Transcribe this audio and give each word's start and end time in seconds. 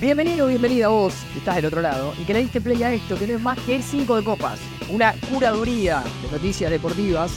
Bienvenido, 0.00 0.46
bienvenida 0.46 0.86
a 0.86 0.88
vos, 0.88 1.12
que 1.30 1.40
estás 1.40 1.56
del 1.56 1.66
otro 1.66 1.82
lado, 1.82 2.14
y 2.18 2.24
que 2.24 2.32
le 2.32 2.40
diste 2.40 2.62
play 2.62 2.82
a 2.82 2.94
esto, 2.94 3.18
que 3.18 3.26
no 3.26 3.34
es 3.34 3.40
más 3.42 3.58
que 3.58 3.76
el 3.76 3.82
5 3.82 4.16
de 4.16 4.24
copas. 4.24 4.58
Una 4.88 5.12
curaduría 5.30 6.02
de 6.22 6.32
noticias 6.32 6.70
deportivas, 6.70 7.30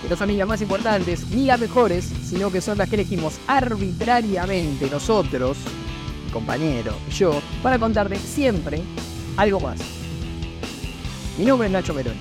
que 0.00 0.08
no 0.08 0.16
son 0.16 0.28
ni 0.28 0.36
las 0.38 0.48
más 0.48 0.62
importantes, 0.62 1.26
ni 1.28 1.44
las 1.44 1.60
mejores, 1.60 2.10
sino 2.24 2.50
que 2.50 2.62
son 2.62 2.78
las 2.78 2.88
que 2.88 2.94
elegimos 2.94 3.34
arbitrariamente 3.46 4.88
nosotros, 4.90 5.58
mi 6.24 6.32
compañero, 6.32 6.94
yo, 7.10 7.42
para 7.62 7.78
contarte 7.78 8.16
siempre 8.16 8.80
algo 9.36 9.60
más. 9.60 9.78
Mi 11.36 11.44
nombre 11.44 11.66
es 11.68 11.72
Nacho 11.72 11.92
Meroni. 11.92 12.18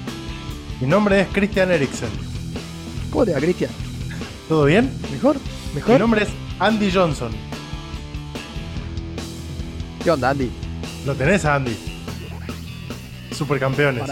Mi 0.81 0.87
nombre 0.87 1.21
es 1.21 1.27
Christian 1.29 1.71
Eriksen. 1.71 2.09
¿Cómo 3.11 3.23
te 3.23 3.31
va, 3.31 3.39
Cristian? 3.39 3.71
¿Todo 4.49 4.65
bien? 4.65 4.91
¿Mejor? 5.09 5.37
Mi 5.69 5.75
¿Mejor? 5.75 6.01
nombre 6.01 6.23
es 6.23 6.29
Andy 6.59 6.91
Johnson. 6.91 7.31
¿Qué 10.05 10.11
onda, 10.11 10.29
Andy? 10.29 10.51
¿Lo 11.03 11.15
tenés 11.15 11.43
Andy? 11.45 11.75
Supercampeones. 13.31 14.03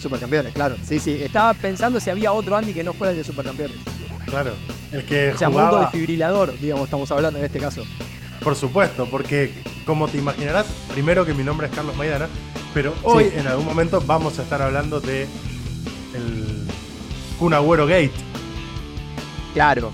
Supercampeones, 0.00 0.52
claro. 0.52 0.74
Sí, 0.84 0.98
sí. 0.98 1.12
Estaba 1.22 1.54
pensando 1.54 2.00
si 2.00 2.10
había 2.10 2.32
otro 2.32 2.56
Andy 2.56 2.74
que 2.74 2.82
no 2.82 2.92
fuera 2.92 3.12
el 3.12 3.18
de 3.18 3.22
Supercampeones. 3.22 3.76
Claro. 4.26 4.50
El 4.90 5.04
que 5.04 5.30
O 5.32 5.38
sea, 5.38 5.48
mundo 5.48 5.64
jugaba, 5.68 5.82
desfibrilador, 5.84 6.58
digamos, 6.58 6.86
estamos 6.86 7.08
hablando 7.12 7.38
en 7.38 7.44
este 7.44 7.60
caso. 7.60 7.84
por 8.42 8.56
supuesto, 8.56 9.06
porque 9.08 9.54
como 9.86 10.08
te 10.08 10.18
imaginarás, 10.18 10.66
primero 10.92 11.24
que 11.24 11.34
mi 11.34 11.44
nombre 11.44 11.68
es 11.68 11.72
Carlos 11.72 11.94
Maidana, 11.96 12.26
pero 12.74 12.92
hoy 13.04 13.26
Sí. 13.32 13.38
en 13.38 13.46
algún 13.46 13.64
momento 13.64 14.02
vamos 14.04 14.40
a 14.40 14.42
estar 14.42 14.60
hablando 14.60 15.00
de 15.00 15.28
el 16.14 16.66
Kun 17.38 17.54
Agüero 17.54 17.86
Gate. 17.86 18.10
Claro. 19.54 19.92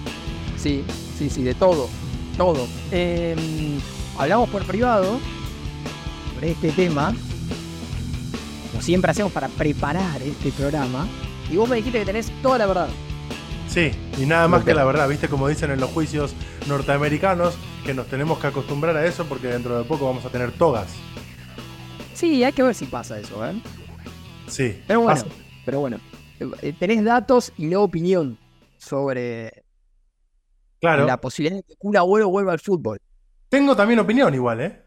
Sí, 0.57 0.83
sí, 1.19 1.29
sí, 1.29 1.43
de 1.43 1.53
todo. 1.53 1.91
Todo. 2.39 2.67
Eh, 2.93 3.37
hablamos 4.19 4.49
por 4.51 4.65
privado 4.65 5.19
sobre 6.35 6.51
este 6.53 6.71
tema. 6.73 7.15
Como 8.71 8.83
siempre 8.83 9.11
hacemos 9.11 9.33
para 9.33 9.49
preparar 9.49 10.21
este 10.23 10.51
programa. 10.53 11.07
Y 11.51 11.57
vos 11.57 11.69
me 11.69 11.77
dijiste 11.77 11.99
que 12.01 12.05
tenés 12.05 12.31
toda 12.43 12.59
la 12.59 12.67
verdad. 12.67 12.89
Sí, 13.69 13.91
y 14.19 14.27
nada 14.27 14.49
más 14.49 14.65
que 14.65 14.75
la 14.75 14.85
verdad, 14.85 15.09
viste 15.09 15.29
como 15.29 15.49
dicen 15.49 15.71
en 15.71 15.81
los 15.81 15.91
juicios 15.91 16.35
norteamericanos, 16.67 17.55
que 17.85 17.95
nos 17.95 18.07
tenemos 18.07 18.39
que 18.39 18.47
acostumbrar 18.49 18.97
a 18.97 19.07
eso 19.07 19.25
porque 19.27 19.49
dentro 19.49 19.79
de 19.79 19.85
poco 19.85 20.07
vamos 20.07 20.25
a 20.25 20.31
tener 20.31 20.53
togas. 20.53 20.89
Sí, 22.15 22.43
hay 22.45 22.53
que 22.53 22.63
ver 22.63 22.75
si 22.75 22.87
pasa 22.87 23.19
eso, 23.19 23.47
¿eh? 23.47 23.55
Sí. 24.49 24.81
Pero 24.87 25.01
bueno, 25.03 25.23
pasa. 25.23 25.35
pero 25.65 25.81
bueno. 25.81 26.01
Eh, 26.63 26.73
Tenés 26.79 27.05
datos 27.05 27.53
y 27.57 27.67
no 27.67 27.83
opinión 27.83 28.39
sobre 28.79 29.65
Claro. 30.81 31.07
la 31.07 31.21
posibilidad 31.21 31.57
de 31.57 31.63
que 31.65 31.75
un 31.81 31.97
abuelo 31.97 32.29
vuelva 32.29 32.53
al 32.53 32.61
fútbol. 32.61 32.99
Tengo 33.49 33.75
también 33.75 33.99
opinión 34.01 34.35
igual, 34.35 34.61
¿eh? 34.61 34.85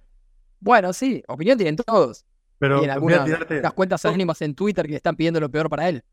Bueno, 0.60 0.94
sí, 0.94 1.24
opinión 1.28 1.58
tienen 1.58 1.76
todos. 1.76 2.26
Pero 2.60 2.84
a 2.84 2.94
algunas 2.94 3.26
tirarte. 3.26 3.60
unas 3.60 3.74
cuentas 3.74 4.06
anónimas 4.06 4.42
en 4.44 4.54
Twitter 4.54 4.86
que 4.86 4.96
están 4.96 5.16
pidiendo 5.16 5.40
lo 5.40 5.50
peor 5.50 5.68
para 5.68 5.90
él. 5.90 6.04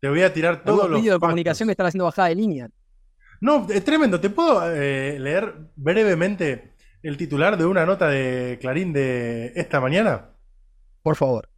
Te 0.00 0.08
voy 0.08 0.22
a 0.22 0.32
tirar 0.32 0.64
todos 0.64 0.90
los 0.90 1.00
vídeos 1.00 1.14
de 1.14 1.20
comunicación 1.20 1.68
que 1.68 1.72
están 1.72 1.86
haciendo 1.86 2.06
bajada 2.06 2.28
de 2.28 2.34
línea. 2.34 2.68
No, 3.40 3.68
es 3.70 3.84
tremendo. 3.84 4.20
¿Te 4.20 4.30
puedo 4.30 4.68
eh, 4.68 5.18
leer 5.20 5.70
brevemente 5.76 6.74
el 7.04 7.16
titular 7.16 7.56
de 7.56 7.66
una 7.66 7.86
nota 7.86 8.08
de 8.08 8.58
Clarín 8.60 8.92
de 8.92 9.52
esta 9.54 9.80
mañana? 9.80 10.30
Por 11.02 11.14
favor. 11.14 11.48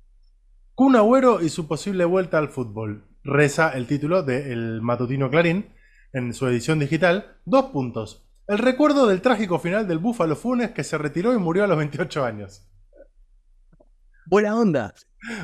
Kun 0.74 0.96
Agüero 0.96 1.40
y 1.40 1.48
su 1.48 1.66
posible 1.66 2.04
vuelta 2.04 2.36
al 2.36 2.50
fútbol. 2.50 3.04
Reza 3.22 3.70
el 3.70 3.86
título 3.86 4.22
del 4.22 4.82
matutino 4.82 5.30
Clarín 5.30 5.72
en 6.12 6.34
su 6.34 6.46
edición 6.46 6.78
digital. 6.78 7.38
Dos 7.46 7.66
puntos. 7.66 8.23
El 8.46 8.58
recuerdo 8.58 9.06
del 9.06 9.22
trágico 9.22 9.58
final 9.58 9.86
del 9.88 9.98
Búfalo 9.98 10.36
Funes 10.36 10.70
que 10.72 10.84
se 10.84 10.98
retiró 10.98 11.32
y 11.34 11.38
murió 11.38 11.64
a 11.64 11.66
los 11.66 11.78
28 11.78 12.24
años. 12.24 12.66
Buena 14.26 14.58
onda. 14.58 14.94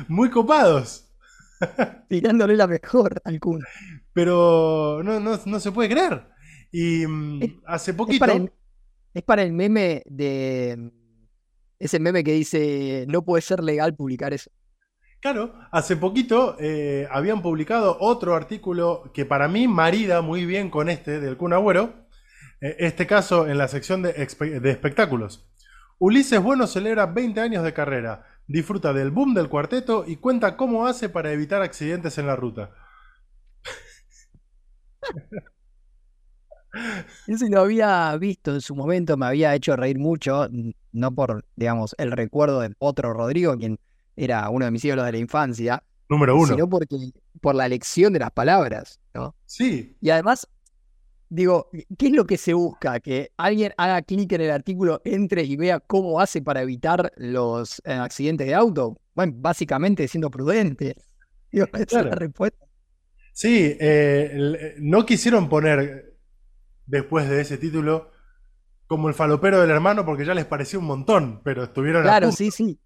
Muy 0.07 0.29
copados. 0.29 1.07
Tirándole 2.07 2.55
la 2.55 2.67
mejor 2.67 3.21
al 3.23 3.39
Kun. 3.39 3.63
Pero 4.13 5.01
no, 5.03 5.19
no, 5.19 5.39
no 5.45 5.59
se 5.59 5.71
puede 5.71 5.89
creer. 5.89 6.27
Y 6.71 7.05
mm, 7.07 7.43
Es- 7.43 7.51
hace 7.65 7.91
Es 7.91 7.97
poquito... 7.97 8.19
para, 8.19 8.33
el, 8.33 8.51
es 9.13 9.23
para 9.23 9.43
el 9.43 9.53
meme 9.53 10.03
de. 10.05 10.91
Ese 11.79 11.99
meme 11.99 12.23
que 12.23 12.33
dice: 12.33 13.05
No 13.07 13.23
puede 13.23 13.41
ser 13.41 13.63
legal 13.63 13.95
publicar 13.95 14.33
eso. 14.33 14.51
Claro, 15.19 15.53
hace 15.71 15.95
poquito 15.97 16.55
eh, 16.59 17.07
habían 17.11 17.41
publicado 17.43 17.97
otro 17.99 18.35
artículo 18.35 19.11
que 19.13 19.25
para 19.25 19.47
mí 19.47 19.67
marida 19.67 20.21
muy 20.21 20.45
bien 20.47 20.71
con 20.71 20.89
este 20.89 21.19
del 21.19 21.37
Kun 21.37 21.53
Agüero. 21.53 21.93
Eh, 22.61 22.75
este 22.79 23.07
caso 23.07 23.47
en 23.47 23.57
la 23.57 23.67
sección 23.67 24.01
de, 24.01 24.15
espe- 24.15 24.59
de 24.59 24.71
espectáculos. 24.71 25.47
Ulises 25.99 26.41
Bueno 26.41 26.65
celebra 26.67 27.05
20 27.05 27.39
años 27.41 27.63
de 27.63 27.73
carrera, 27.73 28.25
disfruta 28.47 28.93
del 28.93 29.11
boom 29.11 29.33
del 29.33 29.49
cuarteto 29.49 30.03
y 30.07 30.15
cuenta 30.17 30.57
cómo 30.57 30.87
hace 30.87 31.09
para 31.09 31.31
evitar 31.31 31.61
accidentes 31.61 32.17
en 32.17 32.27
la 32.27 32.35
ruta. 32.35 32.71
Eso 37.27 37.45
lo 37.49 37.61
había 37.61 38.15
visto 38.17 38.53
en 38.53 38.61
su 38.61 38.75
momento, 38.75 39.17
me 39.17 39.25
había 39.25 39.53
hecho 39.55 39.75
reír 39.75 39.99
mucho. 39.99 40.47
No 40.93 41.13
por, 41.13 41.45
digamos, 41.55 41.95
el 41.97 42.11
recuerdo 42.11 42.61
de 42.61 42.73
otro 42.79 43.13
Rodrigo, 43.13 43.57
quien 43.57 43.77
era 44.15 44.49
uno 44.49 44.65
de 44.65 44.71
mis 44.71 44.83
ídolos 44.85 45.05
de 45.05 45.11
la 45.13 45.17
infancia, 45.17 45.83
Número 46.09 46.35
uno. 46.35 46.47
sino 46.47 46.69
porque, 46.69 47.11
por 47.41 47.55
la 47.55 47.65
elección 47.65 48.13
de 48.13 48.19
las 48.19 48.31
palabras, 48.31 48.99
¿no? 49.13 49.35
Sí, 49.45 49.97
Y 50.01 50.09
además, 50.09 50.47
digo, 51.31 51.69
¿qué 51.97 52.07
es 52.07 52.11
lo 52.11 52.25
que 52.25 52.37
se 52.37 52.53
busca? 52.53 52.99
Que 52.99 53.31
alguien 53.37 53.73
haga 53.77 54.01
clic 54.01 54.31
en 54.33 54.41
el 54.41 54.51
artículo, 54.51 55.01
entre 55.05 55.43
y 55.43 55.55
vea 55.55 55.79
cómo 55.79 56.19
hace 56.19 56.41
para 56.41 56.61
evitar 56.61 57.11
los 57.15 57.81
eh, 57.85 57.93
accidentes 57.93 58.45
de 58.47 58.53
auto. 58.53 58.99
Bueno, 59.15 59.33
básicamente 59.37 60.07
siendo 60.07 60.29
prudente. 60.29 60.95
Digo, 61.51 61.65
esa 61.73 61.99
es 61.99 62.05
la 62.05 62.15
respuesta. 62.15 62.65
sí, 63.33 63.77
eh, 63.79 64.31
eh, 64.33 64.75
no 64.79 65.05
quisieron 65.05 65.47
poner 65.47 66.17
después 66.85 67.29
de 67.29 67.41
ese 67.41 67.57
título 67.57 68.11
como 68.85 69.07
el 69.07 69.13
falopero 69.13 69.61
del 69.61 69.69
hermano 69.69 70.05
porque 70.05 70.25
ya 70.25 70.33
les 70.33 70.45
pareció 70.45 70.79
un 70.79 70.85
montón, 70.85 71.41
pero 71.43 71.63
estuvieron 71.63 72.01
a 72.01 72.09
Claro, 72.09 72.31
sí, 72.33 72.51
sí. 72.51 72.77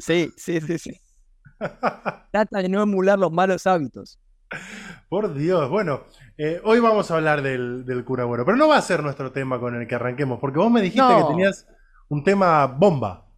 Sí, 0.00 0.32
sí, 0.36 0.60
sí, 0.60 0.78
sí. 0.78 1.00
Trata 2.32 2.62
de 2.62 2.68
no 2.68 2.82
emular 2.82 3.16
los 3.16 3.30
malos 3.30 3.64
hábitos. 3.68 4.18
Por 5.08 5.34
Dios, 5.34 5.68
bueno, 5.68 6.04
eh, 6.38 6.60
hoy 6.64 6.80
vamos 6.80 7.10
a 7.10 7.16
hablar 7.16 7.42
del, 7.42 7.84
del 7.84 8.04
Kun 8.04 8.20
Agüero, 8.20 8.44
pero 8.44 8.56
no 8.56 8.68
va 8.68 8.78
a 8.78 8.82
ser 8.82 9.02
nuestro 9.02 9.30
tema 9.32 9.60
con 9.60 9.74
el 9.74 9.86
que 9.86 9.94
arranquemos, 9.94 10.38
porque 10.40 10.58
vos 10.58 10.70
me 10.70 10.80
dijiste 10.80 11.00
No. 11.02 11.26
que 11.26 11.32
tenías 11.34 11.66
un 12.08 12.24
tema 12.24 12.66
bomba. 12.66 13.28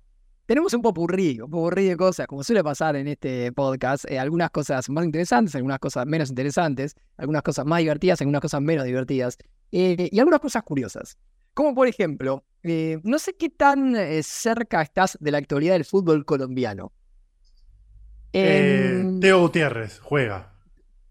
Tenemos 0.47 0.75
un 0.75 0.83
popurrí, 0.83 1.41
un 1.41 1.51
popurrí 1.51 1.87
de 1.87 1.97
cosas, 1.97 2.27
como 2.27 2.45
suele 2.45 2.63
pasar 2.63 2.97
en 2.97 3.09
este 3.09 3.51
podcast. 3.53 4.05
eh, 4.11 4.19
algunas 4.19 4.51
cosas 4.51 4.89
más 4.91 5.05
interesantes, 5.05 5.55
algunas 5.55 5.79
cosas 5.79 6.07
menos 6.07 6.29
interesantes, 6.29 6.95
algunas 7.17 7.43
cosas 7.43 7.65
más 7.65 7.79
divertidas, 7.81 8.21
algunas 8.21 8.43
cosas 8.43 8.61
menos 8.61 8.85
divertidas, 8.85 9.39
eh, 9.73 10.09
y 10.13 10.19
algunas 10.21 10.41
cosas 10.41 10.63
curiosas. 10.63 11.17
Como 11.55 11.75
por 11.75 11.89
ejemplo, 11.89 12.45
eh, 12.63 12.99
no 13.05 13.19
sé 13.19 13.35
qué 13.37 13.49
tan 13.49 13.95
cerca 14.23 14.83
estás 14.83 15.17
de 15.21 15.31
la 15.31 15.39
actualidad 15.39 15.75
del 15.75 15.85
fútbol 15.85 16.25
colombiano. 16.25 16.93
En- 18.33 19.21
Teo 19.21 19.41
Gutiérrez 19.41 19.99
juega. 20.01 20.54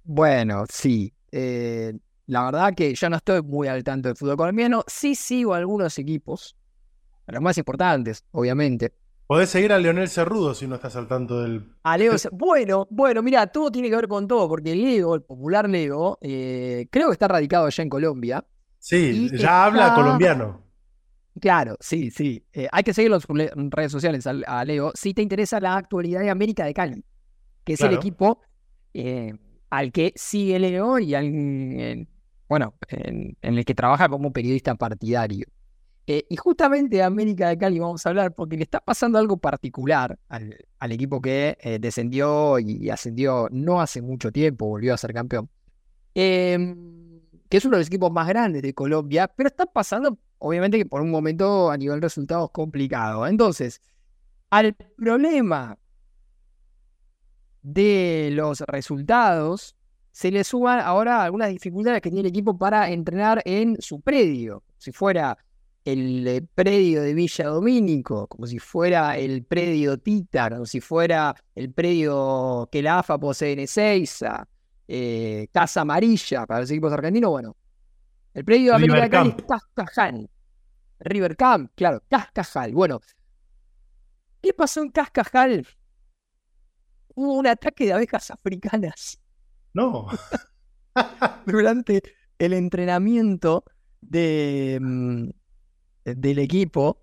Bueno, 0.04 0.66
sí. 0.70 1.14
eh, 1.32 1.94
la 2.28 2.46
verdad 2.46 2.74
que 2.76 2.94
yo 2.96 3.10
no 3.10 3.18
estoy 3.18 3.42
muy 3.42 3.68
al 3.68 3.84
tanto 3.84 4.10
del 4.10 4.16
fútbol 4.18 4.38
colombiano. 4.38 4.84
Sí 4.88 5.16
sigo 5.16 5.54
algunos 5.54 5.98
equipos, 6.00 6.56
los 7.28 7.42
más 7.42 7.58
importantes, 7.58 8.24
obviamente. 8.32 8.94
Podés 9.28 9.50
seguir 9.50 9.72
a 9.74 9.80
Leonel 9.80 10.10
Cerrudo 10.10 10.54
si 10.54 10.68
no 10.68 10.76
estás 10.76 10.96
al 10.96 11.08
tanto 11.08 11.42
del. 11.42 11.74
A 11.84 11.98
Leo, 11.98 12.14
bueno, 12.32 12.88
bueno, 12.90 13.22
mira, 13.24 13.48
todo 13.48 13.72
tiene 13.72 13.90
que 13.90 13.96
ver 13.96 14.08
con 14.08 14.28
todo, 14.28 14.48
porque 14.48 14.74
el 14.74 14.82
Lego, 14.84 15.16
el 15.16 15.22
popular 15.24 15.68
Lego, 15.70 16.18
eh, 16.22 16.88
creo 16.92 17.08
que 17.08 17.14
está 17.14 17.28
radicado 17.28 17.66
allá 17.66 17.82
en 17.84 17.90
Colombia. 17.90 18.46
Sí, 18.80 19.30
ya 19.38 19.66
habla 19.66 19.94
colombiano. 19.96 20.62
Claro, 21.40 21.78
sí, 21.80 22.12
sí. 22.12 22.46
eh, 22.54 22.68
hay 22.72 22.84
que 22.84 22.94
seguirlo 22.94 23.18
en 23.30 23.72
redes 23.72 23.92
sociales 23.92 24.28
al- 24.28 24.44
a 24.46 24.64
Leo. 24.66 24.92
Si 24.94 25.14
te 25.14 25.22
interesa 25.22 25.60
la 25.60 25.78
actualidad 25.78 26.20
de 26.22 26.30
América 26.30 26.66
de 26.66 26.74
Cali, 26.74 27.04
que 27.64 27.74
es 27.74 27.82
el 27.82 27.94
equipo 27.94 28.42
eh, 28.94 29.34
al 29.78 29.92
que 29.92 30.14
sigue 30.16 30.60
Leo 30.60 31.00
y 31.00 31.16
al, 31.16 31.26
en- 31.26 32.08
bueno, 32.48 32.76
en, 32.90 33.36
en 33.42 33.58
el 33.58 33.66
que 33.66 33.74
trabaja 33.76 34.08
como 34.10 34.32
periodista 34.32 34.76
partidario. 34.76 35.48
Eh, 36.06 36.26
y 36.30 36.36
justamente 36.36 36.98
de 36.98 37.04
América 37.04 37.48
de 37.50 37.58
Cali 37.58 37.80
vamos 37.80 38.06
a 38.06 38.10
hablar 38.10 38.36
porque 38.36 38.58
le 38.58 38.64
está 38.64 38.82
pasando 38.82 39.18
algo 39.18 39.38
particular 39.38 40.20
al, 40.28 40.56
al 40.80 40.92
equipo 40.92 41.22
que 41.22 41.58
eh, 41.62 41.80
descendió 41.80 42.60
y 42.60 42.90
ascendió 42.90 43.48
no 43.52 43.82
hace 43.82 44.02
mucho 44.02 44.32
tiempo, 44.32 44.68
volvió 44.68 44.94
a 44.94 44.98
ser 44.98 45.14
campeón. 45.14 45.50
Em, 46.16 47.22
que 47.50 47.58
es 47.58 47.66
uno 47.66 47.78
de 47.78 47.82
los 47.82 47.88
equipos 47.88 48.12
más 48.12 48.28
grandes 48.28 48.62
de 48.62 48.74
Colombia, 48.74 49.28
pero 49.36 49.48
está 49.48 49.66
pasando, 49.66 50.18
obviamente, 50.40 50.78
que 50.78 50.86
por 50.86 51.02
un 51.02 51.12
momento 51.12 51.72
a 51.72 51.78
nivel 51.78 52.02
resultados 52.02 52.52
complicado. 52.52 53.26
Entonces, 53.28 53.82
al 54.50 54.76
problema 54.76 55.78
de 57.64 58.30
los 58.34 58.62
resultados, 58.62 59.76
se 60.12 60.30
le 60.30 60.44
suman 60.44 60.80
ahora 60.80 61.24
algunas 61.24 61.50
dificultades 61.50 62.02
que 62.02 62.10
tiene 62.10 62.22
el 62.22 62.28
equipo 62.28 62.58
para 62.58 62.92
entrenar 62.92 63.42
en 63.46 63.82
su 63.82 64.02
predio. 64.02 64.64
Si 64.78 64.92
fuera 64.92 65.38
el 65.84 66.28
eh, 66.28 66.46
predio 66.54 67.02
de 67.02 67.14
Villa 67.14 67.46
Domínico, 67.46 68.28
como 68.28 68.46
si 68.46 68.60
fuera 68.60 69.18
el 69.18 69.44
predio 69.44 69.98
Tita, 69.98 70.50
como 70.50 70.66
si 70.66 70.80
fuera 70.80 71.36
el 71.56 71.72
predio 71.72 72.70
que 72.72 72.82
la 72.82 73.00
AFA 73.00 73.18
posee 73.18 73.54
en 73.54 73.60
Ezeiza, 73.60 74.48
eh, 74.88 75.48
Casa 75.52 75.82
Amarilla 75.82 76.46
para 76.46 76.62
los 76.62 76.72
equipos 76.72 76.94
argentinos, 76.94 77.32
bueno, 77.32 77.56
el 78.34 78.46
predio 78.46 78.72
de 78.72 78.76
América 78.76 79.10
Cali 79.10 79.36
es 79.38 79.46
Cascajal. 79.46 80.30
River 81.00 81.36
Camp, 81.36 81.72
claro, 81.76 82.02
Cascajal. 82.08 82.72
Bueno, 82.72 83.02
¿qué 84.42 84.54
pasó 84.54 84.82
en 84.82 84.90
Cascajal? 84.90 85.68
Hubo 87.16 87.34
un 87.34 87.48
ataque 87.48 87.86
de 87.86 87.94
abejas 87.94 88.32
africanas. 88.32 89.20
No. 89.74 90.08
Durante 91.46 92.04
el 92.40 92.54
entrenamiento 92.54 93.64
de, 94.02 94.80
mm, 94.82 95.30
del 96.06 96.40
equipo. 96.40 97.00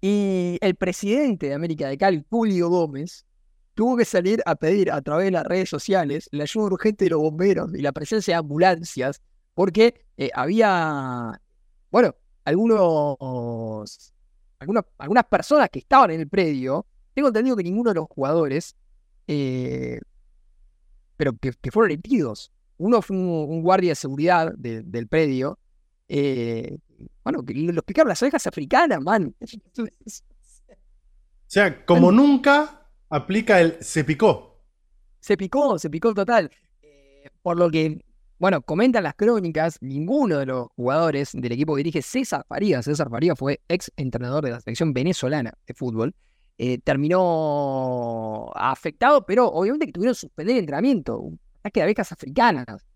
Y 0.00 0.58
el 0.60 0.74
presidente 0.74 1.46
de 1.46 1.54
América 1.54 1.88
de 1.88 1.96
Cali, 1.96 2.24
Julio 2.28 2.68
Gómez, 2.68 3.24
tuvo 3.74 3.96
que 3.96 4.04
salir 4.04 4.42
a 4.46 4.54
pedir 4.56 4.90
a 4.90 5.00
través 5.00 5.26
de 5.26 5.30
las 5.30 5.44
redes 5.44 5.68
sociales 5.68 6.28
la 6.32 6.42
ayuda 6.42 6.66
urgente 6.66 7.04
de 7.04 7.10
los 7.10 7.20
bomberos 7.20 7.74
y 7.74 7.82
la 7.82 7.92
presencia 7.92 8.34
de 8.34 8.38
ambulancias, 8.38 9.22
porque 9.54 10.04
eh, 10.16 10.30
había, 10.34 11.40
bueno, 11.90 12.14
algunos, 12.44 14.12
algunas, 14.58 14.84
algunas 14.98 15.24
personas 15.24 15.70
que 15.70 15.78
estaban 15.78 16.10
en 16.10 16.20
el 16.20 16.28
predio, 16.28 16.86
tengo 17.14 17.28
entendido 17.28 17.56
que 17.56 17.62
ninguno 17.62 17.90
de 17.90 17.94
los 17.94 18.08
jugadores, 18.08 18.74
eh, 19.26 20.00
pero 21.16 21.32
que, 21.36 21.52
fueron 21.70 21.92
heridos. 21.92 22.50
Uno 22.78 23.02
fue 23.02 23.16
un, 23.16 23.62
guardia 23.62 23.90
de 23.90 23.96
seguridad 23.96 24.52
del 24.56 25.06
predio, 25.08 25.58
eh, 26.08 26.78
bueno, 27.24 27.44
que 27.44 27.54
lo 27.54 27.72
explicaron 27.72 28.08
las 28.08 28.22
abejas 28.22 28.46
africanas, 28.46 29.00
man. 29.00 29.34
O 31.44 31.54
sea, 31.54 31.84
como 31.84 32.10
nunca 32.10 32.88
aplica 33.10 33.60
el 33.60 33.76
se 33.82 34.04
picó. 34.04 34.58
Se 35.20 35.36
picó, 35.36 35.78
se 35.78 35.90
picó 35.90 36.14
total. 36.14 36.50
Eh, 36.80 37.28
por 37.42 37.58
lo 37.58 37.70
que, 37.70 38.02
bueno, 38.38 38.62
comentan 38.62 39.02
las 39.02 39.14
crónicas, 39.14 39.76
ninguno 39.82 40.38
de 40.38 40.46
los 40.46 40.68
jugadores 40.76 41.32
del 41.34 41.52
equipo 41.52 41.74
que 41.74 41.80
dirige 41.80 42.00
César 42.00 42.46
Farías, 42.48 42.86
César 42.86 43.10
Farías 43.10 43.38
fue 43.38 43.60
ex 43.68 43.92
entrenador 43.96 44.42
de 44.46 44.52
la 44.52 44.60
selección 44.62 44.94
venezolana 44.94 45.52
de 45.66 45.74
fútbol, 45.74 46.14
eh, 46.58 46.78
terminó 46.78 48.50
afectado, 48.54 49.24
pero 49.26 49.48
obviamente 49.48 49.86
que 49.86 49.92
tuvieron 49.92 50.14
que 50.14 50.20
suspender 50.20 50.56
el 50.56 50.60
entrenamiento. 50.60 51.18
Un 51.18 51.40
ataque 51.60 51.80
de 51.80 51.84
abejas 51.84 52.12
africanas. 52.12 52.86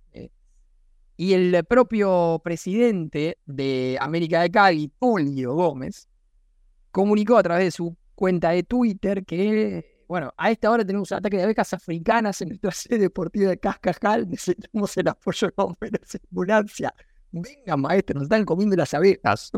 Y 1.18 1.32
el 1.32 1.64
propio 1.64 2.42
presidente 2.44 3.38
de 3.46 3.96
América 4.00 4.42
de 4.42 4.50
Cali, 4.50 4.92
Julio 4.98 5.54
Gómez, 5.54 6.08
comunicó 6.90 7.38
a 7.38 7.42
través 7.42 7.64
de 7.66 7.70
su 7.70 7.96
cuenta 8.14 8.50
de 8.50 8.62
Twitter 8.62 9.24
que, 9.24 10.04
bueno, 10.08 10.34
a 10.36 10.50
esta 10.50 10.70
hora 10.70 10.84
tenemos 10.84 11.10
un 11.10 11.16
ataque 11.16 11.38
de 11.38 11.44
abejas 11.44 11.72
africanas 11.72 12.40
en 12.42 12.48
nuestra 12.48 12.70
sede 12.70 12.98
deportiva 12.98 13.48
de 13.50 13.58
Cascajal, 13.58 14.28
necesitamos 14.28 14.96
el 14.96 15.08
apoyo 15.08 15.46
de 15.48 15.54
bomberos 15.56 16.14
en 16.14 16.20
ambulancia. 16.30 16.94
Venga, 17.32 17.76
maestro, 17.76 18.14
nos 18.14 18.24
están 18.24 18.44
comiendo 18.44 18.76
las 18.76 18.92
abejas. 18.92 19.50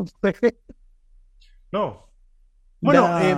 no. 1.71 2.09
Bueno, 2.81 3.19
eh, 3.19 3.35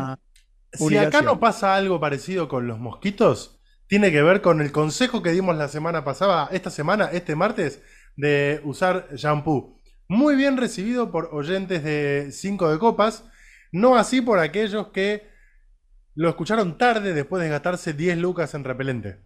si 0.73 0.97
acá 0.97 1.21
no 1.21 1.39
pasa 1.39 1.75
algo 1.75 1.99
parecido 1.99 2.47
con 2.47 2.67
los 2.67 2.79
mosquitos, 2.79 3.61
tiene 3.87 4.11
que 4.11 4.21
ver 4.21 4.41
con 4.41 4.61
el 4.61 4.71
consejo 4.71 5.21
que 5.21 5.31
dimos 5.31 5.55
la 5.57 5.67
semana 5.67 6.03
pasada, 6.03 6.49
esta 6.51 6.69
semana, 6.69 7.09
este 7.11 7.35
martes, 7.35 7.81
de 8.15 8.61
usar 8.63 9.09
shampoo. 9.15 9.77
Muy 10.07 10.35
bien 10.35 10.57
recibido 10.57 11.11
por 11.11 11.29
oyentes 11.33 11.83
de 11.83 12.29
5 12.31 12.71
de 12.71 12.79
copas, 12.79 13.25
no 13.71 13.95
así 13.95 14.21
por 14.21 14.39
aquellos 14.39 14.87
que 14.89 15.29
lo 16.15 16.29
escucharon 16.29 16.77
tarde 16.77 17.13
después 17.13 17.41
de 17.41 17.49
gastarse 17.49 17.93
10 17.93 18.17
lucas 18.17 18.53
en 18.53 18.63
repelente. 18.63 19.19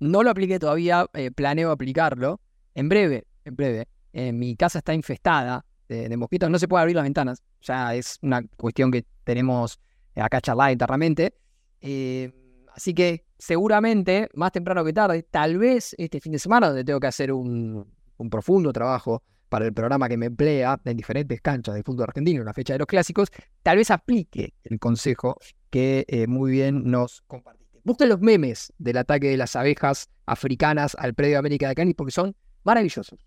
No 0.00 0.22
lo 0.22 0.30
apliqué 0.30 0.58
todavía, 0.58 1.06
eh, 1.14 1.30
planeo 1.30 1.70
aplicarlo. 1.70 2.40
En 2.74 2.88
breve, 2.88 3.24
en 3.44 3.56
breve. 3.56 3.86
mi 4.32 4.56
casa 4.56 4.78
está 4.78 4.94
infestada 4.94 5.64
de, 5.88 6.16
mosquitos, 6.16 6.50
no 6.50 6.58
se 6.58 6.68
puede 6.68 6.82
abrir 6.82 6.96
las 6.96 7.04
ventanas. 7.04 7.42
Ya 7.62 7.94
es 7.94 8.18
una 8.22 8.42
cuestión 8.56 8.90
que 8.90 9.04
tenemos 9.24 9.80
acá 10.22 10.40
charlada 10.40 10.72
internamente. 10.72 11.34
Eh, 11.80 12.32
así 12.74 12.94
que 12.94 13.26
seguramente, 13.38 14.28
más 14.34 14.52
temprano 14.52 14.84
que 14.84 14.92
tarde, 14.92 15.22
tal 15.22 15.58
vez 15.58 15.94
este 15.98 16.20
fin 16.20 16.32
de 16.32 16.38
semana, 16.38 16.68
donde 16.68 16.84
tengo 16.84 17.00
que 17.00 17.06
hacer 17.06 17.32
un, 17.32 17.86
un 18.16 18.30
profundo 18.30 18.72
trabajo 18.72 19.22
para 19.48 19.66
el 19.66 19.72
programa 19.72 20.08
que 20.08 20.16
me 20.16 20.26
emplea 20.26 20.80
en 20.84 20.96
diferentes 20.96 21.40
canchas 21.40 21.74
de 21.74 21.82
fútbol 21.82 22.04
argentino 22.08 22.40
en 22.40 22.46
la 22.46 22.52
fecha 22.52 22.72
de 22.72 22.80
los 22.80 22.88
clásicos, 22.88 23.28
tal 23.62 23.76
vez 23.76 23.90
aplique 23.90 24.54
el 24.64 24.78
consejo 24.78 25.36
que 25.70 26.04
eh, 26.08 26.26
muy 26.26 26.50
bien 26.50 26.90
nos 26.90 27.22
compartiste. 27.26 27.80
Busquen 27.84 28.08
los 28.08 28.20
memes 28.20 28.72
del 28.78 28.96
ataque 28.96 29.28
de 29.28 29.36
las 29.36 29.54
abejas 29.56 30.08
africanas 30.26 30.96
al 30.98 31.14
predio 31.14 31.38
América 31.38 31.68
de 31.68 31.74
Cali 31.74 31.94
porque 31.94 32.12
son 32.12 32.34
maravillosos. 32.64 33.18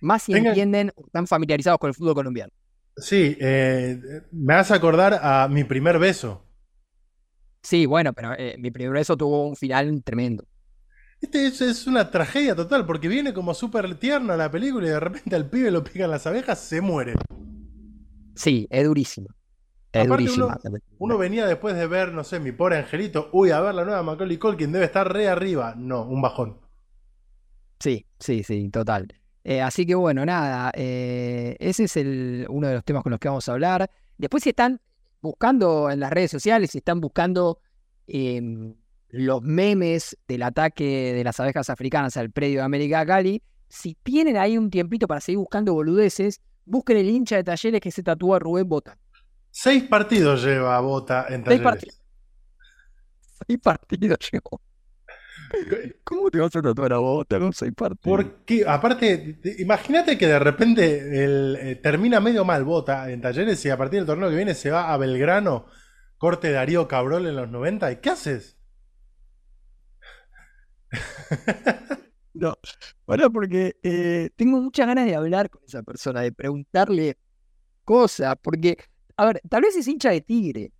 Más 0.00 0.22
si 0.22 0.32
entienden, 0.32 0.92
están 0.96 1.26
familiarizados 1.26 1.78
con 1.78 1.88
el 1.88 1.94
fútbol 1.94 2.14
colombiano. 2.14 2.52
Sí, 2.96 3.36
eh, 3.40 4.00
me 4.30 4.54
hace 4.54 4.74
acordar 4.74 5.18
a 5.20 5.48
mi 5.48 5.64
primer 5.64 5.98
beso. 5.98 6.44
Sí, 7.62 7.86
bueno, 7.86 8.12
pero 8.12 8.34
eh, 8.34 8.56
mi 8.58 8.70
primer 8.70 8.92
beso 8.92 9.16
tuvo 9.16 9.48
un 9.48 9.56
final 9.56 10.02
tremendo. 10.04 10.44
Este 11.20 11.46
es, 11.46 11.86
una 11.86 12.10
tragedia 12.10 12.54
total, 12.54 12.84
porque 12.84 13.08
viene 13.08 13.32
como 13.32 13.54
súper 13.54 13.94
tierna 13.94 14.36
la 14.36 14.50
película 14.50 14.86
y 14.86 14.90
de 14.90 15.00
repente 15.00 15.34
al 15.34 15.48
pibe 15.48 15.70
lo 15.70 15.82
pican 15.82 16.10
las 16.10 16.26
abejas, 16.26 16.60
se 16.60 16.82
muere. 16.82 17.14
Sí, 18.34 18.66
es 18.68 18.84
durísimo. 18.84 19.28
Es 19.90 20.06
durísima. 20.06 20.58
Uno, 20.98 21.16
venía 21.16 21.46
después 21.46 21.74
de 21.76 21.86
ver, 21.86 22.12
no 22.12 22.24
sé, 22.24 22.40
mi 22.40 22.52
pobre 22.52 22.76
angelito, 22.76 23.30
uy, 23.32 23.50
a 23.50 23.60
ver 23.60 23.74
la 23.74 23.84
nueva 23.84 24.02
Macaulay 24.02 24.36
Culkin, 24.36 24.70
debe 24.70 24.84
estar 24.84 25.10
re 25.10 25.28
arriba. 25.28 25.74
No, 25.76 26.02
un 26.02 26.20
bajón. 26.20 26.60
Sí, 27.80 28.06
sí, 28.18 28.42
sí, 28.42 28.68
total. 28.68 29.08
Eh, 29.44 29.60
así 29.60 29.84
que 29.84 29.94
bueno, 29.94 30.24
nada, 30.24 30.72
eh, 30.74 31.54
ese 31.60 31.84
es 31.84 31.96
el, 31.98 32.46
uno 32.48 32.66
de 32.66 32.74
los 32.74 32.84
temas 32.84 33.02
con 33.02 33.10
los 33.10 33.20
que 33.20 33.28
vamos 33.28 33.46
a 33.48 33.52
hablar. 33.52 33.90
Después 34.16 34.42
si 34.42 34.50
están 34.50 34.80
buscando 35.20 35.90
en 35.90 36.00
las 36.00 36.10
redes 36.10 36.30
sociales, 36.30 36.70
si 36.70 36.78
están 36.78 37.00
buscando 37.00 37.60
em, 38.06 38.74
los 39.08 39.42
memes 39.42 40.16
del 40.26 40.42
ataque 40.42 41.12
de 41.12 41.22
las 41.24 41.38
abejas 41.40 41.68
africanas 41.68 42.16
al 42.16 42.30
predio 42.30 42.60
de 42.60 42.64
América 42.64 43.04
Cali, 43.04 43.42
si 43.68 43.96
tienen 44.02 44.38
ahí 44.38 44.56
un 44.56 44.70
tiempito 44.70 45.06
para 45.06 45.20
seguir 45.20 45.38
buscando 45.38 45.74
boludeces, 45.74 46.40
busquen 46.64 46.96
el 46.96 47.10
hincha 47.10 47.36
de 47.36 47.44
talleres 47.44 47.80
que 47.82 47.90
se 47.90 48.02
tatúa 48.02 48.38
Rubén 48.38 48.66
Bota. 48.66 48.96
Seis 49.50 49.84
partidos 49.84 50.42
lleva 50.42 50.80
Bota 50.80 51.26
en 51.28 51.44
talleres. 51.44 51.46
Seis, 51.46 51.62
partidos. 51.62 52.02
Seis 53.46 53.58
partidos 53.60 54.18
llevó. 54.32 54.60
¿Cómo 56.04 56.30
te 56.30 56.38
vas 56.38 56.54
a 56.56 56.62
tatuar 56.62 56.92
a 56.92 56.98
Bota 56.98 57.38
con 57.38 57.52
seis 57.52 57.72
partidos? 57.74 58.02
Porque, 58.02 58.64
aparte, 58.66 59.38
imagínate 59.58 60.18
que 60.18 60.26
de 60.26 60.38
repente 60.38 61.00
eh, 61.70 61.76
termina 61.76 62.20
medio 62.20 62.44
mal 62.44 62.64
Bota 62.64 63.10
en 63.10 63.20
talleres 63.20 63.64
y 63.64 63.70
a 63.70 63.76
partir 63.76 64.00
del 64.00 64.06
torneo 64.06 64.30
que 64.30 64.36
viene 64.36 64.54
se 64.54 64.70
va 64.70 64.92
a 64.92 64.96
Belgrano, 64.96 65.66
corte 66.18 66.50
Darío 66.50 66.88
Cabrol 66.88 67.26
en 67.26 67.36
los 67.36 67.50
90. 67.50 67.92
¿Y 67.92 67.96
qué 67.96 68.10
haces? 68.10 68.58
no, 72.34 72.54
bueno, 73.06 73.30
porque 73.30 73.76
eh, 73.82 74.30
tengo 74.36 74.60
muchas 74.60 74.86
ganas 74.86 75.06
de 75.06 75.14
hablar 75.14 75.50
con 75.50 75.62
esa 75.66 75.82
persona, 75.82 76.20
de 76.20 76.32
preguntarle 76.32 77.18
cosas, 77.84 78.36
porque, 78.40 78.76
a 79.16 79.26
ver, 79.26 79.40
tal 79.48 79.62
vez 79.62 79.76
es 79.76 79.88
hincha 79.88 80.10
de 80.10 80.20
Tigre, 80.20 80.72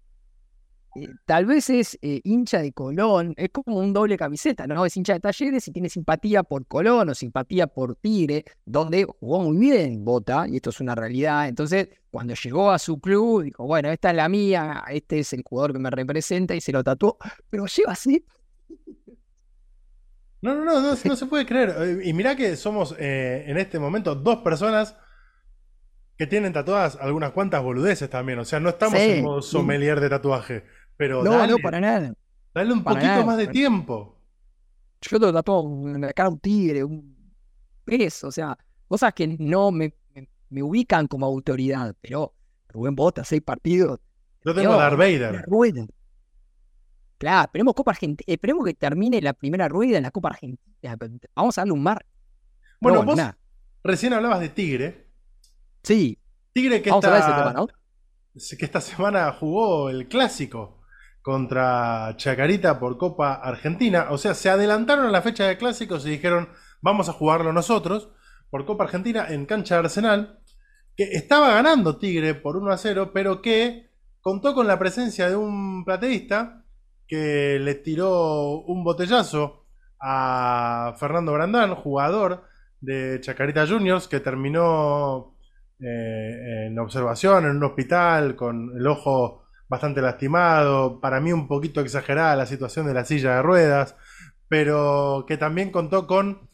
eh, 0.97 1.09
tal 1.25 1.47
vez 1.47 1.71
es 1.71 1.99
eh, 2.03 2.21
hincha 2.25 2.61
de 2.61 2.73
Colón, 2.73 3.35
es 3.37 3.51
como 3.51 3.79
un 3.79 3.93
doble 3.93 4.17
camiseta, 4.17 4.67
¿no? 4.67 4.85
Es 4.87 4.97
hincha 4.97 5.15
de 5.15 5.21
Talleres 5.21 5.67
y 5.69 5.73
tiene 5.73 5.89
simpatía 5.89 6.43
por 6.43 6.67
Colón 6.67 7.09
o 7.09 7.15
simpatía 7.15 7.67
por 7.67 7.97
Tigre, 7.97 8.45
donde 8.65 9.05
jugó 9.05 9.43
muy 9.43 9.57
bien 9.57 10.05
Bota, 10.05 10.47
y 10.49 10.57
esto 10.57 10.71
es 10.71 10.81
una 10.81 10.95
realidad. 10.95 11.49
Entonces, 11.49 11.89
cuando 12.11 12.35
llegó 12.35 12.71
a 12.71 12.79
su 12.79 13.01
club, 13.01 13.43
dijo, 13.43 13.65
bueno, 13.67 13.91
esta 13.91 14.11
es 14.11 14.17
la 14.17 14.29
mía, 14.29 14.85
este 14.91 15.21
es 15.21 15.33
el 15.33 15.43
jugador 15.43 15.73
que 15.73 15.79
me 15.79 15.91
representa 15.91 16.55
y 16.55 16.61
se 16.61 16.73
lo 16.73 16.85
tatuó, 16.85 17.19
pero 17.51 17.67
lleva 17.67 17.93
así 17.93 18.25
no, 20.45 20.55
no, 20.55 20.65
no, 20.65 20.83
no, 20.83 21.17
se 21.17 21.27
puede 21.27 21.47
creer. 21.47 22.03
Y 22.05 22.13
mirá 22.13 22.37
que 22.37 22.55
somos 22.57 22.95
eh, 22.99 23.45
en 23.47 23.57
este 23.57 23.79
momento 23.79 24.15
dos 24.15 24.41
personas 24.41 24.95
que 26.19 26.27
tienen 26.27 26.53
tatuadas 26.53 26.99
algunas 27.01 27.31
cuantas 27.31 27.63
boludeces 27.63 28.11
también. 28.11 28.39
O 28.39 28.45
sea, 28.45 28.61
no 28.61 28.69
estamos 28.69 28.99
en 28.99 29.25
modo 29.25 29.41
sommelier 29.41 30.01
de 30.01 30.11
tatuaje. 30.11 30.65
Pero 30.97 31.23
no, 31.23 31.47
no, 31.47 31.57
para 31.59 31.81
nada. 31.81 32.15
Dale 32.55 32.73
un 32.73 32.85
poquito 32.85 33.27
más 33.27 33.37
de 33.37 33.49
tiempo. 33.49 34.17
Yo 35.01 35.21
te 35.21 35.27
en 35.29 36.01
la 36.01 36.13
cara 36.13 36.31
un 36.31 36.39
tigre, 36.39 36.85
un 36.85 37.15
pez, 37.85 38.25
o 38.25 38.31
sea, 38.31 38.57
cosas 38.89 39.13
que 39.13 39.27
no 39.27 39.71
me, 39.71 39.95
me, 40.49 40.63
ubican 40.63 41.07
como 41.07 41.27
autoridad. 41.27 41.95
Pero 42.01 42.33
Rubén 42.69 42.95
Bota, 42.95 43.25
seis 43.25 43.43
partidos. 43.43 44.01
Yo 44.45 44.55
tengo 44.55 44.73
a 44.73 44.77
Darth 44.77 44.99
Vader. 44.99 45.45
Claro, 47.19 47.45
esperemos 47.45 47.75
Copa 47.75 47.91
Argentina, 47.91 48.25
esperemos 48.27 48.65
que 48.65 48.75
termine 48.75 49.21
la 49.21 49.33
primera 49.33 49.69
rueda 49.69 49.97
en 49.97 50.05
la 50.05 50.11
Copa 50.11 50.29
Argentina. 50.31 50.97
Vamos 51.35 51.59
a 51.59 51.61
darle 51.63 51.73
un 51.73 51.83
mar. 51.83 52.05
Bueno, 52.81 53.03
vos 53.03 53.19
recién 53.83 54.13
hablabas 54.13 54.41
de 54.41 54.49
Tigre. 54.49 55.11
Sí. 55.83 56.19
Tigre 56.53 56.83
que 56.83 56.91
Vamos 56.91 57.05
a 57.05 57.19
ese 57.19 57.19
esta, 57.19 57.37
tema, 57.37 57.53
¿no? 57.53 57.67
que 57.67 58.65
esta 58.65 58.81
semana 58.81 59.33
jugó 59.33 59.91
el 59.91 60.09
clásico 60.09 60.84
contra 61.25 62.15
Chacarita 62.19 62.79
por 62.79 62.99
Copa 62.99 63.33
Argentina. 63.33 64.09
O 64.11 64.19
sea, 64.19 64.35
se 64.35 64.51
adelantaron 64.51 65.07
a 65.07 65.11
la 65.11 65.23
fecha 65.23 65.47
de 65.47 65.57
clásicos 65.57 66.05
y 66.05 66.11
dijeron, 66.11 66.51
vamos 66.83 67.09
a 67.09 67.15
jugarlo 67.15 67.51
nosotros 67.51 68.11
por 68.51 68.67
Copa 68.67 68.85
Argentina 68.85 69.27
en 69.31 69.47
cancha 69.47 69.77
de 69.77 69.81
Arsenal. 69.81 70.41
Que 70.95 71.05
estaba 71.05 71.55
ganando 71.55 71.97
Tigre 71.97 72.35
por 72.35 72.59
1 72.59 72.71
a 72.71 72.77
0, 72.77 73.11
pero 73.15 73.41
que 73.41 73.89
contó 74.21 74.55
con 74.55 74.67
la 74.67 74.79
presencia 74.79 75.31
de 75.31 75.35
un 75.35 75.87
plateísta 75.87 76.63
que 77.09 77.59
le 77.59 77.77
tiró 77.77 78.59
un 78.61 78.85
botellazo 78.85 79.65
a 79.99 80.95
Fernando 80.99 81.33
Brandán, 81.33 81.75
jugador 81.75 82.45
de 82.83 83.19
Chacarita 83.23 83.67
Juniors, 83.67 84.09
que 84.09 84.21
terminó 84.21 85.39
eh, 85.81 86.67
en 86.67 86.79
observación 86.79 87.47
en 87.47 87.57
un 87.57 87.65
hospital 87.65 88.37
con 88.37 88.77
el 88.77 88.87
ojo 88.87 89.44
bastante 89.75 90.01
lastimado, 90.01 91.01
para 91.01 91.21
mí 91.21 91.33
un 91.33 91.49
poquito 91.49 91.81
exagerada 91.81 92.37
la 92.37 92.47
situación 92.47 92.87
de 92.87 92.95
la 92.95 93.05
silla 93.05 93.37
de 93.37 93.43
ruedas, 93.43 93.97
pero 94.49 95.25
que 95.27 95.37
también 95.37 95.71
contó 95.71 96.07
con 96.07 96.49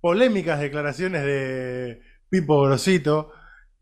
polémicas 0.00 0.60
declaraciones 0.60 1.24
de 1.24 2.00
Pipo 2.28 2.62
Grosito, 2.62 3.30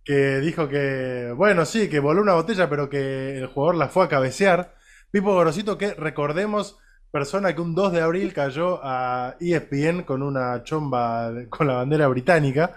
que 0.05 0.39
dijo 0.41 0.69
que, 0.69 1.33
bueno, 1.37 1.65
sí, 1.65 1.89
que 1.89 2.01
voló 2.01 2.21
una 2.23 2.35
botella, 2.35 2.69
pero 2.69 2.91
que 2.91 3.39
el 3.39 3.47
jugador 3.47 3.77
la 3.77 3.89
fue 3.89 4.05
a 4.05 4.09
cabecear. 4.09 4.75
Pipo 5.11 5.39
Grosito, 5.39 5.79
que 5.79 5.95
recordemos, 5.95 6.79
persona 7.11 7.55
que 7.55 7.61
un 7.61 7.75
2 7.75 7.93
de 7.93 8.01
abril 8.01 8.33
cayó 8.33 8.81
a 8.83 9.37
ESPN 9.41 10.03
con 10.03 10.23
una 10.23 10.63
chomba 10.65 11.33
con 11.49 11.69
la 11.69 11.75
bandera 11.75 12.09
británica 12.09 12.77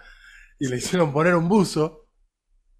y 0.60 0.68
le 0.68 0.78
hicieron 0.78 1.12
poner 1.12 1.36
un 1.36 1.50
buzo. 1.50 2.08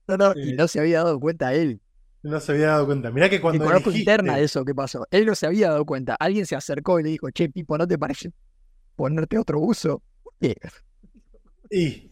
No, 0.08 0.18
no, 0.18 0.34
y 0.36 0.54
no 0.54 0.68
se 0.68 0.80
había 0.80 1.00
dado 1.04 1.20
cuenta 1.20 1.54
él. 1.54 1.82
No 2.24 2.40
se 2.40 2.52
había 2.52 2.68
dado 2.68 2.86
cuenta. 2.88 3.12
Mirá 3.12 3.30
que 3.30 3.40
cuando 3.40 3.64
elegiste- 3.66 4.00
interna 4.00 4.36
de 4.38 4.44
eso 4.44 4.66
que 4.66 4.74
pasó. 4.76 5.08
Él 5.12 5.26
no 5.26 5.36
se 5.36 5.46
había 5.46 5.70
dado 5.70 5.86
cuenta. 5.86 6.16
Alguien 6.16 6.46
se 6.46 6.56
acercó 6.56 7.00
y 7.00 7.04
le 7.04 7.10
dijo, 7.10 7.30
che, 7.32 7.50
Pipo, 7.50 7.78
¿no 7.78 7.88
te 7.88 7.98
parece 7.98 8.32
ponerte 8.96 9.38
otro 9.38 9.60
uso? 9.60 10.02
¿Por 10.24 10.34
qué? 10.40 10.56
Y 11.70 12.12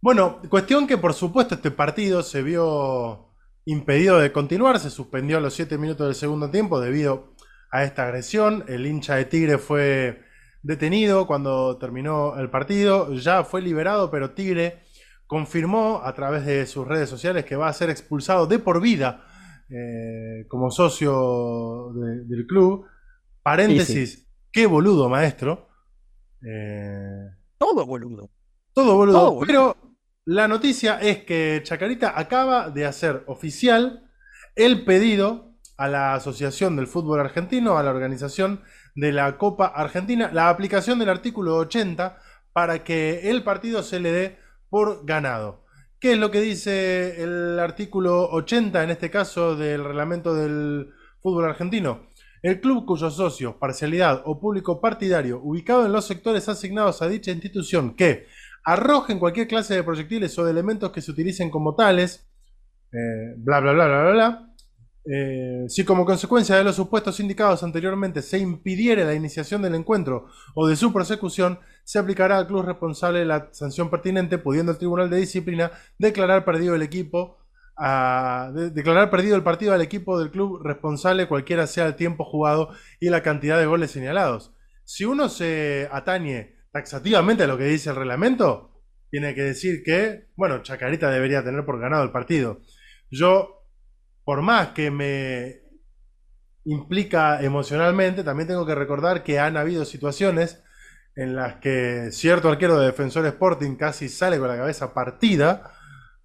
bueno, 0.00 0.40
cuestión 0.48 0.86
que 0.86 0.96
por 0.96 1.12
supuesto 1.14 1.54
este 1.56 1.70
partido 1.70 2.22
se 2.22 2.42
vio 2.42 3.28
impedido 3.66 4.18
de 4.18 4.32
continuar, 4.32 4.78
se 4.80 4.90
suspendió 4.90 5.36
a 5.36 5.40
los 5.40 5.54
7 5.54 5.76
minutos 5.76 6.06
del 6.06 6.14
segundo 6.14 6.50
tiempo 6.50 6.80
debido 6.80 7.34
a 7.70 7.84
esta 7.84 8.04
agresión. 8.04 8.64
El 8.68 8.86
hincha 8.86 9.16
de 9.16 9.26
Tigre 9.26 9.58
fue 9.58 10.22
detenido 10.62 11.26
cuando 11.26 11.76
terminó 11.78 12.38
el 12.38 12.50
partido, 12.50 13.12
ya 13.14 13.44
fue 13.44 13.60
liberado, 13.62 14.10
pero 14.10 14.30
Tigre 14.32 14.82
confirmó 15.30 16.00
a 16.04 16.12
través 16.12 16.44
de 16.44 16.66
sus 16.66 16.84
redes 16.88 17.08
sociales 17.08 17.44
que 17.44 17.54
va 17.54 17.68
a 17.68 17.72
ser 17.72 17.88
expulsado 17.88 18.48
de 18.48 18.58
por 18.58 18.80
vida 18.80 19.24
eh, 19.70 20.44
como 20.48 20.72
socio 20.72 21.92
de- 21.94 22.24
del 22.24 22.46
club. 22.48 22.84
Paréntesis, 23.40 24.26
qué 24.50 24.66
boludo 24.66 25.08
maestro. 25.08 25.68
Eh, 26.44 27.28
Todo 27.58 27.86
boludo. 27.86 28.28
todo 28.74 28.96
boludo. 28.96 29.18
Todo 29.18 29.32
boludo. 29.34 29.46
Pero 29.46 29.76
la 30.24 30.48
noticia 30.48 30.98
es 31.00 31.18
que 31.24 31.60
Chacarita 31.62 32.18
acaba 32.18 32.68
de 32.70 32.84
hacer 32.86 33.22
oficial 33.28 34.10
el 34.56 34.84
pedido 34.84 35.54
a 35.76 35.86
la 35.86 36.14
Asociación 36.14 36.74
del 36.74 36.88
Fútbol 36.88 37.20
Argentino, 37.20 37.78
a 37.78 37.84
la 37.84 37.90
organización 37.90 38.62
de 38.96 39.12
la 39.12 39.38
Copa 39.38 39.66
Argentina, 39.66 40.28
la 40.32 40.48
aplicación 40.48 40.98
del 40.98 41.08
artículo 41.08 41.56
80 41.56 42.18
para 42.52 42.82
que 42.82 43.30
el 43.30 43.44
partido 43.44 43.84
se 43.84 44.00
le 44.00 44.10
dé 44.10 44.38
por 44.70 45.04
ganado. 45.04 45.64
¿Qué 45.98 46.12
es 46.12 46.18
lo 46.18 46.30
que 46.30 46.40
dice 46.40 47.22
el 47.22 47.58
artículo 47.58 48.30
80 48.30 48.82
en 48.84 48.90
este 48.90 49.10
caso 49.10 49.54
del 49.54 49.84
reglamento 49.84 50.34
del 50.34 50.94
fútbol 51.20 51.44
argentino? 51.44 52.06
El 52.42 52.60
club 52.62 52.86
cuyos 52.86 53.16
socios, 53.16 53.56
parcialidad 53.56 54.22
o 54.24 54.40
público 54.40 54.80
partidario 54.80 55.40
ubicado 55.42 55.84
en 55.84 55.92
los 55.92 56.06
sectores 56.06 56.48
asignados 56.48 57.02
a 57.02 57.08
dicha 57.08 57.30
institución 57.30 57.94
que 57.94 58.26
arrojen 58.64 59.18
cualquier 59.18 59.46
clase 59.46 59.74
de 59.74 59.82
proyectiles 59.82 60.38
o 60.38 60.44
de 60.44 60.52
elementos 60.52 60.90
que 60.90 61.02
se 61.02 61.10
utilicen 61.10 61.50
como 61.50 61.74
tales, 61.74 62.30
eh, 62.92 63.34
bla, 63.36 63.60
bla, 63.60 63.72
bla, 63.72 63.86
bla, 63.86 64.02
bla, 64.02 64.12
bla. 64.12 64.49
Eh, 65.04 65.64
si 65.68 65.84
como 65.84 66.04
consecuencia 66.04 66.56
de 66.56 66.64
los 66.64 66.76
supuestos 66.76 67.20
indicados 67.20 67.62
anteriormente 67.62 68.20
se 68.20 68.38
impidiere 68.38 69.04
la 69.04 69.14
iniciación 69.14 69.62
del 69.62 69.74
encuentro 69.74 70.26
o 70.54 70.66
de 70.68 70.76
su 70.76 70.92
prosecución, 70.92 71.58
se 71.84 71.98
aplicará 71.98 72.36
al 72.36 72.46
club 72.46 72.62
responsable 72.66 73.24
la 73.24 73.48
sanción 73.52 73.88
pertinente, 73.90 74.36
pudiendo 74.38 74.72
el 74.72 74.78
Tribunal 74.78 75.08
de 75.08 75.16
Disciplina 75.16 75.70
declarar 75.98 76.44
perdido 76.44 76.74
el 76.74 76.82
equipo, 76.82 77.38
a- 77.76 78.50
de- 78.54 78.70
declarar 78.70 79.10
perdido 79.10 79.36
el 79.36 79.42
partido 79.42 79.72
al 79.72 79.80
equipo 79.80 80.18
del 80.18 80.30
club 80.30 80.60
responsable, 80.62 81.28
cualquiera 81.28 81.66
sea 81.66 81.86
el 81.86 81.96
tiempo 81.96 82.24
jugado 82.24 82.70
y 83.00 83.08
la 83.08 83.22
cantidad 83.22 83.58
de 83.58 83.66
goles 83.66 83.90
señalados. 83.90 84.54
Si 84.84 85.04
uno 85.06 85.28
se 85.30 85.88
atañe 85.90 86.56
taxativamente 86.72 87.44
a 87.44 87.46
lo 87.46 87.56
que 87.56 87.64
dice 87.64 87.88
el 87.90 87.96
reglamento, 87.96 88.82
tiene 89.10 89.34
que 89.34 89.42
decir 89.42 89.82
que, 89.82 90.26
bueno, 90.36 90.62
Chacarita 90.62 91.10
debería 91.10 91.42
tener 91.42 91.64
por 91.64 91.80
ganado 91.80 92.04
el 92.04 92.12
partido. 92.12 92.60
Yo, 93.10 93.59
por 94.24 94.42
más 94.42 94.68
que 94.68 94.90
me 94.90 95.62
implica 96.64 97.42
emocionalmente, 97.42 98.22
también 98.22 98.48
tengo 98.48 98.66
que 98.66 98.74
recordar 98.74 99.22
que 99.22 99.38
han 99.38 99.56
habido 99.56 99.84
situaciones 99.84 100.62
en 101.16 101.34
las 101.34 101.56
que 101.56 102.10
cierto 102.12 102.48
arquero 102.48 102.78
de 102.78 102.86
Defensor 102.86 103.26
Sporting 103.26 103.76
casi 103.76 104.08
sale 104.08 104.38
con 104.38 104.48
la 104.48 104.56
cabeza 104.56 104.94
partida 104.94 105.72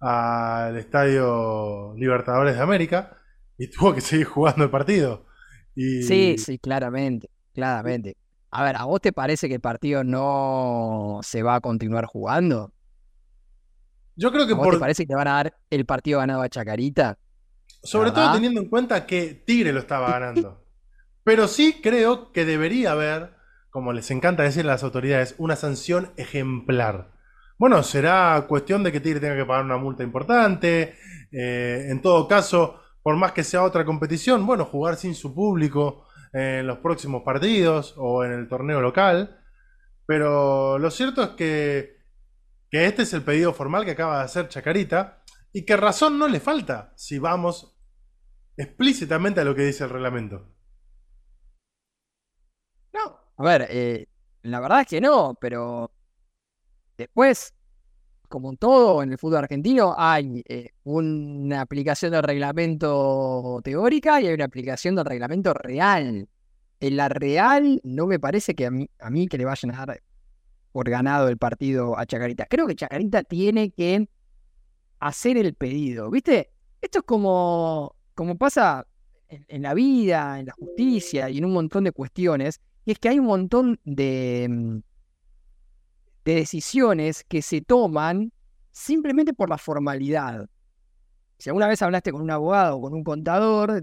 al 0.00 0.76
Estadio 0.76 1.94
Libertadores 1.96 2.56
de 2.56 2.62
América 2.62 3.18
y 3.58 3.70
tuvo 3.70 3.94
que 3.94 4.00
seguir 4.00 4.26
jugando 4.26 4.64
el 4.64 4.70
partido. 4.70 5.26
Y 5.74 6.02
Sí, 6.02 6.36
sí, 6.38 6.58
claramente, 6.58 7.28
claramente. 7.52 8.16
A 8.50 8.62
ver, 8.62 8.76
¿a 8.76 8.84
vos 8.84 9.00
te 9.00 9.12
parece 9.12 9.48
que 9.48 9.54
el 9.54 9.60
partido 9.60 10.04
no 10.04 11.20
se 11.22 11.42
va 11.42 11.56
a 11.56 11.60
continuar 11.60 12.06
jugando? 12.06 12.72
yo 14.16 14.32
creo 14.32 14.46
que 14.46 14.54
¿A 14.54 14.56
vos 14.56 14.64
por, 14.64 14.74
te 14.74 14.80
parece 14.80 15.04
que 15.04 15.12
le 15.12 15.16
van 15.16 15.28
a 15.28 15.32
dar 15.32 15.56
el 15.70 15.84
partido 15.84 16.20
ganado 16.20 16.42
a 16.42 16.48
Chacarita? 16.48 17.18
Sobre 17.86 18.10
todo 18.10 18.32
teniendo 18.32 18.60
en 18.60 18.68
cuenta 18.68 19.06
que 19.06 19.34
Tigre 19.34 19.72
lo 19.72 19.80
estaba 19.80 20.10
ganando. 20.10 20.64
Pero 21.24 21.48
sí 21.48 21.80
creo 21.82 22.32
que 22.32 22.44
debería 22.44 22.92
haber, 22.92 23.34
como 23.70 23.92
les 23.92 24.10
encanta 24.10 24.42
decir 24.42 24.64
a 24.64 24.72
las 24.72 24.84
autoridades, 24.84 25.34
una 25.38 25.56
sanción 25.56 26.12
ejemplar. 26.16 27.12
Bueno, 27.58 27.82
será 27.82 28.44
cuestión 28.48 28.82
de 28.82 28.92
que 28.92 29.00
Tigre 29.00 29.20
tenga 29.20 29.36
que 29.36 29.44
pagar 29.44 29.64
una 29.64 29.78
multa 29.78 30.02
importante. 30.02 30.96
eh, 31.32 31.86
en 31.90 32.00
todo 32.02 32.28
caso, 32.28 32.80
por 33.02 33.16
más 33.16 33.32
que 33.32 33.44
sea 33.44 33.62
otra 33.62 33.84
competición, 33.84 34.46
bueno, 34.46 34.64
jugar 34.64 34.96
sin 34.96 35.14
su 35.14 35.34
público 35.34 36.06
en 36.32 36.66
los 36.66 36.78
próximos 36.78 37.22
partidos 37.22 37.94
o 37.96 38.24
en 38.24 38.32
el 38.32 38.48
torneo 38.48 38.80
local. 38.80 39.38
Pero 40.06 40.78
lo 40.78 40.90
cierto 40.90 41.22
es 41.22 41.28
que, 41.30 41.96
que 42.70 42.86
este 42.86 43.02
es 43.02 43.12
el 43.14 43.22
pedido 43.22 43.52
formal 43.52 43.84
que 43.84 43.92
acaba 43.92 44.18
de 44.18 44.24
hacer 44.24 44.48
Chacarita 44.48 45.22
y 45.52 45.64
que 45.64 45.76
razón 45.76 46.18
no 46.18 46.28
le 46.28 46.40
falta 46.40 46.92
si 46.96 47.18
vamos 47.18 47.75
explícitamente 48.56 49.40
a 49.40 49.44
lo 49.44 49.54
que 49.54 49.64
dice 49.66 49.84
el 49.84 49.90
reglamento. 49.90 50.46
No. 52.92 53.18
A 53.36 53.42
ver, 53.42 53.66
eh, 53.70 54.06
la 54.42 54.60
verdad 54.60 54.82
es 54.82 54.86
que 54.86 55.00
no, 55.00 55.36
pero 55.40 55.90
después, 56.96 57.54
como 58.28 58.50
en 58.50 58.56
todo 58.56 59.02
en 59.02 59.12
el 59.12 59.18
fútbol 59.18 59.38
argentino, 59.38 59.94
hay 59.96 60.42
eh, 60.48 60.70
una 60.84 61.60
aplicación 61.60 62.12
del 62.12 62.22
reglamento 62.22 63.60
teórica 63.62 64.20
y 64.20 64.28
hay 64.28 64.34
una 64.34 64.46
aplicación 64.46 64.96
del 64.96 65.04
reglamento 65.04 65.52
real. 65.54 66.28
En 66.78 66.96
la 66.96 67.08
real 67.08 67.80
no 67.84 68.06
me 68.06 68.20
parece 68.20 68.54
que 68.54 68.66
a 68.66 68.70
mí, 68.70 68.88
a 68.98 69.10
mí 69.10 69.28
que 69.28 69.38
le 69.38 69.44
vayan 69.44 69.74
a 69.74 69.86
dar 69.86 70.02
por 70.72 70.90
ganado 70.90 71.28
el 71.28 71.38
partido 71.38 71.98
a 71.98 72.04
Chacarita. 72.04 72.46
Creo 72.46 72.66
que 72.66 72.76
Chacarita 72.76 73.22
tiene 73.22 73.70
que 73.70 74.08
hacer 75.00 75.38
el 75.38 75.54
pedido, 75.54 76.10
¿viste? 76.10 76.52
Esto 76.82 76.98
es 76.98 77.04
como, 77.04 77.95
como 78.16 78.36
pasa 78.36 78.86
en, 79.28 79.62
la 79.62 79.74
vida, 79.74 80.40
en 80.40 80.46
la 80.46 80.52
justicia 80.54 81.30
y 81.30 81.38
en 81.38 81.44
un 81.44 81.52
montón 81.52 81.84
de 81.84 81.92
cuestiones, 81.92 82.60
es 82.86 82.98
que 82.98 83.10
hay 83.10 83.18
un 83.18 83.26
montón 83.26 83.78
de, 83.84 84.48
mm, 84.48 84.78
de 86.24 86.34
decisiones 86.34 87.24
que 87.24 87.42
se 87.42 87.60
toman 87.60 88.32
simplemente 88.72 89.34
por 89.34 89.50
la 89.50 89.58
formalidad. 89.58 90.48
Si 91.38 91.50
alguna 91.50 91.68
vez 91.68 91.82
hablaste 91.82 92.10
con 92.10 92.22
un 92.22 92.30
abogado 92.30 92.78
o 92.78 92.80
con 92.80 92.94
un 92.94 93.04
contador, 93.04 93.82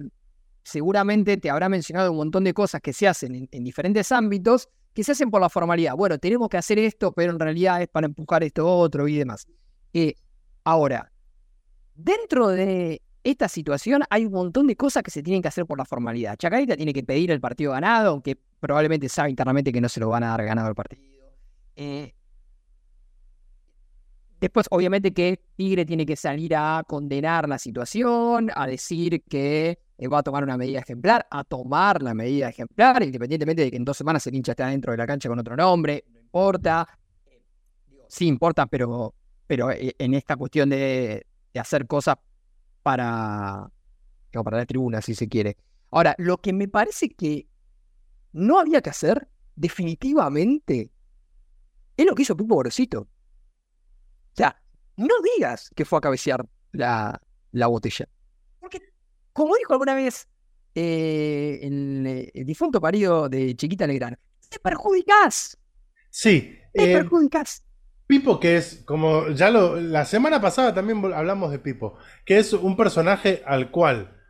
seguramente 0.63 1.37
te 1.37 1.51
habrá 1.51 1.69
mencionado 1.69 2.11
un 2.11 2.17
montón 2.17 2.43
de 2.43 2.55
cosas 2.55 2.81
que 2.81 2.91
se 2.91 3.07
hacen 3.07 3.35
en, 3.35 3.47
en 3.51 3.63
diferentes 3.63 4.11
ámbitos 4.11 4.67
que 4.93 5.03
se 5.03 5.11
hacen 5.11 5.29
por 5.29 5.41
la 5.41 5.49
formalidad. 5.49 5.95
Bueno, 5.95 6.17
tenemos 6.17 6.49
que 6.49 6.57
hacer 6.57 6.79
esto, 6.79 7.11
pero 7.11 7.31
en 7.31 7.39
realidad 7.39 7.83
es 7.83 7.87
para 7.87 8.07
empujar 8.07 8.43
esto 8.43 8.65
otro 8.67 9.07
y 9.07 9.17
demás. 9.17 9.45
Eh, 9.93 10.15
ahora, 10.63 11.11
dentro 11.93 12.47
de 12.47 13.02
esta 13.23 13.47
situación 13.47 14.03
hay 14.09 14.25
un 14.25 14.33
montón 14.33 14.67
de 14.67 14.75
cosas 14.75 15.03
que 15.03 15.11
se 15.11 15.23
tienen 15.23 15.41
que 15.41 15.47
hacer 15.47 15.65
por 15.65 15.77
la 15.77 15.85
formalidad. 15.85 16.37
Chacarita 16.37 16.75
tiene 16.75 16.93
que 16.93 17.03
pedir 17.03 17.31
el 17.31 17.39
partido 17.39 17.71
ganado, 17.71 18.11
aunque 18.11 18.37
probablemente 18.59 19.07
sabe 19.09 19.29
internamente 19.29 19.71
que 19.71 19.81
no 19.81 19.89
se 19.89 19.99
lo 19.99 20.09
van 20.09 20.23
a 20.23 20.29
dar 20.29 20.43
ganado 20.45 20.69
el 20.69 20.75
partido. 20.75 21.01
Eh, 21.75 22.13
Después, 24.43 24.67
obviamente, 24.71 25.13
que 25.13 25.39
Tigre 25.55 25.85
tiene 25.85 26.05
que 26.05 26.17
salir 26.17 26.53
a 26.53 26.83
condenar 26.85 27.47
la 27.47 27.57
situación, 27.57 28.51
a 28.53 28.67
decir 28.67 29.23
que 29.23 29.79
eh, 29.97 30.07
va 30.09 30.17
a 30.17 30.23
tomar 30.23 30.43
una 30.43 30.57
medida 30.57 30.79
ejemplar, 30.79 31.25
a 31.31 31.45
tomar 31.45 32.03
la 32.03 32.13
medida 32.13 32.49
ejemplar, 32.49 33.01
independientemente 33.03 33.61
de 33.61 33.71
que 33.71 33.77
en 33.77 33.85
dos 33.85 33.95
semanas 33.95 34.27
el 34.27 34.35
hincha 34.35 34.51
esté 34.51 34.65
dentro 34.65 34.91
de 34.91 34.97
la 34.97 35.07
cancha 35.07 35.29
con 35.29 35.39
otro 35.39 35.55
nombre, 35.55 36.03
no 36.11 36.19
importa. 36.19 36.85
Sí 38.09 38.27
importa, 38.27 38.65
pero, 38.65 39.15
pero 39.47 39.71
eh, 39.71 39.95
en 39.97 40.13
esta 40.13 40.35
cuestión 40.35 40.67
de, 40.67 41.25
hacer 41.57 41.87
cosas 41.87 42.17
para, 42.83 43.71
para 44.31 44.57
la 44.57 44.65
tribuna, 44.65 45.01
si 45.01 45.15
se 45.15 45.27
quiere. 45.27 45.57
Ahora, 45.89 46.15
lo 46.17 46.37
que 46.37 46.53
me 46.53 46.67
parece 46.67 47.09
que 47.09 47.47
no 48.33 48.59
había 48.59 48.81
que 48.81 48.89
hacer, 48.89 49.27
definitivamente, 49.55 50.91
es 51.97 52.05
lo 52.05 52.13
que 52.13 52.23
hizo 52.23 52.35
Pipo 52.35 52.55
Gorosito. 52.55 53.01
O 53.01 54.35
sea, 54.35 54.61
no 54.97 55.15
digas 55.35 55.69
que 55.75 55.85
fue 55.85 55.97
a 55.97 56.01
cabecear 56.01 56.47
la, 56.71 57.21
la 57.51 57.67
botella. 57.67 58.07
Porque, 58.59 58.79
como 59.31 59.55
dijo 59.55 59.73
alguna 59.73 59.95
vez 59.95 60.27
eh, 60.75 61.59
eh, 61.61 62.31
el, 62.33 62.45
difunto 62.45 62.81
parido 62.81 63.29
de 63.29 63.55
Chiquita 63.55 63.85
Legrand, 63.85 64.17
te 64.49 64.59
perjudicás. 64.59 65.57
Sí. 66.09 66.57
Te 66.73 66.91
eh, 66.91 66.97
perjudicás. 66.97 67.63
Pipo, 68.13 68.39
que 68.39 68.57
es, 68.57 68.83
como 68.85 69.29
ya 69.29 69.49
lo. 69.49 69.79
La 69.79 70.05
semana 70.05 70.39
pasada 70.39 70.71
también 70.71 71.03
hablamos 71.15 71.49
de 71.49 71.57
Pipo, 71.57 71.97
que 72.27 72.37
es 72.37 72.53
un 72.53 72.77
personaje 72.77 73.41
al 73.43 73.71
cual 73.71 74.21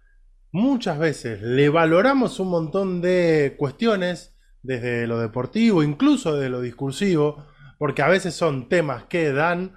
muchas 0.54 0.98
veces 0.98 1.42
le 1.42 1.68
valoramos 1.68 2.40
un 2.40 2.50
montón 2.50 3.02
de 3.02 3.56
cuestiones, 3.58 4.38
desde 4.62 5.06
lo 5.06 5.20
deportivo, 5.20 5.84
incluso 5.84 6.38
de 6.38 6.48
lo 6.48 6.62
discursivo, 6.62 7.46
porque 7.78 8.02
a 8.02 8.08
veces 8.08 8.34
son 8.34 8.70
temas 8.70 9.04
que 9.10 9.34
dan 9.34 9.76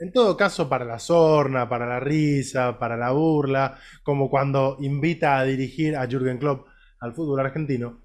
en 0.00 0.12
todo 0.12 0.36
caso, 0.36 0.68
para 0.68 0.84
la 0.84 0.98
sorna, 0.98 1.68
para 1.68 1.86
la 1.86 2.00
risa, 2.00 2.80
para 2.80 2.96
la 2.96 3.12
burla, 3.12 3.78
como 4.02 4.28
cuando 4.28 4.76
invita 4.80 5.38
a 5.38 5.44
dirigir 5.44 5.96
a 5.96 6.08
Jürgen 6.08 6.38
Klopp 6.38 6.66
al 6.98 7.14
fútbol 7.14 7.38
argentino, 7.38 8.00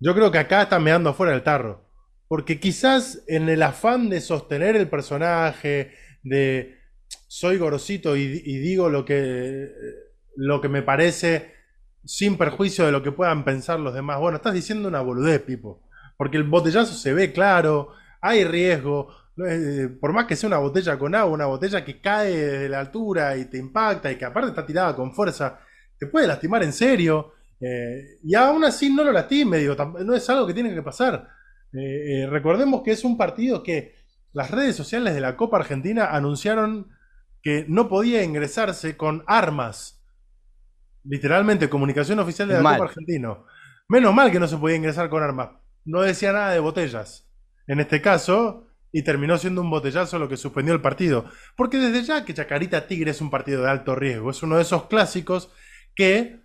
yo 0.00 0.16
creo 0.16 0.32
que 0.32 0.38
acá 0.38 0.62
está 0.62 0.80
meando 0.80 1.14
fuera 1.14 1.32
del 1.32 1.44
tarro. 1.44 1.83
Porque 2.28 2.58
quizás 2.58 3.22
en 3.26 3.48
el 3.48 3.62
afán 3.62 4.08
de 4.08 4.20
sostener 4.20 4.76
el 4.76 4.88
personaje, 4.88 5.92
de 6.22 6.78
soy 7.28 7.58
gorosito 7.58 8.16
y, 8.16 8.26
digo 8.26 8.88
lo 8.88 9.04
que, 9.04 9.70
lo 10.36 10.60
que 10.60 10.68
me 10.68 10.82
parece 10.82 11.52
sin 12.04 12.36
perjuicio 12.36 12.86
de 12.86 12.92
lo 12.92 13.02
que 13.02 13.12
puedan 13.12 13.44
pensar 13.44 13.80
los 13.80 13.94
demás. 13.94 14.20
Bueno, 14.20 14.36
estás 14.36 14.54
diciendo 14.54 14.88
una 14.88 15.00
boludez, 15.00 15.40
Pipo. 15.40 15.82
Porque 16.16 16.36
el 16.36 16.44
botellazo 16.44 16.94
se 16.94 17.12
ve 17.12 17.32
claro, 17.32 17.90
hay 18.20 18.44
riesgo, 18.44 19.08
eh, 19.48 19.88
por 20.00 20.12
más 20.12 20.26
que 20.26 20.36
sea 20.36 20.46
una 20.46 20.58
botella 20.58 20.96
con 20.98 21.14
agua, 21.14 21.32
una 21.32 21.46
botella 21.46 21.84
que 21.84 22.00
cae 22.00 22.36
de 22.36 22.68
la 22.68 22.80
altura 22.80 23.36
y 23.36 23.46
te 23.46 23.58
impacta 23.58 24.12
y 24.12 24.16
que 24.16 24.24
aparte 24.24 24.50
está 24.50 24.64
tirada 24.64 24.94
con 24.94 25.12
fuerza, 25.12 25.58
te 25.98 26.06
puede 26.06 26.26
lastimar 26.26 26.62
en 26.62 26.72
serio. 26.72 27.32
Eh, 27.60 28.18
y 28.22 28.34
aún 28.34 28.64
así 28.64 28.92
no 28.92 29.02
lo 29.02 29.12
lastime, 29.12 29.58
digo, 29.58 29.74
no 29.74 30.14
es 30.14 30.28
algo 30.30 30.46
que 30.46 30.54
tiene 30.54 30.74
que 30.74 30.82
pasar. 30.82 31.28
Eh, 31.74 32.26
recordemos 32.30 32.82
que 32.82 32.92
es 32.92 33.04
un 33.04 33.16
partido 33.16 33.62
que 33.62 33.94
las 34.32 34.50
redes 34.50 34.76
sociales 34.76 35.14
de 35.14 35.20
la 35.20 35.36
Copa 35.36 35.58
Argentina 35.58 36.06
anunciaron 36.06 36.88
que 37.42 37.66
no 37.68 37.88
podía 37.88 38.22
ingresarse 38.22 38.96
con 38.96 39.24
armas. 39.26 40.02
Literalmente, 41.04 41.68
comunicación 41.68 42.18
oficial 42.18 42.48
de 42.48 42.54
la 42.54 42.60
Copa 42.60 42.84
Argentina. 42.84 43.36
Menos 43.88 44.14
mal 44.14 44.30
que 44.32 44.40
no 44.40 44.48
se 44.48 44.56
podía 44.56 44.76
ingresar 44.76 45.10
con 45.10 45.22
armas. 45.22 45.50
No 45.84 46.00
decía 46.00 46.32
nada 46.32 46.52
de 46.52 46.60
botellas. 46.60 47.28
En 47.66 47.80
este 47.80 48.00
caso, 48.00 48.66
y 48.92 49.02
terminó 49.02 49.36
siendo 49.38 49.60
un 49.60 49.70
botellazo 49.70 50.18
lo 50.18 50.28
que 50.28 50.36
suspendió 50.36 50.72
el 50.72 50.80
partido. 50.80 51.26
Porque 51.56 51.78
desde 51.78 52.02
ya 52.04 52.24
que 52.24 52.32
Chacarita 52.32 52.86
Tigre 52.86 53.10
es 53.10 53.20
un 53.20 53.30
partido 53.30 53.62
de 53.62 53.70
alto 53.70 53.94
riesgo, 53.94 54.30
es 54.30 54.42
uno 54.42 54.56
de 54.56 54.62
esos 54.62 54.86
clásicos 54.86 55.50
que, 55.94 56.40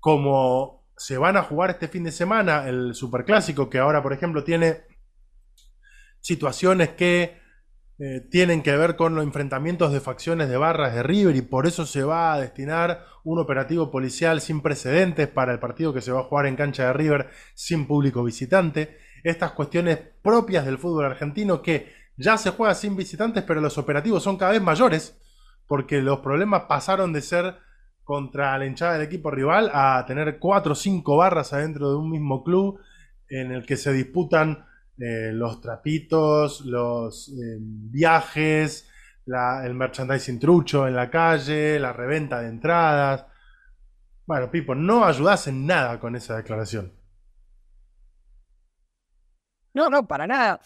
como 0.00 0.83
se 0.96 1.18
van 1.18 1.36
a 1.36 1.42
jugar 1.42 1.70
este 1.70 1.88
fin 1.88 2.04
de 2.04 2.12
semana, 2.12 2.68
el 2.68 2.94
superclásico, 2.94 3.68
que 3.68 3.78
ahora, 3.78 4.02
por 4.02 4.12
ejemplo, 4.12 4.44
tiene 4.44 4.82
situaciones 6.20 6.90
que 6.90 7.38
eh, 7.98 8.26
tienen 8.28 8.62
que 8.62 8.76
ver 8.76 8.96
con 8.96 9.14
los 9.14 9.22
enfrentamientos 9.22 9.92
de 9.92 10.00
facciones 10.00 10.48
de 10.48 10.56
barras 10.56 10.94
de 10.94 11.04
River 11.04 11.36
y 11.36 11.42
por 11.42 11.66
eso 11.66 11.86
se 11.86 12.02
va 12.02 12.34
a 12.34 12.40
destinar 12.40 13.04
un 13.22 13.38
operativo 13.38 13.90
policial 13.90 14.40
sin 14.40 14.62
precedentes 14.62 15.28
para 15.28 15.52
el 15.52 15.60
partido 15.60 15.94
que 15.94 16.00
se 16.00 16.10
va 16.10 16.20
a 16.20 16.24
jugar 16.24 16.46
en 16.46 16.56
cancha 16.56 16.86
de 16.86 16.92
River 16.92 17.30
sin 17.54 17.86
público 17.86 18.24
visitante. 18.24 18.98
Estas 19.22 19.52
cuestiones 19.52 19.98
propias 20.22 20.66
del 20.66 20.78
fútbol 20.78 21.04
argentino 21.04 21.62
que 21.62 21.92
ya 22.16 22.36
se 22.36 22.50
juega 22.50 22.74
sin 22.74 22.96
visitantes, 22.96 23.44
pero 23.44 23.60
los 23.60 23.78
operativos 23.78 24.22
son 24.22 24.36
cada 24.38 24.52
vez 24.52 24.62
mayores, 24.62 25.16
porque 25.68 26.02
los 26.02 26.18
problemas 26.18 26.64
pasaron 26.64 27.12
de 27.12 27.22
ser 27.22 27.56
contra 28.04 28.56
la 28.58 28.66
hinchada 28.66 28.94
del 28.94 29.02
equipo 29.02 29.30
rival 29.30 29.70
a 29.72 30.04
tener 30.06 30.38
cuatro 30.38 30.72
o 30.72 30.76
cinco 30.76 31.16
barras 31.16 31.52
adentro 31.52 31.90
de 31.90 31.96
un 31.96 32.10
mismo 32.10 32.44
club 32.44 32.78
en 33.28 33.50
el 33.50 33.64
que 33.64 33.76
se 33.76 33.92
disputan 33.92 34.64
eh, 34.98 35.30
los 35.32 35.60
trapitos, 35.60 36.60
los 36.60 37.30
eh, 37.30 37.56
viajes, 37.60 38.88
el 39.26 39.74
merchandising 39.74 40.38
trucho 40.38 40.86
en 40.86 40.94
la 40.94 41.10
calle, 41.10 41.80
la 41.80 41.92
reventa 41.92 42.40
de 42.40 42.48
entradas. 42.48 43.26
Bueno, 44.26 44.50
Pipo, 44.50 44.74
no 44.74 45.04
ayudas 45.04 45.48
en 45.48 45.66
nada 45.66 45.98
con 45.98 46.14
esa 46.14 46.36
declaración. 46.36 46.92
No, 49.72 49.88
no, 49.90 50.06
para 50.06 50.26
nada. 50.26 50.60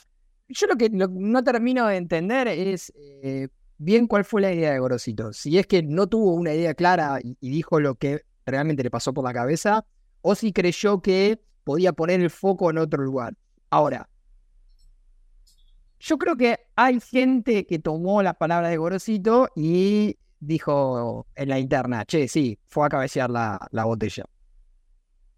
Yo 0.49 0.67
lo 0.67 0.77
que 0.77 0.91
no 0.91 1.45
termino 1.45 1.87
de 1.87 1.97
entender 1.97 2.49
es 2.49 2.93
eh, 2.97 3.49
bien 3.79 4.07
cuál 4.07 4.25
fue 4.25 4.43
la 4.43 4.53
idea 4.53 4.73
de 4.73 4.79
Gorosito. 4.81 5.33
Si 5.33 5.59
es 5.59 5.67
que 5.67 5.83
no 5.83 6.09
tuvo 6.09 6.35
una 6.35 6.53
idea 6.53 6.75
clara 6.75 7.21
y, 7.23 7.37
dijo 7.41 7.81
lo 7.81 7.95
que 7.95 8.25
realmente 8.45 8.83
le 8.83 8.91
pasó 8.91 9.15
por 9.15 9.25
la 9.25 9.33
cabeza, 9.33 9.87
o 10.21 10.35
si 10.35 10.53
creyó 10.53 11.01
que 11.01 11.41
podía 11.65 11.93
poner 11.93 12.21
el 12.21 12.31
foco 12.31 12.71
en 12.71 12.79
otro 12.79 13.03
lugar. 13.03 13.35
Ahora, 13.71 14.09
yo 16.01 16.19
creo 16.19 16.37
que 16.37 16.59
hay 16.77 17.01
gente 17.01 17.67
que 17.67 17.79
tomó 17.79 18.23
las 18.23 18.37
palabras 18.37 18.71
de 18.71 18.77
Gorosito 18.77 19.49
y 19.55 20.19
dijo 20.41 21.27
en 21.35 21.49
la 21.49 21.59
interna, 21.59 22.05
che, 22.05 22.29
sí, 22.29 22.59
fue 22.69 22.87
a 22.87 22.89
cabecear 22.89 23.31
la, 23.31 23.69
la 23.71 23.85
botella. 23.85 24.25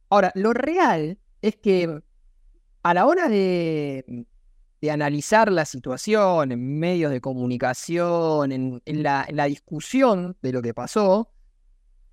Ahora, 0.09 0.33
lo 0.35 0.53
real 0.53 1.19
es 1.43 1.57
que 1.57 2.03
a 2.83 2.95
la 2.95 3.07
hora 3.07 3.29
de, 3.29 4.27
analizar 4.89 5.53
la 5.53 5.65
situación 5.67 6.53
en 6.53 6.79
medios 6.79 7.11
de 7.11 7.21
comunicación, 7.21 8.53
en, 8.53 8.81
la, 9.03 9.27
discusión 9.47 10.37
de 10.41 10.53
lo 10.53 10.63
que 10.63 10.73
pasó, 10.73 11.31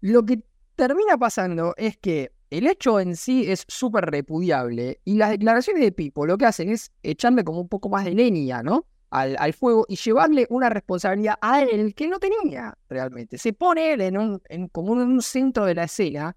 lo 0.02 0.26
que 0.26 0.44
termina 0.76 1.18
pasando 1.18 1.74
es 1.78 1.98
que 1.98 2.32
el 2.50 2.68
hecho 2.68 3.00
en 3.00 3.16
sí 3.16 3.50
es 3.50 3.64
súper 3.68 4.06
repudiable 4.06 5.00
y 5.06 5.16
las 5.16 5.32
declaraciones 5.32 5.82
de 5.82 5.92
Pipo 5.92 6.26
lo 6.26 6.38
que 6.38 6.46
hacen 6.46 6.70
es 6.70 6.92
echarle 7.04 7.44
como 7.44 7.62
un 7.62 7.70
poco 7.70 7.90
más 7.90 8.06
de 8.06 8.14
leña, 8.14 8.64
¿no? 8.64 8.86
Al, 9.10 9.54
fuego 9.54 9.86
y 9.88 9.96
llevarle 9.96 10.46
una 10.50 10.70
responsabilidad 10.70 11.36
a 11.42 11.64
él 11.64 11.96
que 11.96 12.10
no 12.10 12.20
tenía 12.20 12.78
realmente. 12.90 13.38
Se 13.38 13.54
pone 13.54 13.94
él 13.94 14.02
en 14.02 14.42
en, 14.50 14.68
como 14.68 15.02
en 15.02 15.08
un 15.08 15.22
centro 15.22 15.66
de 15.66 15.76
la 15.76 15.86
escena 15.86 16.36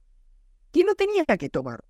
que 0.70 0.84
no 0.84 0.94
tenía 0.94 1.24
que 1.24 1.48
tomar. 1.48 1.82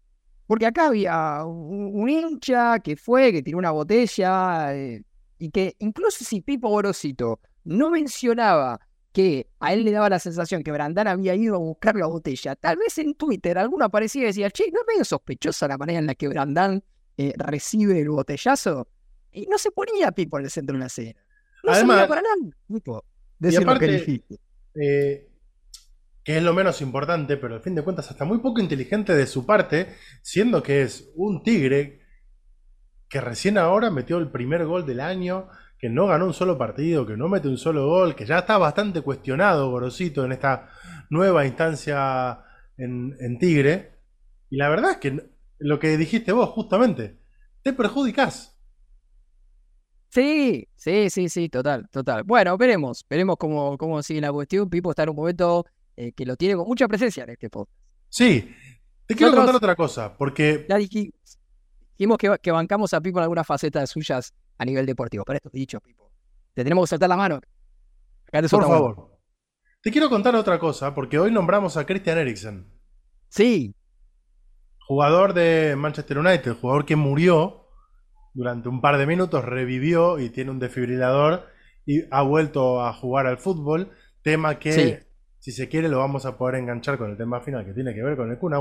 Porque 0.51 0.67
acá 0.67 0.87
había 0.87 1.45
un, 1.45 2.09
hincha 2.09 2.81
que 2.81 2.97
fue, 2.97 3.31
que 3.31 3.41
tiró 3.41 3.57
una 3.57 3.71
botella, 3.71 4.75
eh, 4.75 5.05
y 5.39 5.49
que 5.53 5.77
incluso 5.79 6.25
si 6.25 6.41
Pipo 6.41 6.69
Gorosito 6.69 7.39
no 7.63 7.89
mencionaba 7.89 8.81
que 9.13 9.47
a 9.61 9.73
él 9.73 9.85
le 9.85 9.93
daba 9.93 10.09
la 10.09 10.19
sensación 10.19 10.65
que 10.65 10.73
Brandán 10.73 11.07
había 11.07 11.37
ido 11.37 11.55
a 11.55 11.59
buscar 11.59 11.95
la 11.95 12.07
botella, 12.07 12.57
tal 12.57 12.79
vez 12.79 12.99
en 12.99 13.15
Twitter 13.15 13.59
alguno 13.59 13.85
aparecía 13.85 14.23
y 14.23 14.25
decía, 14.25 14.51
che, 14.51 14.73
¿no 14.73 14.81
es 14.81 14.87
medio 14.89 15.05
sospechosa 15.05 15.69
la 15.69 15.79
manera 15.79 16.01
en 16.01 16.07
la 16.07 16.17
que 16.17 16.27
Brandán 16.27 16.83
eh, 17.17 17.33
recibe 17.37 18.01
el 18.01 18.11
botellazo? 18.11 18.89
Y 19.31 19.47
no 19.47 19.57
se 19.57 19.71
ponía 19.71 20.11
Pipo 20.11 20.41
en 20.41 20.47
el 20.47 20.51
centro 20.51 20.75
de 20.75 20.81
la 20.81 20.87
escena. 20.87 21.21
No 21.63 21.71
Además, 21.71 22.09
para 22.09 22.23
nada. 22.23 22.35
Pipo, 22.67 23.05
y 23.39 23.55
aparte, 23.55 24.25
eh, 24.75 25.30
que 26.25 26.37
es 26.37 26.43
lo 26.43 26.53
menos 26.53 26.81
importante, 26.83 27.37
pero 27.37 27.55
al 27.55 27.63
fin 27.63 27.75
de 27.75 27.83
cuentas 27.83 28.11
hasta 28.11 28.25
muy 28.25 28.39
poco 28.39 28.61
inteligente 28.61 29.15
de 29.15 29.27
su 29.27 29.47
parte, 29.47 29.95
siendo 30.23 30.63
que 30.63 30.83
es 30.83 31.11
un 31.17 31.43
Tigre 31.43 32.01
que 33.09 33.21
recién 33.21 33.59
ahora 33.59 33.91
metió 33.91 34.19
el 34.19 34.31
primer 34.31 34.65
gol 34.67 34.87
del 34.87 35.01
año, 35.01 35.49
que 35.79 35.89
no 35.89 36.07
ganó 36.07 36.27
un 36.27 36.35
solo 36.35 36.59
partido, 36.59 37.07
que 37.07 37.17
no 37.17 37.29
mete 37.29 37.49
un 37.49 37.59
solo 37.59 37.87
gol, 37.87 38.15
que 38.15 38.27
ya 38.27 38.41
está 38.41 38.59
bastante 38.59 39.01
cuestionado 39.01 39.71
Gorosito 39.71 40.25
en 40.25 40.33
esta 40.33 40.69
nueva 41.09 41.47
instancia 41.47 42.45
en, 42.77 43.39
Tigre. 43.39 43.99
Y 44.51 44.57
la 44.57 44.69
verdad 44.69 44.93
es 44.93 44.97
que 44.99 45.31
lo 45.59 45.79
que 45.81 45.97
dijiste 45.97 46.33
vos, 46.33 46.51
justamente, 46.51 47.19
te 47.63 47.73
perjudicás. 47.73 48.59
Sí, 50.11 50.69
sí, 50.77 51.09
sí, 51.09 51.29
sí, 51.29 51.49
total, 51.49 51.89
total. 51.91 52.25
Bueno, 52.25 52.59
veremos, 52.59 53.07
veremos 53.09 53.37
cómo, 53.39 53.79
cómo 53.79 54.03
sigue 54.03 54.21
la 54.21 54.33
cuestión. 54.33 54.69
Pipo 54.69 54.91
está 54.91 55.05
en 55.05 55.11
un 55.11 55.17
momento 55.17 55.65
eh, 56.01 56.13
que 56.13 56.25
lo 56.25 56.35
tiene 56.35 56.57
con 56.57 56.67
mucha 56.67 56.89
presencia 56.89 57.25
en 57.25 57.31
este 57.31 57.51
podcast. 57.51 57.79
Sí, 58.09 58.57
te 59.07 59.15
quiero 59.15 59.35
contar 59.35 59.55
otra 59.55 59.77
cosa, 59.77 60.17
porque... 60.17 60.65
Ya 60.67 60.77
dijimos, 60.79 62.17
que, 62.19 62.51
bancamos 62.51 62.95
a 62.95 63.03
Pipo 63.03 63.19
en 63.19 63.25
algunas 63.25 63.47
facetas 63.47 63.91
suyas 63.91 64.33
a 64.57 64.65
nivel 64.65 64.87
deportivo. 64.87 65.25
Para 65.27 65.37
esto 65.37 65.51
dicho, 65.53 65.79
Pipo, 65.81 66.11
te 66.55 66.63
tenemos 66.63 66.87
que 66.87 66.91
soltar 66.91 67.11
la 67.11 67.19
mano. 67.19 67.41
Por 68.33 68.49
favor. 68.49 69.19
Te 69.83 69.91
quiero 69.91 70.09
contar 70.09 70.35
otra 70.37 70.59
cosa, 70.59 70.95
porque 70.95 71.19
hoy 71.19 71.31
nombramos 71.31 71.77
a 71.77 71.85
Christian 71.85 72.17
Eriksen. 72.17 72.67
Sí. 73.29 73.75
Jugador 74.87 75.35
de 75.35 75.77
Manchester 75.77 76.19
United, 76.19 76.55
jugador 76.55 76.87
que 76.87 76.97
murió 76.97 77.69
durante 78.33 78.71
un 78.71 78.81
par 78.81 78.97
de 78.97 79.07
minutos, 79.07 79.45
revivió 79.45 80.19
y 80.19 80.31
tiene 80.31 80.51
un 80.51 80.61
desfibrilador 80.61 81.47
y 81.85 82.05
ha 82.11 82.23
vuelto 82.23 82.83
a 82.83 82.95
jugar 82.95 83.27
al 83.27 83.37
fútbol. 83.37 83.91
Tema 84.23 84.59
que, 84.59 85.10
si 85.41 85.53
se 85.53 85.69
quiere, 85.69 85.89
lo 85.89 85.99
vamos 85.99 86.27
a 86.27 86.37
poder 86.37 86.57
enganchar 86.57 86.99
con 86.99 87.11
el 87.11 87.17
tema 87.17 87.41
final 87.41 87.65
que 87.65 87.73
tiene 87.73 87.95
que 87.95 88.03
ver 88.03 88.15
con 88.15 88.31
el 88.31 88.39
Kun 88.39 88.53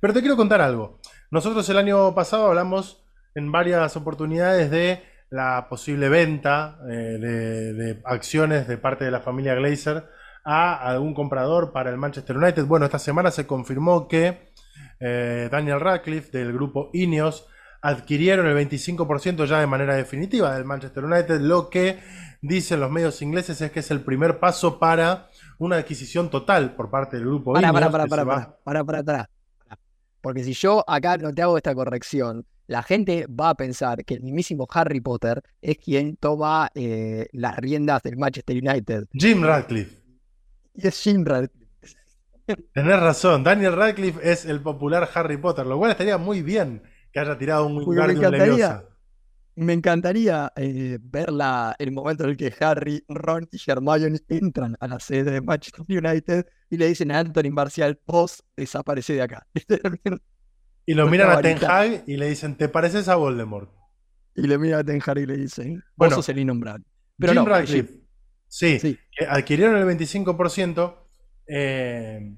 Pero 0.00 0.14
te 0.14 0.20
quiero 0.20 0.36
contar 0.36 0.60
algo. 0.60 1.00
Nosotros 1.30 1.68
el 1.68 1.76
año 1.76 2.14
pasado 2.14 2.46
hablamos 2.46 3.04
en 3.34 3.50
varias 3.50 3.96
oportunidades 3.96 4.70
de 4.70 5.02
la 5.30 5.66
posible 5.68 6.08
venta 6.08 6.78
eh, 6.88 7.18
de, 7.18 8.00
acciones 8.04 8.68
de 8.68 8.78
parte 8.78 9.04
de 9.04 9.10
la 9.10 9.20
familia 9.20 9.56
Glazer 9.56 10.08
a 10.44 10.88
algún 10.88 11.14
comprador 11.14 11.72
para 11.72 11.90
el 11.90 11.96
Manchester 11.96 12.36
United. 12.36 12.64
Bueno, 12.64 12.84
esta 12.86 13.00
semana 13.00 13.32
se 13.32 13.44
confirmó 13.44 14.06
que 14.06 14.52
eh, 15.00 15.48
Daniel 15.50 15.80
Radcliffe 15.80 16.38
del 16.38 16.52
grupo 16.52 16.90
Ineos 16.92 17.48
adquirieron 17.82 18.46
el 18.46 18.56
25% 18.56 19.46
ya 19.46 19.58
de 19.58 19.66
manera 19.66 19.96
definitiva 19.96 20.54
del 20.54 20.64
Manchester 20.64 21.04
United, 21.04 21.40
lo 21.40 21.68
que 21.68 21.98
dicen 22.40 22.78
los 22.78 22.90
medios 22.90 23.20
ingleses 23.20 23.60
es 23.60 23.70
que 23.72 23.80
es 23.80 23.90
el 23.90 24.00
primer 24.00 24.38
paso 24.38 24.78
para 24.78 25.28
una 25.58 25.76
adquisición 25.76 26.30
total 26.30 26.74
por 26.74 26.90
parte 26.90 27.16
del 27.16 27.26
grupo 27.26 27.52
para, 27.52 27.68
Ineos. 27.68 27.74
Para, 27.74 28.06
para, 28.06 28.24
para, 28.24 28.56
para, 28.64 28.84
para, 28.84 29.02
para, 29.04 29.30
Porque 30.20 30.44
si 30.44 30.52
yo 30.52 30.84
acá 30.86 31.16
no 31.16 31.32
te 31.32 31.42
hago 31.42 31.56
esta 31.56 31.74
corrección, 31.74 32.46
la 32.66 32.82
gente 32.82 33.26
va 33.28 33.50
a 33.50 33.54
pensar 33.54 34.04
que 34.04 34.14
el 34.14 34.22
mismísimo 34.22 34.66
Harry 34.70 35.00
Potter 35.00 35.42
es 35.60 35.78
quien 35.78 36.16
toma 36.16 36.70
eh, 36.74 37.28
las 37.32 37.56
riendas 37.56 38.02
del 38.02 38.16
Manchester 38.16 38.56
United. 38.56 39.04
Jim 39.12 39.42
Radcliffe. 39.42 40.00
Y 40.74 40.86
es 40.86 41.00
Jim 41.00 41.24
Radcliffe. 41.24 41.64
Tenés 42.72 43.00
razón, 43.00 43.44
Daniel 43.44 43.74
Radcliffe 43.74 44.20
es 44.30 44.44
el 44.44 44.60
popular 44.60 45.08
Harry 45.14 45.36
Potter, 45.36 45.66
lo 45.66 45.78
cual 45.78 45.90
estaría 45.90 46.18
muy 46.18 46.42
bien 46.42 46.82
que 47.12 47.20
haya 47.20 47.38
tirado 47.38 47.66
un 47.66 47.78
Wingardium 47.86 48.30
Leviosa. 48.30 48.84
Me 49.56 49.72
encantaría 49.72 50.52
eh, 50.56 50.98
ver 51.00 51.28
el 51.78 51.92
momento 51.92 52.24
en 52.24 52.30
el 52.30 52.36
que 52.36 52.52
Harry, 52.60 53.04
Ron 53.08 53.48
y 53.52 53.70
Hermione 53.70 54.18
entran 54.28 54.76
a 54.80 54.88
la 54.88 54.98
sede 54.98 55.30
de 55.30 55.40
Manchester 55.40 55.84
United 55.88 56.46
y 56.70 56.76
le 56.76 56.88
dicen 56.88 57.12
a 57.12 57.20
Anthony 57.20 57.50
Marcial, 57.52 58.00
vos 58.06 58.42
desaparece 58.56 59.14
de 59.14 59.22
acá. 59.22 59.46
y 60.86 60.94
lo 60.94 61.08
miran 61.08 61.30
a 61.30 61.40
Ten 61.40 61.58
Hag 61.64 62.04
y 62.06 62.16
le 62.16 62.28
dicen, 62.30 62.56
¿te 62.56 62.68
pareces 62.68 63.08
a 63.08 63.14
Voldemort? 63.14 63.70
Y 64.34 64.42
le 64.42 64.58
miran 64.58 64.80
a 64.80 64.84
Ten 64.84 65.00
Hag 65.04 65.18
y 65.18 65.26
le 65.26 65.36
dicen, 65.36 65.74
vos 65.74 65.84
bueno, 65.96 66.16
sos 66.16 66.28
el 66.30 66.40
innombrable. 66.40 66.84
Pero 67.16 67.32
Jim 67.32 67.44
Radcliffe, 67.44 68.00
sí, 68.48 68.80
sí, 68.80 68.98
adquirieron 69.28 69.76
el 69.76 69.84
25%. 69.84 70.96
Eh, 71.46 72.36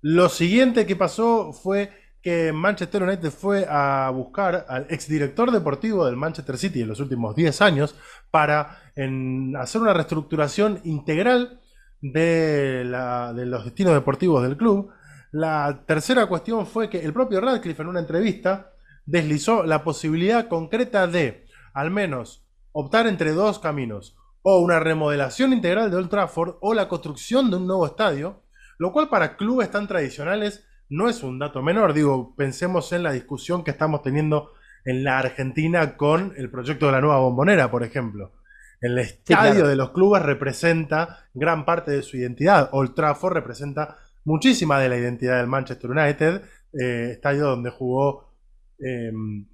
lo 0.00 0.28
siguiente 0.28 0.86
que 0.86 0.96
pasó 0.96 1.52
fue 1.52 1.90
que 2.22 2.52
Manchester 2.52 3.02
United 3.02 3.30
fue 3.30 3.66
a 3.68 4.10
buscar 4.10 4.66
al 4.68 4.86
exdirector 4.90 5.50
deportivo 5.50 6.04
del 6.04 6.16
Manchester 6.16 6.58
City 6.58 6.82
en 6.82 6.88
los 6.88 7.00
últimos 7.00 7.34
10 7.34 7.62
años 7.62 7.94
para 8.30 8.78
hacer 9.60 9.80
una 9.80 9.94
reestructuración 9.94 10.80
integral 10.84 11.60
de, 12.00 12.82
los 12.84 13.64
destinos 13.64 13.94
deportivos 13.94 14.42
del 14.42 14.56
club. 14.56 14.90
La 15.30 15.84
tercera 15.86 16.26
cuestión 16.26 16.66
fue 16.66 16.90
que 16.90 17.04
el 17.04 17.12
propio 17.12 17.40
Radcliffe 17.40 17.82
en 17.82 17.88
una 17.88 18.00
entrevista 18.00 18.72
deslizó 19.06 19.62
la 19.62 19.84
posibilidad 19.84 20.48
concreta 20.48 21.06
de 21.06 21.46
al 21.74 21.90
menos 21.90 22.44
optar 22.72 23.06
entre 23.06 23.32
dos 23.32 23.58
caminos, 23.58 24.16
o 24.42 24.60
una 24.60 24.80
remodelación 24.80 25.52
integral 25.52 25.90
de 25.90 25.96
Old 25.96 26.08
Trafford 26.08 26.56
o 26.60 26.74
la 26.74 26.88
construcción 26.88 27.50
de 27.50 27.56
un 27.56 27.66
nuevo 27.66 27.86
estadio, 27.86 28.42
lo 28.78 28.92
cual 28.92 29.08
para 29.08 29.36
clubes 29.36 29.70
tan 29.70 29.88
tradicionales 29.88 30.64
no 30.90 31.08
es 31.08 31.22
un 31.22 31.38
dato 31.38 31.62
menor. 31.62 31.92
Digo, 31.92 32.34
pensemos 32.36 32.92
en 32.92 33.02
la 33.02 33.12
discusión 33.12 33.64
que 33.64 33.70
estamos 33.70 34.02
teniendo 34.02 34.52
en 34.84 35.04
la 35.04 35.18
Argentina 35.18 35.96
con 35.96 36.32
el 36.36 36.50
proyecto 36.50 36.86
de 36.86 36.92
la 36.92 37.00
nueva 37.00 37.18
bombonera, 37.18 37.70
por 37.70 37.82
ejemplo. 37.82 38.32
El 38.80 38.98
estadio 38.98 39.66
de 39.66 39.76
los 39.76 39.90
clubes 39.90 40.22
representa 40.22 41.28
gran 41.34 41.64
parte 41.64 41.90
de 41.90 42.02
su 42.02 42.16
identidad. 42.16 42.70
Old 42.72 42.94
Trafford 42.94 43.34
representa 43.34 43.96
muchísima 44.24 44.78
de 44.78 44.88
la 44.88 44.96
identidad 44.96 45.38
del 45.38 45.48
Manchester 45.48 45.90
United, 45.90 46.42
eh, 46.72 47.10
estadio 47.12 47.46
donde 47.46 47.70
jugó, 47.70 48.34
em, 48.78 49.46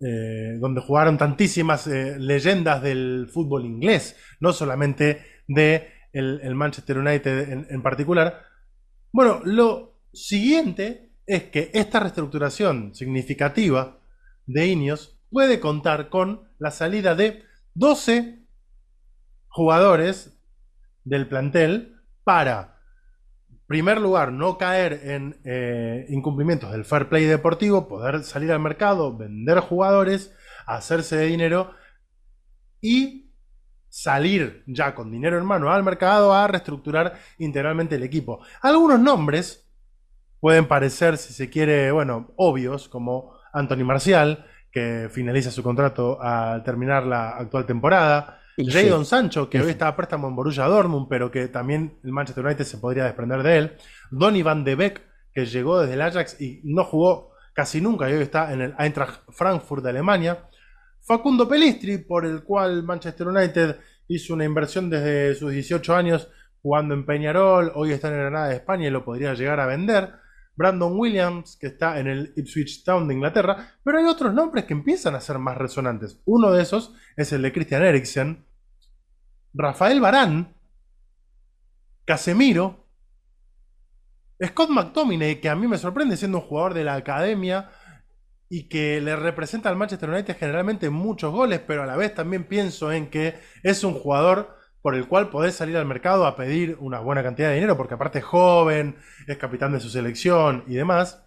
eh, 0.00 0.56
donde 0.58 0.80
jugaron 0.80 1.16
tantísimas 1.16 1.86
eh, 1.86 2.16
leyendas 2.18 2.82
del 2.82 3.28
fútbol 3.32 3.64
inglés, 3.64 4.16
no 4.40 4.52
solamente 4.52 5.22
de 5.46 5.88
el, 6.12 6.54
Manchester 6.54 6.98
United 6.98 7.50
en, 7.50 7.66
en 7.70 7.82
particular. 7.82 8.42
Bueno, 9.12 9.40
lo, 9.44 9.93
siguiente 10.14 11.10
es 11.26 11.44
que 11.44 11.70
esta 11.74 12.00
reestructuración 12.00 12.94
significativa 12.94 13.98
de 14.46 14.66
Ineos 14.66 15.18
puede 15.30 15.60
contar 15.60 16.08
con 16.10 16.48
la 16.58 16.70
salida 16.70 17.14
de 17.14 17.42
12 17.74 18.44
jugadores 19.48 20.38
del 21.04 21.28
plantel 21.28 22.00
para, 22.24 22.80
en 23.50 23.58
primer 23.66 24.00
lugar, 24.00 24.32
no 24.32 24.58
caer 24.58 25.00
en 25.04 25.40
eh, 25.44 26.06
incumplimientos 26.08 26.70
del 26.70 26.84
fair 26.84 27.08
play 27.08 27.24
deportivo, 27.24 27.88
poder 27.88 28.22
salir 28.22 28.52
al 28.52 28.60
mercado, 28.60 29.16
vender 29.16 29.58
jugadores, 29.60 30.32
hacerse 30.66 31.16
de 31.16 31.26
dinero 31.26 31.72
y 32.80 33.32
salir 33.88 34.64
ya 34.66 34.94
con 34.94 35.10
dinero 35.10 35.38
en 35.38 35.46
mano 35.46 35.70
al 35.70 35.84
mercado 35.84 36.34
a 36.34 36.46
reestructurar 36.48 37.14
integralmente 37.38 37.94
el 37.94 38.02
equipo. 38.02 38.40
Algunos 38.60 38.98
nombres 38.98 39.63
pueden 40.44 40.68
parecer, 40.68 41.16
si 41.16 41.32
se 41.32 41.48
quiere, 41.48 41.90
bueno, 41.90 42.34
obvios, 42.36 42.90
como 42.90 43.32
Anthony 43.54 43.82
Marcial, 43.82 44.44
que 44.70 45.08
finaliza 45.10 45.50
su 45.50 45.62
contrato 45.62 46.20
al 46.20 46.62
terminar 46.62 47.06
la 47.06 47.30
actual 47.30 47.64
temporada. 47.64 48.42
Jadon 48.58 49.06
Sancho, 49.06 49.48
que 49.48 49.62
hoy 49.62 49.70
está 49.70 49.88
a 49.88 49.96
préstamo 49.96 50.28
en 50.28 50.36
Borussia 50.36 50.64
Dortmund, 50.64 51.06
pero 51.08 51.30
que 51.30 51.48
también 51.48 51.98
el 52.04 52.12
Manchester 52.12 52.44
United 52.44 52.66
se 52.66 52.76
podría 52.76 53.04
desprender 53.04 53.42
de 53.42 53.56
él. 53.56 53.72
Donny 54.10 54.42
van 54.42 54.64
de 54.64 54.74
Beek, 54.74 55.00
que 55.32 55.46
llegó 55.46 55.80
desde 55.80 55.94
el 55.94 56.02
Ajax 56.02 56.38
y 56.38 56.60
no 56.64 56.84
jugó 56.84 57.32
casi 57.54 57.80
nunca 57.80 58.10
y 58.10 58.12
hoy 58.12 58.20
está 58.20 58.52
en 58.52 58.60
el 58.60 58.74
Eintracht 58.78 59.22
Frankfurt 59.30 59.82
de 59.82 59.88
Alemania. 59.88 60.50
Facundo 61.00 61.48
Pelistri, 61.48 61.96
por 61.96 62.26
el 62.26 62.42
cual 62.44 62.82
Manchester 62.82 63.28
United 63.28 63.76
hizo 64.08 64.34
una 64.34 64.44
inversión 64.44 64.90
desde 64.90 65.36
sus 65.36 65.52
18 65.52 65.96
años 65.96 66.28
jugando 66.60 66.92
en 66.92 67.06
Peñarol, 67.06 67.72
hoy 67.76 67.92
está 67.92 68.08
en 68.08 68.18
Granada 68.18 68.48
de 68.48 68.56
España 68.56 68.88
y 68.88 68.90
lo 68.90 69.06
podría 69.06 69.32
llegar 69.32 69.58
a 69.58 69.64
vender. 69.64 70.22
Brandon 70.56 70.98
Williams, 70.98 71.56
que 71.60 71.68
está 71.68 71.98
en 71.98 72.06
el 72.06 72.32
Ipswich 72.36 72.84
Town 72.84 73.08
de 73.08 73.14
Inglaterra, 73.14 73.74
pero 73.82 73.98
hay 73.98 74.04
otros 74.04 74.32
nombres 74.32 74.64
que 74.64 74.72
empiezan 74.72 75.14
a 75.14 75.20
ser 75.20 75.38
más 75.38 75.56
resonantes. 75.56 76.20
Uno 76.24 76.50
de 76.50 76.62
esos 76.62 76.94
es 77.16 77.32
el 77.32 77.42
de 77.42 77.52
Christian 77.52 77.82
Eriksen, 77.82 78.46
Rafael 79.52 80.00
Barán, 80.00 80.54
Casemiro, 82.04 82.88
Scott 84.44 84.70
McTominay, 84.70 85.40
que 85.40 85.48
a 85.48 85.56
mí 85.56 85.66
me 85.66 85.78
sorprende 85.78 86.16
siendo 86.16 86.38
un 86.38 86.44
jugador 86.44 86.74
de 86.74 86.84
la 86.84 86.94
academia 86.94 87.70
y 88.48 88.68
que 88.68 89.00
le 89.00 89.16
representa 89.16 89.68
al 89.68 89.76
Manchester 89.76 90.10
United 90.10 90.36
generalmente 90.38 90.90
muchos 90.90 91.32
goles, 91.32 91.60
pero 91.66 91.82
a 91.82 91.86
la 91.86 91.96
vez 91.96 92.14
también 92.14 92.44
pienso 92.44 92.92
en 92.92 93.10
que 93.10 93.34
es 93.62 93.84
un 93.84 93.94
jugador 93.94 94.56
por 94.84 94.94
el 94.94 95.08
cual 95.08 95.30
podés 95.30 95.54
salir 95.54 95.78
al 95.78 95.86
mercado 95.86 96.26
a 96.26 96.36
pedir 96.36 96.76
una 96.78 97.00
buena 97.00 97.22
cantidad 97.22 97.48
de 97.48 97.54
dinero, 97.54 97.74
porque 97.74 97.94
aparte 97.94 98.18
es 98.18 98.24
joven, 98.26 98.98
es 99.26 99.38
capitán 99.38 99.72
de 99.72 99.80
su 99.80 99.88
selección 99.88 100.62
y 100.66 100.74
demás. 100.74 101.26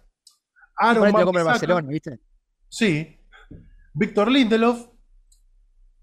Aaron 0.76 1.10
Barcelona, 1.10 1.88
¿viste? 1.88 2.20
Sí. 2.68 3.20
Víctor 3.94 4.30
Lindelof 4.30 4.86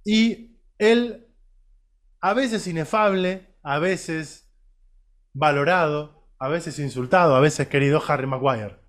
y 0.04 0.60
el 0.78 1.34
a 2.20 2.34
veces 2.34 2.68
inefable, 2.68 3.56
a 3.64 3.80
veces 3.80 4.54
valorado, 5.32 6.28
a 6.38 6.50
veces 6.50 6.78
insultado, 6.78 7.38
a 7.38 7.40
veces 7.40 7.70
querido 7.70 8.04
Harry 8.06 8.28
Maguire. 8.28 8.82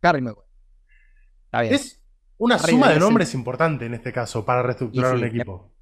Harry 0.00 0.22
Maguire. 0.22 1.74
Es 1.74 2.00
una 2.38 2.56
suma 2.60 2.90
de 2.90 3.00
nombres 3.00 3.34
importante 3.34 3.84
en 3.84 3.94
este 3.94 4.12
caso 4.12 4.44
para 4.44 4.62
reestructurar 4.62 5.16
un 5.16 5.24
equipo. 5.24 5.75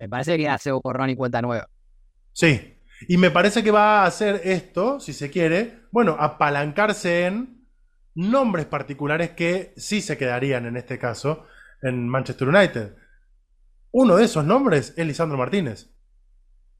Me 0.00 0.08
parece 0.08 0.38
que 0.38 0.48
hace 0.48 0.72
borrón 0.72 1.10
y 1.10 1.16
cuenta 1.16 1.42
nueva. 1.42 1.68
Sí. 2.32 2.78
Y 3.06 3.18
me 3.18 3.30
parece 3.30 3.62
que 3.62 3.70
va 3.70 4.02
a 4.02 4.06
hacer 4.06 4.40
esto, 4.44 4.98
si 4.98 5.12
se 5.12 5.30
quiere, 5.30 5.80
bueno, 5.90 6.16
apalancarse 6.18 7.26
en 7.26 7.66
nombres 8.14 8.66
particulares 8.66 9.30
que 9.30 9.72
sí 9.76 10.00
se 10.00 10.18
quedarían 10.18 10.66
en 10.66 10.76
este 10.76 10.98
caso 10.98 11.44
en 11.82 12.08
Manchester 12.08 12.48
United. 12.48 12.96
Uno 13.92 14.16
de 14.16 14.24
esos 14.24 14.44
nombres 14.44 14.94
es 14.96 15.06
Lisandro 15.06 15.36
Martínez, 15.36 15.90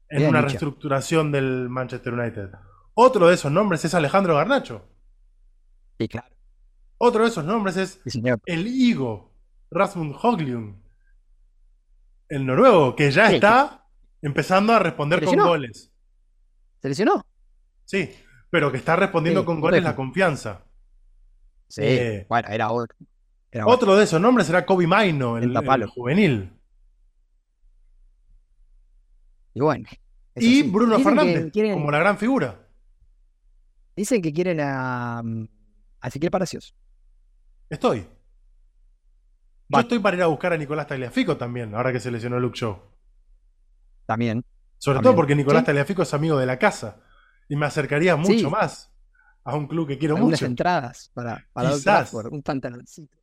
en 0.09 0.27
una 0.27 0.41
reestructuración 0.41 1.31
del 1.31 1.69
Manchester 1.69 2.13
United. 2.13 2.49
Otro 2.93 3.27
de 3.27 3.35
esos 3.35 3.51
nombres 3.51 3.85
es 3.85 3.93
Alejandro 3.93 4.35
Garnacho. 4.35 4.87
Sí, 5.99 6.07
claro. 6.07 6.35
Otro 6.97 7.23
de 7.23 7.29
esos 7.29 7.45
nombres 7.45 7.77
es 7.77 8.01
el 8.45 8.67
Higo, 8.67 9.33
Rasmund 9.71 10.15
Hoglium 10.21 10.80
El 12.31 12.45
noruego, 12.45 12.95
que 12.95 13.11
ya 13.11 13.29
está 13.29 13.85
empezando 14.21 14.71
a 14.71 14.79
responder 14.79 15.19
¿Se 15.19 15.25
con 15.25 15.35
goles. 15.37 15.91
¿Se 16.81 16.87
lesionó? 16.87 17.25
Sí, 17.83 18.09
pero 18.49 18.71
que 18.71 18.77
está 18.77 18.95
respondiendo 18.95 19.41
Sí, 19.41 19.45
con 19.45 19.59
goles 19.59 19.83
la 19.83 19.97
confianza. 19.97 20.63
Sí. 21.67 21.81
Eh, 21.83 22.25
bueno, 22.29 22.47
era 22.47 22.71
otro. 22.71 22.95
Era 23.51 23.67
otro. 23.67 23.97
De 23.97 24.05
esos 24.05 24.21
nombres 24.21 24.47
será 24.47 24.65
Kobe 24.65 24.87
Maino, 24.87 25.37
el, 25.37 25.53
juvenil. 25.87 26.53
Y 29.53 29.59
bueno. 29.59 29.89
Y 30.35 30.41
sí. 30.41 30.63
Bruno 30.63 30.95
Dicen 30.95 31.13
que 31.13 31.19
Fernández, 31.19 31.51
quieren- 31.51 31.73
como 31.73 31.91
la 31.91 31.99
gran 31.99 32.17
figura. 32.17 32.65
Dicen 33.93 34.21
que 34.21 34.31
quieren 34.31 34.61
a, 34.61 35.21
mm, 35.21 35.47
a 35.99 36.07
Ezequiel 36.07 36.31
Palacios. 36.31 36.73
Estoy. 37.69 38.07
Yo 39.77 39.79
estoy 39.81 39.99
para 39.99 40.17
ir 40.17 40.23
a 40.23 40.27
buscar 40.27 40.53
a 40.53 40.57
Nicolás 40.57 40.87
Tagliafico 40.87 41.37
también, 41.37 41.73
ahora 41.75 41.91
que 41.91 41.99
se 41.99 42.11
lesionó 42.11 42.39
Luke 42.39 42.57
Show. 42.57 42.77
También. 44.05 44.43
Sobre 44.77 44.95
También. 44.97 45.03
todo 45.11 45.15
porque 45.15 45.35
Nicolás 45.35 45.61
Sí. 45.61 45.65
Tagliafico 45.67 46.01
es 46.01 46.13
amigo 46.13 46.37
de 46.37 46.45
la 46.45 46.57
casa. 46.57 46.97
Y 47.47 47.55
me 47.55 47.65
acercaría 47.65 48.15
mucho 48.15 48.33
Sí. 48.33 48.45
más 48.47 48.91
a 49.43 49.55
un 49.55 49.67
club 49.67 49.87
que 49.87 49.97
quiero 49.97 50.15
Algunas 50.15 50.39
mucho. 50.41 50.45
entradas 50.49 51.11
para, 51.13 51.45
para. 51.53 51.77
Trafford, 51.79 52.31
un 52.33 52.41
pantaloncito. 52.41 53.15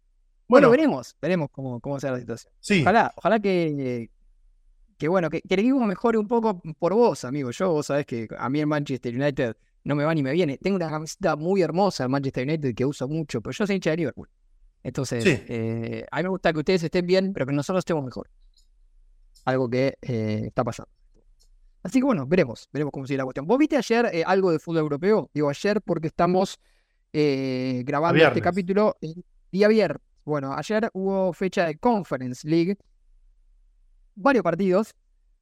Bueno, 0.49 0.69
Bueno, 0.69 0.71
veremos, 0.71 1.17
veremos 1.21 1.49
cómo, 1.51 1.81
cómo 1.81 1.99
será 2.01 2.15
la 2.15 2.21
situación. 2.21 2.53
sí. 2.61 2.81
Ojalá, 2.83 3.13
ojalá 3.17 3.39
que, 3.41 4.09
que 4.97 5.09
bueno, 5.09 5.29
que, 5.31 5.41
que 5.43 5.55
el 5.55 5.61
equipo 5.61 5.81
mejore 5.81 6.19
un 6.19 6.27
poco 6.29 6.61
por 6.79 6.95
vos, 6.95 7.25
amigo. 7.25 7.51
Yo, 7.51 7.71
vos 7.73 7.87
sabés 7.87 8.07
que 8.07 8.29
a 8.39 8.49
mí 8.49 8.61
el 8.61 8.67
Manchester 8.67 9.15
United 9.15 9.57
no 9.85 9.95
me 9.95 10.05
va 10.05 10.15
ni 10.15 10.23
me 10.23 10.33
viene. 10.33 10.59
Tengo 10.59 10.77
una 10.77 10.89
camiseta 10.91 11.37
muy 11.37 11.63
hermosa 11.63 12.05
del 12.05 12.11
Manchester 12.11 12.47
United 12.47 12.75
que 12.75 12.85
uso 12.85 13.07
mucho, 13.09 13.41
pero 13.41 13.53
yo 13.53 13.67
soy 13.67 13.77
hincha 13.77 13.91
de 13.91 13.97
Liverpool. 13.99 14.29
Entonces, 14.89 15.23
Sí. 15.23 15.39
eh, 15.49 16.07
a 16.11 16.17
mí 16.17 16.23
me 16.23 16.29
gusta 16.31 16.51
que 16.51 16.61
ustedes 16.61 16.83
estén 16.83 17.07
bien, 17.07 17.33
pero 17.35 17.45
que 17.47 17.53
nosotros 17.53 17.83
estemos 17.83 18.03
mejor. 18.03 18.31
Algo 19.45 19.69
que 19.69 19.99
eh, 20.01 20.45
está 20.47 20.65
pasando. 20.65 20.91
Así 21.83 22.01
que 22.01 22.05
bueno, 22.07 22.27
veremos, 22.27 22.69
veremos 22.73 22.91
cómo 22.91 23.07
sigue 23.07 23.19
la 23.19 23.25
cuestión. 23.25 23.47
¿Vos 23.47 23.59
viste 23.59 23.77
ayer 23.77 24.07
eh, 24.13 24.25
algo 24.27 24.51
de 24.51 24.59
fútbol 24.59 24.81
europeo? 24.81 25.31
Digo 25.35 25.51
ayer 25.51 25.83
porque 25.83 26.09
estamos 26.09 26.59
grabando 27.13 28.23
este 28.23 28.41
capítulo 28.41 28.97
día 29.51 29.69
viernes. 29.69 30.03
Bueno, 30.25 30.53
ayer 30.55 30.91
hubo 30.93 31.33
fecha 31.33 31.67
de 31.67 31.79
Conference 31.79 32.47
League, 32.49 32.77
varios 34.15 34.43
partidos, 34.43 34.95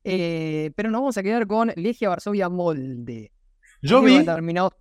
pero 0.03 0.91
nos 0.91 1.01
vamos 1.01 1.19
a 1.19 1.23
quedar 1.23 1.47
con 1.47 1.73
Legia 1.77 2.09
Varsovia 2.09 2.49
Molde. 2.49 3.33
Yo 3.83 4.01
vi, 4.03 4.25
terminados. 4.25 4.73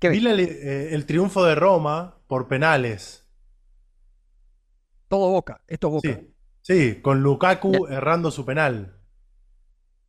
¿Qué 0.00 0.20
la- 0.20 0.32
eh, 0.32 0.94
el 0.94 1.04
triunfo 1.04 1.44
de 1.44 1.54
Roma 1.54 2.18
por 2.26 2.48
penales. 2.48 3.26
Todo 5.08 5.30
Boca, 5.30 5.62
esto 5.68 5.88
es 5.88 5.92
Boca. 5.92 6.08
Sí, 6.08 6.34
sí, 6.62 7.02
con 7.02 7.22
Lukaku 7.22 7.86
errando 7.86 8.30
su 8.30 8.44
penal. 8.46 8.96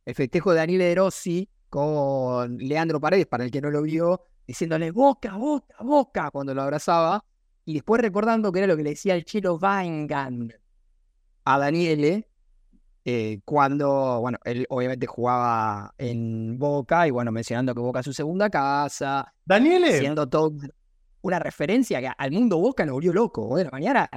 El 0.04 0.14
festejo 0.14 0.52
de 0.52 0.56
Daniele 0.56 0.84
De 0.86 0.94
Rossi 0.94 1.48
con 1.68 2.56
Leandro 2.58 3.00
Paredes, 3.00 3.26
para 3.26 3.44
el 3.44 3.50
que 3.50 3.60
no 3.60 3.70
lo 3.70 3.82
vio, 3.82 4.22
diciéndole 4.46 4.90
Boca, 4.90 5.36
Boca, 5.36 5.74
Boca 5.80 6.30
cuando 6.30 6.54
lo 6.54 6.62
abrazaba. 6.62 7.24
Y 7.64 7.74
después 7.74 8.00
recordando 8.00 8.50
que 8.50 8.60
era 8.60 8.66
lo 8.68 8.76
que 8.76 8.82
le 8.82 8.90
decía 8.90 9.14
el 9.14 9.24
chelo 9.24 9.58
Vaingan 9.58 10.52
a 11.44 11.58
Daniele 11.58 12.28
eh, 13.04 13.40
cuando, 13.44 14.20
bueno, 14.20 14.38
él 14.44 14.66
obviamente 14.68 15.06
jugaba 15.06 15.92
en 15.98 16.58
Boca 16.58 17.06
y 17.06 17.10
bueno, 17.10 17.32
mencionando 17.32 17.74
que 17.74 17.80
Boca 17.80 18.00
es 18.00 18.06
su 18.06 18.12
segunda 18.12 18.48
casa, 18.48 19.32
Daniele, 19.44 19.98
siendo 19.98 20.28
todo 20.28 20.52
una 21.22 21.38
referencia 21.38 22.00
que 22.00 22.10
al 22.16 22.30
mundo 22.30 22.58
Boca 22.58 22.84
lo 22.84 22.94
volvió 22.94 23.12
loco. 23.12 23.46
Bueno, 23.48 23.70
mañana 23.72 24.08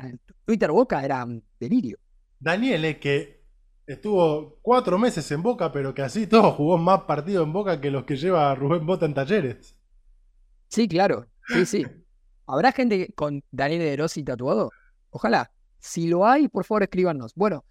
Twitter 0.45 0.71
Boca 0.71 1.03
era 1.03 1.23
un 1.23 1.43
delirio. 1.59 1.97
Daniele 2.39 2.99
que 2.99 3.43
estuvo 3.87 4.59
cuatro 4.61 4.97
meses 4.97 5.29
en 5.31 5.41
Boca, 5.41 5.71
pero 5.71 5.93
que 5.93 6.01
así 6.01 6.27
todo 6.27 6.51
jugó 6.51 6.77
más 6.77 7.01
partidos 7.01 7.45
en 7.45 7.53
Boca 7.53 7.81
que 7.81 7.91
los 7.91 8.03
que 8.03 8.17
lleva 8.17 8.53
Rubén 8.55 8.85
Bota 8.85 9.05
en 9.05 9.13
talleres. 9.13 9.75
Sí, 10.67 10.87
claro. 10.87 11.27
Sí, 11.47 11.65
sí. 11.65 11.85
¿Habrá 12.47 12.71
gente 12.71 13.13
con 13.15 13.43
Daniel 13.51 13.81
De 13.81 13.97
Rossi 13.97 14.23
tatuado? 14.23 14.71
Ojalá. 15.09 15.51
Si 15.79 16.07
lo 16.07 16.25
hay, 16.25 16.47
por 16.47 16.65
favor, 16.65 16.83
escríbanos. 16.83 17.33
Bueno, 17.35 17.63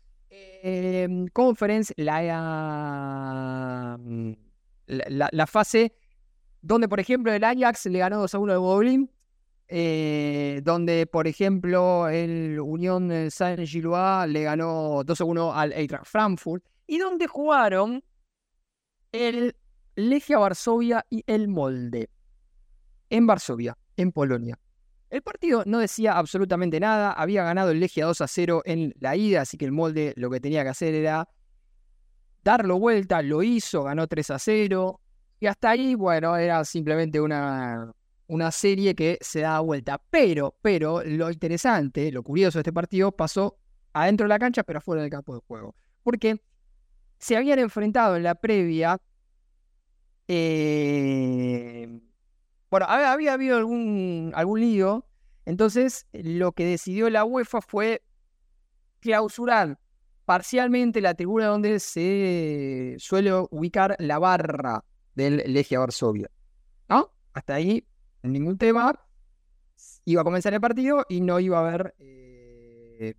eh, 0.62 1.08
Conference, 1.32 1.92
la, 1.96 3.96
mm, 4.00 4.32
la, 4.86 5.28
la- 5.32 5.46
fase 5.46 5.94
donde, 6.62 6.88
por 6.88 7.00
ejemplo, 7.00 7.32
el 7.32 7.44
Ajax 7.44 7.86
le 7.86 7.98
ganó 7.98 8.18
2 8.20 8.34
a 8.34 8.38
1 8.38 8.52
al 8.52 8.58
Goblin. 8.58 9.10
eh, 9.68 10.60
donde, 10.62 11.06
por 11.06 11.26
ejemplo, 11.26 12.06
el 12.08 12.60
Unión 12.60 13.10
Saint-Gillois 13.30 14.28
le 14.28 14.42
ganó 14.42 15.02
2 15.04 15.20
a 15.20 15.24
1 15.24 15.54
al 15.54 15.72
Eintracht 15.72 16.04
Frankfurt. 16.06 16.62
Y 16.86 16.98
donde 16.98 17.26
jugaron 17.26 18.04
el 19.12 19.56
Legia 19.96 20.38
Varsovia 20.38 21.06
y 21.08 21.24
el 21.26 21.48
Molde 21.48 22.10
en 23.08 23.26
Varsovia, 23.26 23.76
en 23.96 24.12
Polonia. 24.12 24.58
El 25.14 25.22
partido 25.22 25.62
no 25.64 25.78
decía 25.78 26.18
absolutamente 26.18 26.80
nada, 26.80 27.12
había 27.12 27.44
ganado 27.44 27.70
el 27.70 27.78
Legia 27.78 28.04
2 28.06 28.20
a 28.20 28.26
0 28.26 28.62
en 28.64 28.92
la 28.98 29.14
ida, 29.14 29.42
así 29.42 29.56
que 29.56 29.64
el 29.64 29.70
molde 29.70 30.12
lo 30.16 30.28
que 30.28 30.40
tenía 30.40 30.64
que 30.64 30.70
hacer 30.70 30.92
era 30.92 31.28
darlo 32.42 32.80
vuelta, 32.80 33.22
lo 33.22 33.44
hizo, 33.44 33.84
ganó 33.84 34.08
3 34.08 34.30
a 34.30 34.40
0, 34.40 35.00
y 35.38 35.46
hasta 35.46 35.70
ahí, 35.70 35.94
bueno, 35.94 36.36
era 36.36 36.64
simplemente 36.64 37.20
una, 37.20 37.92
una 38.26 38.50
serie 38.50 38.96
que 38.96 39.16
se 39.20 39.42
daba 39.42 39.60
vuelta. 39.60 40.02
Pero, 40.10 40.56
pero, 40.60 41.04
lo 41.04 41.30
interesante, 41.30 42.10
lo 42.10 42.24
curioso 42.24 42.58
de 42.58 42.62
este 42.62 42.72
partido 42.72 43.12
pasó 43.12 43.56
adentro 43.92 44.24
de 44.24 44.30
la 44.30 44.40
cancha, 44.40 44.64
pero 44.64 44.80
afuera 44.80 45.02
del 45.02 45.12
campo 45.12 45.36
de 45.36 45.42
juego. 45.46 45.76
Porque 46.02 46.42
se 47.18 47.36
habían 47.36 47.60
enfrentado 47.60 48.16
en 48.16 48.24
la 48.24 48.34
previa 48.34 49.00
eh, 50.26 52.00
bueno, 52.74 52.86
había, 52.88 53.32
habido 53.32 53.56
algún, 53.56 54.32
algún 54.34 54.58
lío, 54.58 55.06
entonces 55.44 56.08
lo 56.12 56.50
que 56.50 56.64
decidió 56.64 57.08
la 57.08 57.24
UEFA 57.24 57.60
fue 57.60 58.02
clausurar 58.98 59.78
parcialmente 60.24 61.00
la 61.00 61.14
tribuna 61.14 61.46
donde 61.46 61.78
se 61.78 62.96
suele 62.98 63.32
ubicar 63.52 63.94
la 64.00 64.18
barra 64.18 64.84
del 65.14 65.44
Legia 65.46 65.78
Varsovia. 65.78 66.28
Hasta 66.88 67.54
ahí, 67.54 67.86
ningún 68.24 68.58
tema. 68.58 68.98
Iba 70.04 70.22
a 70.22 70.24
comenzar 70.24 70.52
el 70.52 70.60
partido 70.60 71.06
y 71.08 71.20
no 71.20 71.38
iba 71.38 71.58
a 71.58 71.68
haber 71.68 71.94
eh, 72.00 73.14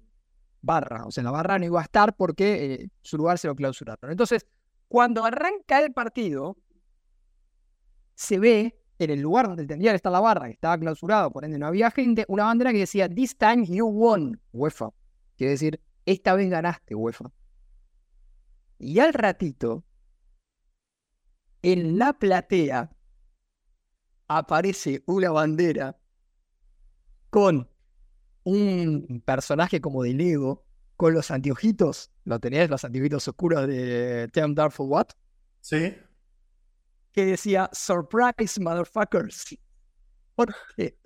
barra. 0.62 1.06
O 1.06 1.12
sea, 1.12 1.24
la 1.24 1.32
barra 1.32 1.60
no 1.60 1.66
iba 1.66 1.80
a 1.80 1.84
estar 1.84 2.14
porque 2.18 2.74
eh, 2.74 2.90
su 3.04 3.16
lugar 3.16 3.38
se 3.38 3.48
lo 3.48 3.56
clausuraron. 3.56 4.12
Entonces, 4.12 4.46
cuando 4.90 5.24
arranca 5.24 5.82
el 5.82 5.94
partido, 5.94 6.58
se 8.16 8.38
ve 8.38 8.85
en 9.00 9.10
el 9.10 9.22
lugar 9.22 9.48
donde 9.48 9.66
tendría 9.66 9.92
que 9.92 9.98
estar 9.98 10.12
la 10.12 10.20
barra, 10.20 10.46
que 10.48 10.54
estaba 10.54 10.78
clausurado, 10.78 11.32
por 11.32 11.46
ende 11.46 11.60
no 11.60 11.68
había 11.68 11.92
gente, 11.92 12.26
una 12.28 12.46
bandera 12.46 12.72
que 12.72 12.80
decía 12.80 13.10
This 13.10 13.38
time 13.38 13.66
you 13.66 13.88
won, 13.88 14.40
UEFA. 14.54 14.90
Quiere 15.38 15.52
decir, 15.52 15.82
esta 16.06 16.34
vez 16.36 16.50
ganaste, 16.50 16.96
UEFA. 16.96 17.32
Y 18.78 19.00
al 19.00 19.14
ratito, 19.14 19.84
en 21.62 21.98
la 21.98 22.14
platea, 22.14 22.92
aparece 24.28 25.04
una 25.06 25.32
bandera 25.32 25.98
con 27.30 27.70
un 28.44 29.22
personaje 29.26 29.82
como 29.82 30.04
de 30.04 30.14
Lego, 30.14 30.66
con 30.96 31.14
los 31.14 31.32
anteojitos. 31.32 32.12
¿Lo 32.24 32.40
tenías? 32.40 32.70
Los 32.70 32.86
anteojitos 32.86 33.28
oscuros 33.28 33.68
de 33.68 34.30
Tim 34.32 34.56
Dark 34.56 34.72
for 34.72 34.88
What? 34.88 35.08
Sí. 35.62 35.96
Que 37.16 37.26
decía 37.26 37.70
Surprise 37.72 38.60
Motherfuckers. 38.60 39.56
Porque 40.36 40.98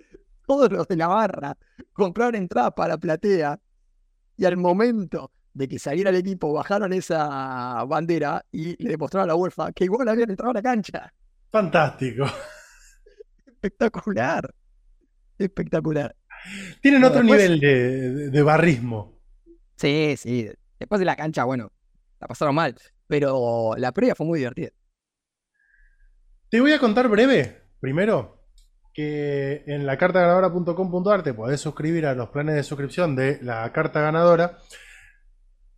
todos 0.44 0.70
los 0.72 0.88
de 0.88 0.96
la 0.96 1.06
barra 1.06 1.56
compraron 1.92 2.34
entradas 2.34 2.72
para 2.74 2.94
la 2.94 2.98
platea 2.98 3.60
y 4.36 4.44
al 4.44 4.56
momento 4.56 5.30
de 5.54 5.68
que 5.68 5.78
saliera 5.78 6.10
el 6.10 6.16
equipo 6.16 6.52
bajaron 6.52 6.92
esa 6.92 7.84
bandera 7.84 8.44
y 8.50 8.82
le 8.82 8.90
demostraron 8.90 9.30
a 9.30 9.32
la 9.32 9.36
UEFA 9.36 9.72
que 9.72 9.84
igual 9.84 10.08
habían 10.08 10.30
entrado 10.30 10.50
a 10.50 10.54
la 10.54 10.62
cancha. 10.62 11.12
Fantástico. 11.50 12.24
Espectacular. 13.46 14.52
Espectacular. 15.38 16.16
Tienen 16.82 17.04
otro 17.04 17.20
después- 17.20 17.40
nivel 17.42 17.60
de- 17.60 18.30
de 18.30 18.42
barrismo. 18.42 19.20
Sí, 19.76 20.14
sí. 20.16 20.48
Después 20.78 20.98
de 20.98 21.04
la 21.04 21.16
cancha, 21.16 21.44
bueno, 21.44 21.70
la 22.20 22.26
pasaron 22.26 22.54
mal. 22.54 22.74
Pero 23.06 23.74
la 23.76 23.92
previa 23.92 24.14
fue 24.14 24.26
muy 24.26 24.38
divertida. 24.38 24.70
Te 26.50 26.60
voy 26.60 26.72
a 26.72 26.78
contar 26.78 27.08
breve, 27.08 27.62
primero, 27.80 28.38
que 28.92 29.62
en 29.66 29.86
la 29.86 29.96
cartaganadora.com.ar 29.96 31.22
te 31.22 31.34
podés 31.34 31.60
suscribir 31.60 32.06
a 32.06 32.14
los 32.14 32.30
planes 32.30 32.56
de 32.56 32.62
suscripción 32.64 33.14
de 33.14 33.38
la 33.42 33.70
carta 33.72 34.00
ganadora. 34.00 34.58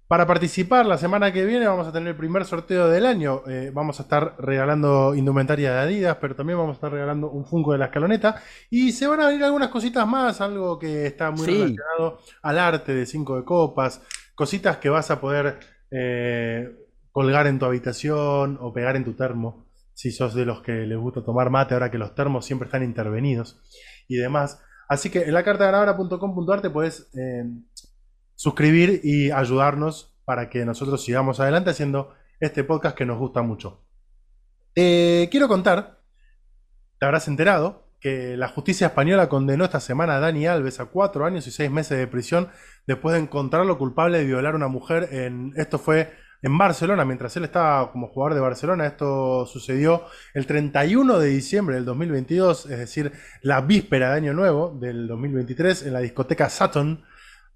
Para 0.09 0.27
participar 0.27 0.85
la 0.85 0.99
semana 0.99 1.33
que 1.33 1.45
viene 1.47 1.67
vamos 1.67 1.87
a 1.89 1.93
tener 1.93 2.09
el 2.11 2.17
primer 2.17 2.45
sorteo 2.45 2.89
del 2.89 3.07
año. 3.07 3.43
Eh, 3.47 3.71
vamos 3.73 3.99
a 3.99 4.03
estar 4.03 4.35
regalando 4.39 5.15
indumentaria 5.15 5.73
de 5.73 5.79
Adidas, 5.81 6.19
pero 6.21 6.35
también 6.37 6.59
vamos 6.59 6.75
a 6.75 6.77
estar 6.77 6.93
regalando 6.93 7.31
un 7.31 7.47
Funko 7.47 7.73
de 7.73 7.79
la 7.79 7.87
escaloneta. 7.87 8.37
Y 8.69 8.93
se 8.93 9.07
van 9.07 9.21
a 9.21 9.29
venir 9.29 9.45
algunas 9.45 9.69
cositas 9.71 10.07
más, 10.07 10.41
algo 10.43 10.79
que 10.79 11.07
está 11.07 11.31
muy 11.31 11.47
Sí. 11.47 11.53
relacionado 11.53 12.19
al 12.43 12.59
arte 12.59 12.95
de 12.95 13.07
cinco 13.07 13.37
de 13.37 13.45
copas, 13.45 14.03
cositas 14.35 14.77
que 14.79 14.91
vas 14.91 15.11
a 15.11 15.19
poder 15.21 15.59
eh, 15.91 16.77
colgar 17.11 17.47
en 17.47 17.59
tu 17.59 17.65
habitación 17.67 18.59
o 18.61 18.73
pegar 18.73 18.97
en 18.97 19.05
tu 19.05 19.15
termo, 19.15 19.67
si 20.03 20.11
sos 20.11 20.35
de 20.35 20.45
los 20.45 20.63
que 20.63 20.73
les 20.85 20.99
gusta 20.99 21.23
tomar 21.23 21.49
mate, 21.51 21.75
ahora 21.75 21.89
que 21.89 21.97
los 21.97 22.13
termos 22.13 22.45
siempre 22.45 22.67
están 22.67 22.83
intervenidos 22.83 23.61
y 24.09 24.17
demás. 24.17 24.61
Así 24.89 25.11
que 25.11 25.23
en 25.23 25.33
la 25.33 25.45
carta 25.45 25.67
ganadora.com.ar 25.67 26.61
te 26.61 26.71
puedes 26.71 27.09
eh, 27.15 27.45
suscribir 28.35 29.01
y 29.05 29.31
ayudarnos 29.31 30.13
para 30.25 30.51
que 30.51 30.65
nosotros 30.65 31.05
sigamos 31.05 31.39
adelante 31.39 31.71
haciendo 31.71 32.17
este 32.41 32.65
podcast 32.65 32.99
que 32.99 33.07
nos 33.07 33.17
gusta 33.17 33.43
mucho. 33.43 33.85
Te 34.75 35.29
quiero 35.31 35.47
contar, 35.47 36.01
te 36.99 37.07
habrás 37.07 37.29
enterado, 37.29 37.87
que 38.01 38.37
la 38.37 38.49
justicia 38.49 38.89
española 38.89 39.29
condenó 39.29 39.63
esta 39.63 39.79
semana 39.79 40.17
a 40.17 40.19
Dani 40.19 40.49
Alves 40.49 40.81
a 40.81 40.87
cuatro 40.87 41.25
años 41.25 41.47
y 41.47 41.53
seis 41.53 41.71
meses 41.71 41.97
de 41.97 42.09
prisión 42.09 42.49
después 42.89 43.13
de 43.13 43.21
encontrarlo 43.21 43.79
culpable 43.79 44.19
de 44.19 44.25
violar 44.25 44.55
a 44.55 44.57
una 44.57 44.67
mujer 44.67 45.11
en. 45.13 45.53
Esto 45.55 45.79
fue 45.79 46.11
en 46.43 46.59
Barcelona, 46.59 47.05
mientras 47.05 47.37
él 47.37 47.45
estaba 47.45 47.93
como 47.93 48.09
jugador 48.09 48.35
de 48.35 48.41
Barcelona. 48.41 48.87
Esto 48.87 49.47
sucedió 49.47 50.05
el 50.35 50.47
31 50.47 51.19
de 51.21 51.29
diciembre 51.29 51.77
del 51.77 51.85
2022, 51.85 52.67
es 52.67 52.79
decir, 52.79 53.13
la 53.43 53.61
víspera 53.61 54.11
de 54.11 54.17
Año 54.17 54.35
Nuevo 54.35 54.77
del 54.79 55.07
2023, 55.07 55.87
en 55.87 55.93
la 55.93 56.01
discoteca 56.01 56.51
Saturn 56.51 57.05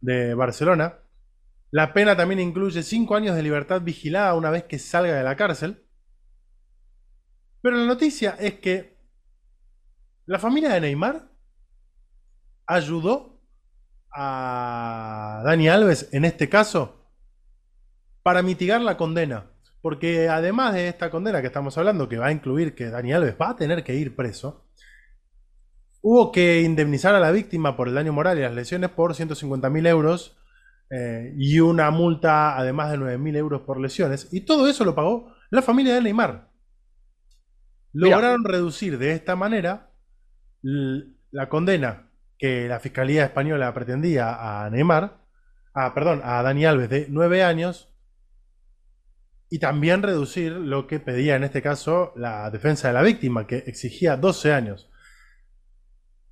de 0.01 0.35
Barcelona. 0.35 1.01
La 1.73 1.93
pena 1.93 2.17
también 2.17 2.41
incluye 2.41 2.85
cinco 2.85 3.17
años 3.17 3.35
de 3.35 3.43
libertad 3.43 3.83
vigilada 3.83 4.35
una 4.35 4.51
vez 4.51 4.65
que 4.65 4.79
salga 4.79 5.15
de 5.15 5.25
la 5.25 5.37
cárcel. 5.37 5.85
Pero 7.61 7.77
la 7.77 7.87
noticia 7.87 8.37
es 8.39 8.55
que 8.61 8.97
la 10.27 10.39
familia 10.39 10.71
de 10.71 10.81
Neymar 10.81 11.29
ayudó 12.67 13.43
a 14.15 15.43
Dani 15.45 15.69
Alves 15.69 16.09
en 16.13 16.25
este 16.25 16.49
caso 16.49 16.96
para 18.27 18.43
mitigar 18.43 18.81
la 18.81 18.97
condena. 18.97 19.53
Porque 19.81 20.29
además 20.29 20.75
de 20.75 20.89
esta 20.89 21.11
condena 21.11 21.41
que 21.41 21.47
estamos 21.47 21.79
hablando, 21.79 22.09
que 22.09 22.19
va 22.19 22.27
a 22.27 22.33
incluir 22.33 22.75
que 22.75 22.91
Dani 22.91 23.13
Alves 23.13 23.37
va 23.41 23.51
a 23.51 23.57
tener 23.57 23.85
que 23.85 23.95
ir 23.95 24.17
preso, 24.17 24.67
hubo 26.03 26.33
que 26.33 26.63
indemnizar 26.63 27.15
a 27.15 27.21
la 27.21 27.31
víctima 27.31 27.77
por 27.77 27.87
el 27.87 27.95
daño 27.95 28.13
moral 28.13 28.37
y 28.37 28.41
las 28.41 28.53
lesiones 28.53 28.91
por 28.91 29.15
150 29.15 29.71
mil 29.71 29.87
euros 29.87 30.37
eh, 30.91 31.35
y 31.39 31.61
una 31.61 31.93
multa 31.93 32.59
además 32.59 32.91
de 32.91 32.97
9 32.97 33.19
mil 33.19 33.37
euros 33.37 33.61
por 33.61 33.81
lesiones. 33.81 34.27
Y 34.33 34.41
todo 34.41 34.67
eso 34.67 34.85
lo 34.85 34.97
pagó 34.97 35.33
la 35.51 35.63
familia 35.63 35.95
de 35.95 36.03
Neymar. 36.03 36.51
Lograron 37.93 38.43
reducir 38.43 38.99
de 38.99 39.13
esta 39.13 39.37
manera 39.37 39.93
la 41.31 41.49
condena 41.49 42.11
que 42.39 42.67
la 42.67 42.81
Fiscalía 42.81 43.23
Española 43.23 43.73
pretendía 43.73 44.65
a 44.65 44.69
Neymar, 44.69 45.19
a, 45.75 45.95
perdón, 45.95 46.23
a 46.25 46.43
Dani 46.43 46.67
Alves 46.67 46.91
de 46.91 47.07
9 47.09 47.45
años, 47.45 47.93
y 49.49 49.59
también 49.59 50.03
reducir 50.03 50.53
lo 50.53 50.87
que 50.87 51.01
pedía 51.01 51.37
en 51.37 51.45
este 51.45 51.63
caso 51.63 52.13
la 52.17 52.51
defensa 52.51 52.89
de 52.89 52.95
la 52.95 53.03
víctima, 53.03 53.47
que 53.47 53.59
exigía 53.59 54.17
12 54.17 54.53
años. 54.53 54.91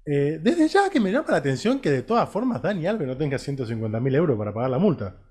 Eh, 0.07 0.39
desde 0.43 0.69
ya 0.69 0.91
que 0.91 1.01
me 1.01 1.11
llama 1.11 1.31
la 1.31 1.39
atención 1.39 1.81
que 1.81 1.91
de 1.91 2.03
todas 2.03 2.29
formas 2.29 2.61
Dani 2.61 2.87
Alves 2.87 3.09
no 3.09 3.17
tenga 3.17 3.39
150 3.39 4.01
mil 4.01 4.15
euros 4.15 4.37
para 4.37 4.53
pagar 4.53 4.71
la 4.71 4.79
multa. 4.79 5.23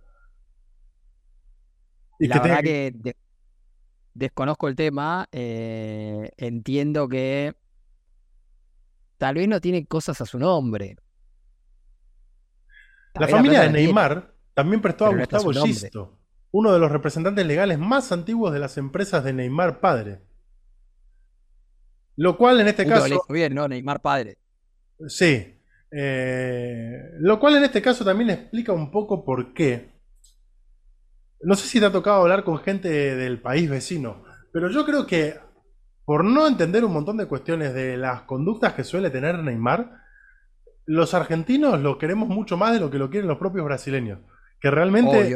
Y 2.19 2.27
la 2.27 2.39
verdad 2.39 2.61
que, 2.61 3.15
desconozco 4.13 4.67
el 4.67 4.75
tema, 4.75 5.27
eh, 5.31 6.31
entiendo 6.37 7.09
que 7.09 7.53
tal 9.17 9.35
vez 9.35 9.47
no 9.47 9.59
tiene 9.59 9.85
cosas 9.85 10.21
a 10.21 10.25
su 10.25 10.39
nombre. 10.39 10.95
la 13.15 13.27
familia 13.27 13.61
de 13.61 13.71
Neymar 13.71 14.33
también 14.53 14.81
prestó 14.81 15.07
a 15.07 15.15
Gustavo 15.15 15.51
Gisto 15.51 16.22
uno 16.53 16.71
de 16.71 16.79
los 16.79 16.91
representantes 16.91 17.45
legales 17.47 17.79
más 17.79 18.11
antiguos 18.11 18.53
de 18.53 18.59
las 18.59 18.77
empresas 18.77 19.23
de 19.23 19.33
Neymar 19.33 19.79
padre. 19.79 20.21
Lo 22.15 22.37
cual 22.37 22.61
en 22.61 22.67
este 22.67 22.85
caso. 22.85 23.25
bien, 23.27 23.55
¿no? 23.55 23.67
Neymar 23.67 24.01
padre. 24.01 24.37
Sí. 25.07 25.59
Eh, 25.91 27.09
lo 27.19 27.39
cual 27.39 27.55
en 27.55 27.63
este 27.63 27.81
caso 27.81 28.05
también 28.05 28.29
explica 28.29 28.71
un 28.71 28.91
poco 28.91 29.25
por 29.25 29.53
qué. 29.55 29.93
No 31.41 31.55
sé 31.55 31.67
si 31.67 31.79
te 31.79 31.87
ha 31.87 31.91
tocado 31.91 32.21
hablar 32.21 32.43
con 32.43 32.59
gente 32.59 32.87
del 32.87 33.41
país 33.41 33.67
vecino, 33.67 34.23
pero 34.51 34.69
yo 34.69 34.85
creo 34.85 35.07
que 35.07 35.39
por 36.05 36.23
no 36.23 36.45
entender 36.47 36.85
un 36.85 36.93
montón 36.93 37.17
de 37.17 37.25
cuestiones 37.25 37.73
de 37.73 37.97
las 37.97 38.21
conductas 38.21 38.73
que 38.73 38.83
suele 38.83 39.09
tener 39.09 39.39
Neymar, 39.39 39.91
los 40.85 41.15
argentinos 41.15 41.81
lo 41.81 41.97
queremos 41.97 42.29
mucho 42.29 42.57
más 42.57 42.73
de 42.73 42.79
lo 42.79 42.91
que 42.91 42.99
lo 42.99 43.09
quieren 43.09 43.27
los 43.27 43.39
propios 43.39 43.65
brasileños. 43.65 44.19
Que 44.61 44.69
realmente 44.69 45.35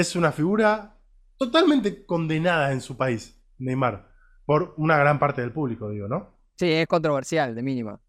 es 0.00 0.14
una 0.14 0.30
figura 0.30 0.96
totalmente 1.36 2.06
condenada 2.06 2.72
en 2.72 2.80
su 2.80 2.96
país, 2.96 3.36
Neymar, 3.58 4.08
por 4.44 4.74
una 4.76 4.96
gran 4.96 5.18
parte 5.18 5.40
del 5.40 5.52
público, 5.52 5.90
digo, 5.90 6.06
¿no? 6.06 6.38
Sí, 6.56 6.70
es 6.70 6.86
controversial, 6.86 7.54
de 7.54 7.62
mínima. 7.62 8.00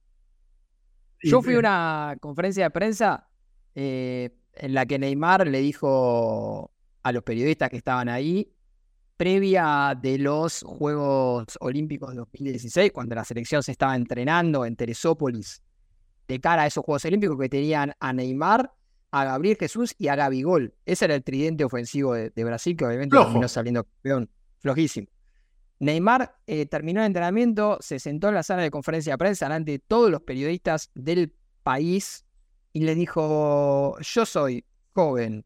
Yo 1.21 1.41
fui 1.41 1.55
a 1.55 1.59
una 1.59 2.17
conferencia 2.21 2.65
de 2.65 2.69
prensa 2.69 3.27
eh, 3.73 4.29
en 4.53 4.73
la 4.73 4.85
que 4.85 4.99
Neymar 4.99 5.47
le 5.47 5.59
dijo 5.59 6.71
a 7.01 7.11
los 7.11 7.23
periodistas 7.23 7.69
que 7.69 7.77
estaban 7.77 8.07
ahí, 8.07 8.53
previa 9.17 9.97
de 9.99 10.19
los 10.19 10.61
Juegos 10.61 11.57
Olímpicos 11.59 12.11
de 12.11 12.17
2016, 12.17 12.91
cuando 12.91 13.15
la 13.15 13.25
selección 13.25 13.63
se 13.63 13.71
estaba 13.71 13.95
entrenando 13.95 14.63
en 14.63 14.75
Teresópolis, 14.75 15.63
de 16.27 16.39
cara 16.39 16.63
a 16.63 16.67
esos 16.67 16.85
Juegos 16.85 17.03
Olímpicos 17.05 17.37
que 17.39 17.49
tenían 17.49 17.93
a 17.99 18.13
Neymar 18.13 18.71
a 19.11 19.25
Gabriel 19.25 19.57
Jesús 19.57 19.95
y 19.97 20.07
a 20.07 20.15
Gabigol. 20.15 20.73
Ese 20.85 21.05
era 21.05 21.15
el 21.15 21.23
tridente 21.23 21.63
ofensivo 21.63 22.13
de, 22.13 22.43
Brasil, 22.43 22.75
que 22.75 22.85
obviamente 22.85 23.17
terminó 23.17 23.47
saliendo 23.47 23.83
campeón. 23.83 24.29
Flojísimo. 24.59 25.07
Neymar 25.79 26.35
eh, 26.45 26.65
terminó 26.65 26.99
el 26.99 27.07
entrenamiento, 27.07 27.77
se 27.79 27.99
sentó 27.99 28.27
en 28.27 28.35
la 28.35 28.43
sala 28.43 28.61
de 28.63 28.71
conferencia 28.71 29.13
de 29.13 29.17
prensa 29.17 29.45
delante 29.45 29.71
de 29.71 29.79
todos 29.79 30.11
los 30.11 30.21
periodistas 30.21 30.91
del 30.93 31.33
país 31.63 32.25
y 32.73 32.81
le 32.81 32.95
dijo, 32.95 33.97
yo 34.01 34.25
soy 34.25 34.65
joven, 34.93 35.45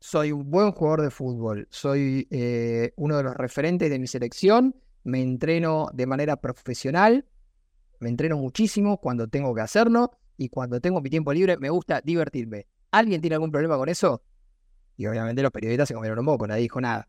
soy 0.00 0.32
un 0.32 0.50
buen 0.50 0.72
jugador 0.72 1.02
de 1.02 1.10
fútbol, 1.10 1.68
soy 1.70 2.26
eh, 2.30 2.92
uno 2.96 3.18
de 3.18 3.22
los 3.22 3.36
referentes 3.36 3.88
de 3.88 3.98
mi 4.00 4.08
selección, 4.08 4.74
me 5.04 5.22
entreno 5.22 5.88
de 5.94 6.06
manera 6.06 6.36
profesional, 6.36 7.24
me 8.00 8.08
entreno 8.08 8.36
muchísimo 8.36 8.98
cuando 8.98 9.28
tengo 9.28 9.54
que 9.54 9.60
hacerlo 9.60 10.10
y 10.36 10.48
cuando 10.48 10.80
tengo 10.80 11.00
mi 11.00 11.10
tiempo 11.10 11.32
libre 11.32 11.56
me 11.56 11.70
gusta 11.70 12.00
divertirme. 12.00 12.66
¿Alguien 12.90 13.20
tiene 13.20 13.34
algún 13.34 13.50
problema 13.50 13.76
con 13.76 13.88
eso? 13.88 14.22
Y 14.96 15.06
obviamente 15.06 15.42
los 15.42 15.52
periodistas 15.52 15.88
se 15.88 15.94
comieron 15.94 16.18
un 16.18 16.26
poco, 16.26 16.46
nadie 16.46 16.62
dijo 16.62 16.80
nada. 16.80 17.08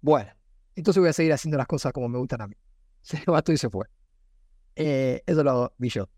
Bueno, 0.00 0.30
entonces 0.74 1.00
voy 1.00 1.08
a 1.08 1.12
seguir 1.12 1.32
haciendo 1.32 1.58
las 1.58 1.66
cosas 1.66 1.92
como 1.92 2.08
me 2.08 2.18
gustan 2.18 2.40
a 2.42 2.46
mí. 2.46 2.56
Se 3.02 3.18
levantó 3.18 3.52
y 3.52 3.56
se 3.56 3.70
fue. 3.70 3.86
Eh, 4.76 5.22
eso 5.24 5.42
lo 5.42 5.72
vi 5.78 5.88
yo. 5.88 6.08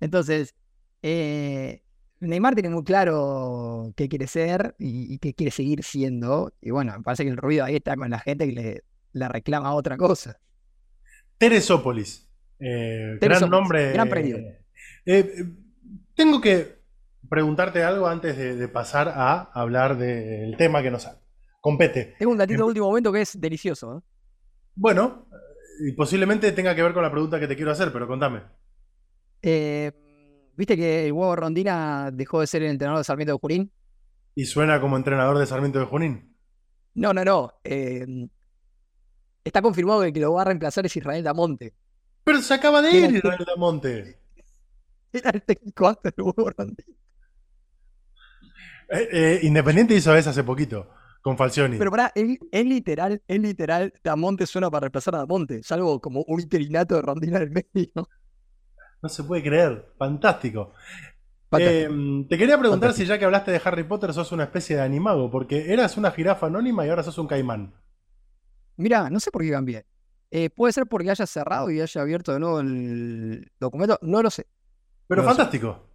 Entonces, 0.00 0.54
eh, 1.02 1.82
Neymar 2.20 2.54
tiene 2.54 2.70
muy 2.70 2.84
claro 2.84 3.92
qué 3.96 4.08
quiere 4.08 4.26
ser 4.26 4.74
y, 4.78 5.18
qué 5.18 5.34
quiere 5.34 5.50
seguir 5.50 5.82
siendo. 5.84 6.52
Y 6.60 6.70
bueno, 6.70 6.92
me 6.96 7.02
parece 7.02 7.24
que 7.24 7.30
el 7.30 7.36
ruido 7.36 7.64
ahí 7.64 7.76
está 7.76 7.96
con 7.96 8.10
la 8.10 8.18
gente 8.18 8.46
que 8.46 8.82
le, 9.12 9.28
reclama 9.28 9.74
otra 9.74 9.96
cosa. 9.96 10.38
Teresópolis. 11.38 12.28
Eh, 12.58 13.18
gran 13.20 13.48
nombre. 13.48 13.92
Gran 13.92 14.08
periodo. 14.08 14.42
tengo 16.14 16.40
que 16.40 16.73
preguntarte 17.28 17.82
algo 17.82 18.06
antes 18.06 18.36
de, 18.36 18.68
pasar 18.68 19.08
a 19.08 19.50
hablar 19.52 19.96
del 19.96 20.56
tema 20.56 20.82
que 20.82 20.90
nos 20.90 21.08
compete. 21.60 22.14
Tengo 22.18 22.32
un 22.32 22.38
datito 22.38 22.62
de 22.62 22.68
último 22.68 22.86
momento 22.86 23.12
que 23.12 23.22
es 23.22 23.40
delicioso. 23.40 23.98
¿eh? 23.98 24.00
Bueno, 24.74 25.26
y 25.80 25.92
posiblemente 25.92 26.52
tenga 26.52 26.74
que 26.74 26.82
ver 26.82 26.92
con 26.92 27.02
la 27.02 27.10
pregunta 27.10 27.40
que 27.40 27.48
te 27.48 27.56
quiero 27.56 27.70
hacer, 27.70 27.92
pero 27.92 28.06
contame. 28.06 28.42
Eh, 29.42 29.92
¿Viste 30.56 30.76
que 30.76 31.06
el 31.06 31.12
huevo 31.12 31.34
Rondina 31.36 32.10
dejó 32.12 32.40
de 32.40 32.46
ser 32.46 32.62
el 32.62 32.70
entrenador 32.70 32.98
de 32.98 33.04
Sarmiento 33.04 33.32
de 33.32 33.38
Junín? 33.38 33.72
¿Y 34.34 34.44
suena 34.46 34.80
como 34.80 34.96
entrenador 34.96 35.38
de 35.38 35.46
Sarmiento 35.46 35.78
de 35.78 35.86
Junín? 35.86 36.36
No, 36.94 37.12
no, 37.12 37.24
no. 37.24 37.52
Eh, 37.64 38.06
está 39.42 39.62
confirmado 39.62 40.00
que 40.00 40.08
el 40.08 40.12
que 40.12 40.20
lo 40.20 40.32
va 40.32 40.42
a 40.42 40.46
reemplazar 40.46 40.86
es 40.86 40.96
Israel 40.96 41.22
Damonte. 41.22 41.74
Pero 42.24 42.40
se 42.40 42.54
acaba 42.54 42.80
de 42.80 42.92
ir 42.92 43.16
Israel 43.16 43.44
Damonte. 43.46 44.18
Era 45.12 45.30
el 45.30 45.42
técnico 45.42 45.88
antes 45.88 46.14
del 46.14 46.24
huevo 46.24 46.50
Rondina. 46.56 46.98
Eh, 48.88 49.08
eh, 49.12 49.40
Independiente 49.42 49.94
hizo 49.94 50.14
eso 50.14 50.30
hace 50.30 50.44
poquito, 50.44 50.88
con 51.22 51.36
Falcioni. 51.36 51.78
Pero 51.78 51.90
para, 51.90 52.12
es, 52.14 52.66
literal, 52.66 53.22
es 53.26 53.40
literal, 53.40 53.92
Damonte 54.02 54.46
suena 54.46 54.70
para 54.70 54.82
reemplazar 54.82 55.14
a 55.14 55.18
Damonte, 55.18 55.62
salvo 55.62 56.00
como 56.00 56.24
un 56.26 56.40
interinato 56.40 56.96
de 56.96 57.02
Rondina 57.02 57.38
del 57.38 57.50
medio. 57.50 58.08
No 59.02 59.08
se 59.08 59.22
puede 59.24 59.42
creer, 59.42 59.92
fantástico. 59.98 60.72
Eh, 61.58 61.88
te 62.28 62.36
quería 62.36 62.58
preguntar 62.58 62.94
si 62.94 63.06
ya 63.06 63.18
que 63.18 63.24
hablaste 63.24 63.52
de 63.52 63.60
Harry 63.64 63.84
Potter 63.84 64.12
sos 64.12 64.32
una 64.32 64.44
especie 64.44 64.76
de 64.76 64.82
animago, 64.82 65.30
porque 65.30 65.72
eras 65.72 65.96
una 65.96 66.10
jirafa 66.10 66.46
anónima 66.46 66.84
y 66.84 66.88
ahora 66.88 67.02
sos 67.02 67.18
un 67.18 67.28
caimán. 67.28 67.74
Mira, 68.76 69.08
no 69.10 69.20
sé 69.20 69.30
por 69.30 69.42
qué 69.42 69.50
cambié. 69.50 69.86
puede 70.56 70.72
ser 70.72 70.86
porque 70.86 71.10
haya 71.10 71.26
cerrado 71.26 71.70
y 71.70 71.80
haya 71.80 72.00
abierto 72.00 72.32
de 72.32 72.40
nuevo 72.40 72.60
el 72.60 73.52
documento, 73.60 73.98
no 74.02 74.22
lo 74.22 74.30
sé. 74.30 74.46
Pero 75.06 75.22
fantástico. 75.22 75.86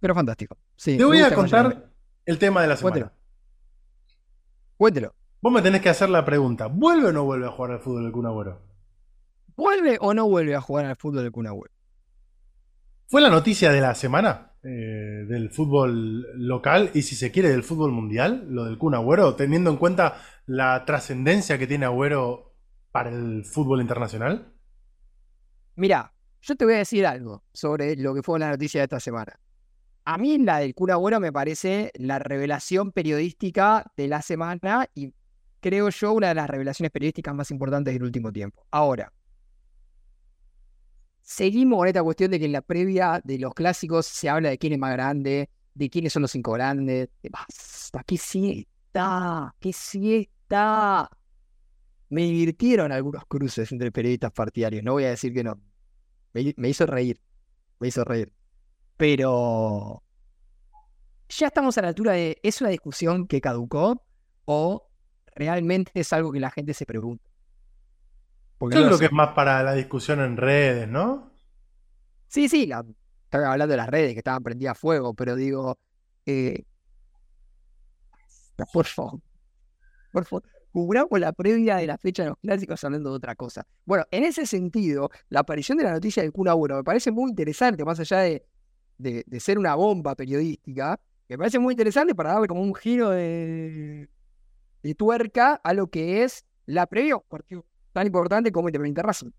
Pero 0.00 0.14
fantástico. 0.14 0.56
Sí, 0.76 0.96
te 0.96 1.04
voy 1.04 1.20
a 1.20 1.34
contar 1.34 1.89
el 2.30 2.38
tema 2.38 2.62
de 2.62 2.68
la 2.68 2.76
semana. 2.76 3.12
Cuéntelo. 4.76 5.14
Vos 5.42 5.52
me 5.52 5.62
tenés 5.62 5.80
que 5.80 5.88
hacer 5.88 6.08
la 6.10 6.24
pregunta, 6.24 6.66
¿vuelve 6.66 7.08
o 7.08 7.12
no 7.12 7.24
vuelve 7.24 7.46
a 7.46 7.50
jugar 7.50 7.72
al 7.72 7.80
fútbol 7.80 8.06
el 8.06 8.12
Kun 8.12 8.26
Agüero? 8.26 8.60
¿Vuelve 9.56 9.98
o 10.00 10.14
no 10.14 10.28
vuelve 10.28 10.54
a 10.54 10.60
jugar 10.60 10.84
al 10.86 10.96
fútbol 10.96 11.24
el 11.24 11.32
Kun 11.32 11.46
Agüero? 11.46 11.74
Fue 13.08 13.20
la 13.20 13.30
noticia 13.30 13.72
de 13.72 13.80
la 13.80 13.94
semana 13.94 14.52
eh, 14.62 14.68
del 15.26 15.50
fútbol 15.50 16.26
local 16.36 16.90
y 16.94 17.02
si 17.02 17.16
se 17.16 17.32
quiere 17.32 17.48
del 17.48 17.64
fútbol 17.64 17.90
mundial, 17.90 18.46
lo 18.48 18.64
del 18.64 18.78
Kun 18.78 18.94
Agüero, 18.94 19.34
teniendo 19.34 19.70
en 19.70 19.76
cuenta 19.76 20.22
la 20.46 20.84
trascendencia 20.84 21.58
que 21.58 21.66
tiene 21.66 21.86
Agüero 21.86 22.54
para 22.92 23.10
el 23.10 23.44
fútbol 23.44 23.80
internacional. 23.80 24.52
Mira, 25.74 26.12
yo 26.42 26.54
te 26.54 26.64
voy 26.64 26.74
a 26.74 26.78
decir 26.78 27.06
algo 27.06 27.42
sobre 27.52 27.96
lo 27.96 28.14
que 28.14 28.22
fue 28.22 28.38
la 28.38 28.50
noticia 28.50 28.80
de 28.80 28.84
esta 28.84 29.00
semana. 29.00 29.38
A 30.04 30.18
mí 30.18 30.38
la 30.38 30.58
del 30.58 30.74
Kun 30.74 30.90
Agüero 30.90 31.20
me 31.20 31.32
parece 31.32 31.92
la 31.94 32.18
revelación 32.18 32.90
periodística 32.92 33.84
de 33.96 34.08
la 34.08 34.22
semana 34.22 34.88
y 34.94 35.12
creo 35.60 35.90
yo, 35.90 36.12
una 36.12 36.28
de 36.28 36.34
las 36.34 36.48
revelaciones 36.48 36.90
periodísticas 36.90 37.34
más 37.34 37.50
importantes 37.50 37.94
del 37.94 38.02
último 38.02 38.32
tiempo. 38.32 38.66
Ahora, 38.70 39.12
seguimos 41.20 41.78
con 41.78 41.88
esta 41.88 42.02
cuestión 42.02 42.30
de 42.30 42.38
que 42.38 42.46
en 42.46 42.52
la 42.52 42.62
previa 42.62 43.20
de 43.22 43.38
los 43.38 43.54
clásicos 43.54 44.06
se 44.06 44.28
habla 44.28 44.48
de 44.50 44.58
quién 44.58 44.72
es 44.72 44.78
más 44.78 44.92
grande, 44.92 45.50
de 45.74 45.90
quiénes 45.90 46.12
son 46.12 46.22
los 46.22 46.30
cinco 46.30 46.52
grandes. 46.52 47.08
Basta, 47.30 48.02
qué 48.04 48.16
siesta, 48.16 49.54
qué 49.60 49.72
siesta. 49.72 51.10
Me 52.08 52.22
divirtieron 52.22 52.90
algunos 52.90 53.24
cruces 53.26 53.70
entre 53.70 53.92
periodistas 53.92 54.32
partidarios, 54.32 54.82
no 54.82 54.92
voy 54.92 55.04
a 55.04 55.10
decir 55.10 55.32
que 55.32 55.44
no. 55.44 55.60
Me 56.32 56.68
hizo 56.68 56.86
reír, 56.86 57.20
me 57.78 57.88
hizo 57.88 58.02
reír. 58.04 58.32
Pero 59.00 60.02
ya 61.30 61.46
estamos 61.46 61.78
a 61.78 61.80
la 61.80 61.88
altura 61.88 62.12
de, 62.12 62.38
¿es 62.42 62.60
una 62.60 62.68
discusión 62.68 63.26
que 63.26 63.40
caducó 63.40 64.04
o 64.44 64.90
realmente 65.34 65.90
es 65.94 66.12
algo 66.12 66.30
que 66.30 66.38
la 66.38 66.50
gente 66.50 66.74
se 66.74 66.84
pregunta. 66.84 67.24
Porque 68.58 68.76
Yo 68.76 68.84
creo 68.84 68.98
que 68.98 69.06
es 69.06 69.12
más 69.12 69.30
para 69.30 69.62
la 69.62 69.72
discusión 69.72 70.20
en 70.20 70.36
redes, 70.36 70.86
¿no? 70.86 71.32
Sí, 72.28 72.46
sí, 72.50 72.66
la, 72.66 72.84
estaba 73.24 73.52
hablando 73.52 73.72
de 73.72 73.78
las 73.78 73.88
redes 73.88 74.12
que 74.12 74.18
estaban 74.18 74.42
prendidas 74.42 74.72
a 74.72 74.74
fuego, 74.78 75.14
pero 75.14 75.34
digo, 75.34 75.78
eh, 76.26 76.62
por 78.70 78.84
favor, 78.84 79.18
por 80.12 80.26
favor, 80.26 80.44
cubramos 80.72 81.18
la 81.18 81.32
previa 81.32 81.76
de 81.76 81.86
la 81.86 81.96
fecha 81.96 82.24
de 82.24 82.28
los 82.28 82.38
clásicos 82.38 82.84
hablando 82.84 83.08
de 83.08 83.16
otra 83.16 83.34
cosa. 83.34 83.66
Bueno, 83.86 84.04
en 84.10 84.24
ese 84.24 84.44
sentido, 84.44 85.08
la 85.30 85.40
aparición 85.40 85.78
de 85.78 85.84
la 85.84 85.92
noticia 85.92 86.22
del 86.22 86.32
Kun 86.32 86.52
bueno, 86.54 86.76
me 86.76 86.84
parece 86.84 87.10
muy 87.10 87.30
interesante, 87.30 87.82
más 87.82 87.98
allá 87.98 88.18
de, 88.18 88.44
de 89.00 89.40
ser 89.40 89.58
una 89.58 89.74
bomba 89.74 90.14
periodística, 90.14 90.98
me 91.30 91.38
parece 91.38 91.60
muy 91.60 91.74
interesante 91.74 92.12
para 92.12 92.32
darle 92.32 92.48
como 92.48 92.60
un 92.60 92.74
giro 92.74 93.10
de, 93.10 94.08
de 94.82 94.94
tuerca 94.96 95.60
a 95.62 95.72
lo 95.72 95.86
que 95.86 96.24
es 96.24 96.44
la 96.66 96.86
previa 96.86 97.18
partido 97.20 97.64
tan 97.92 98.06
importante 98.06 98.50
como 98.50 98.68
Independiente 98.68 99.02
Racing. 99.02 99.30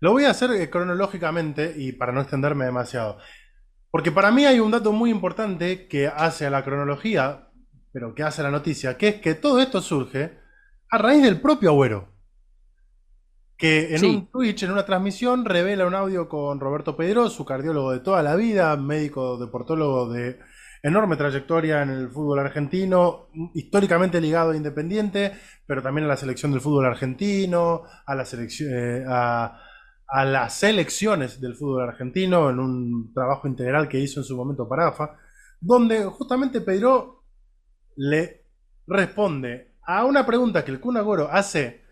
Lo 0.00 0.12
voy 0.12 0.24
a 0.24 0.30
hacer 0.30 0.50
eh, 0.50 0.68
cronológicamente 0.68 1.72
y 1.76 1.92
para 1.92 2.12
no 2.12 2.20
extenderme 2.20 2.64
demasiado. 2.64 3.18
Porque 3.90 4.12
para 4.12 4.30
mí 4.30 4.44
hay 4.44 4.58
un 4.60 4.72
dato 4.72 4.92
muy 4.92 5.10
importante 5.10 5.86
que 5.86 6.08
hace 6.08 6.46
a 6.46 6.50
la 6.50 6.64
cronología, 6.64 7.48
pero 7.92 8.14
que 8.14 8.24
hace 8.24 8.40
a 8.40 8.44
la 8.44 8.50
noticia, 8.50 8.96
que 8.96 9.08
es 9.08 9.14
que 9.20 9.34
todo 9.34 9.60
esto 9.60 9.80
surge 9.80 10.38
a 10.90 10.98
raíz 10.98 11.22
del 11.22 11.40
propio 11.40 11.70
Agüero. 11.70 12.12
Que 13.56 13.94
en 13.94 14.04
un 14.04 14.26
Twitch, 14.26 14.64
en 14.64 14.72
una 14.72 14.84
transmisión, 14.84 15.44
revela 15.44 15.86
un 15.86 15.94
audio 15.94 16.28
con 16.28 16.60
Roberto 16.60 16.94
Pedro, 16.96 17.30
su 17.30 17.44
cardiólogo 17.44 17.92
de 17.92 18.00
toda 18.00 18.22
la 18.22 18.36
vida, 18.36 18.76
médico 18.76 19.38
deportólogo 19.38 20.12
de 20.12 20.38
enorme 20.82 21.16
trayectoria 21.16 21.82
en 21.82 21.90
el 21.90 22.10
fútbol 22.10 22.38
argentino, 22.38 23.28
históricamente 23.54 24.20
ligado 24.20 24.52
a 24.52 24.56
Independiente, 24.56 25.32
pero 25.66 25.82
también 25.82 26.04
a 26.04 26.08
la 26.08 26.16
selección 26.16 26.52
del 26.52 26.60
fútbol 26.60 26.86
argentino, 26.86 27.82
a, 28.06 28.14
la 28.14 28.24
selección, 28.24 28.70
eh, 28.72 29.04
a, 29.08 29.58
las 30.24 30.54
selecciones 30.54 31.40
del 31.40 31.56
fútbol 31.56 31.88
argentino, 31.88 32.50
en 32.50 32.60
un 32.60 33.12
trabajo 33.12 33.48
integral 33.48 33.88
que 33.88 33.98
hizo 33.98 34.20
en 34.20 34.24
su 34.24 34.36
momento 34.36 34.68
para 34.68 34.88
AFA, 34.88 35.16
donde 35.60 36.04
justamente 36.04 36.60
Pedro 36.60 37.24
le 37.96 38.44
responde 38.86 39.74
a 39.82 40.04
una 40.04 40.24
pregunta 40.24 40.64
que 40.64 40.70
el 40.70 40.78
Kun 40.78 40.96
Agoro 40.96 41.28
hace, 41.30 41.85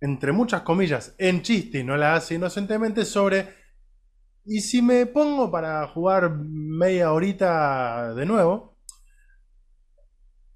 entre 0.00 0.32
muchas 0.32 0.62
comillas, 0.62 1.14
en 1.18 1.42
chiste 1.42 1.80
y 1.80 1.84
no 1.84 1.96
la 1.96 2.14
hace 2.14 2.34
inocentemente, 2.34 3.04
sobre 3.04 3.60
y 4.44 4.60
si 4.60 4.82
me 4.82 5.06
pongo 5.06 5.50
para 5.50 5.86
jugar 5.88 6.30
media 6.30 7.12
horita 7.12 8.14
de 8.14 8.26
nuevo, 8.26 8.78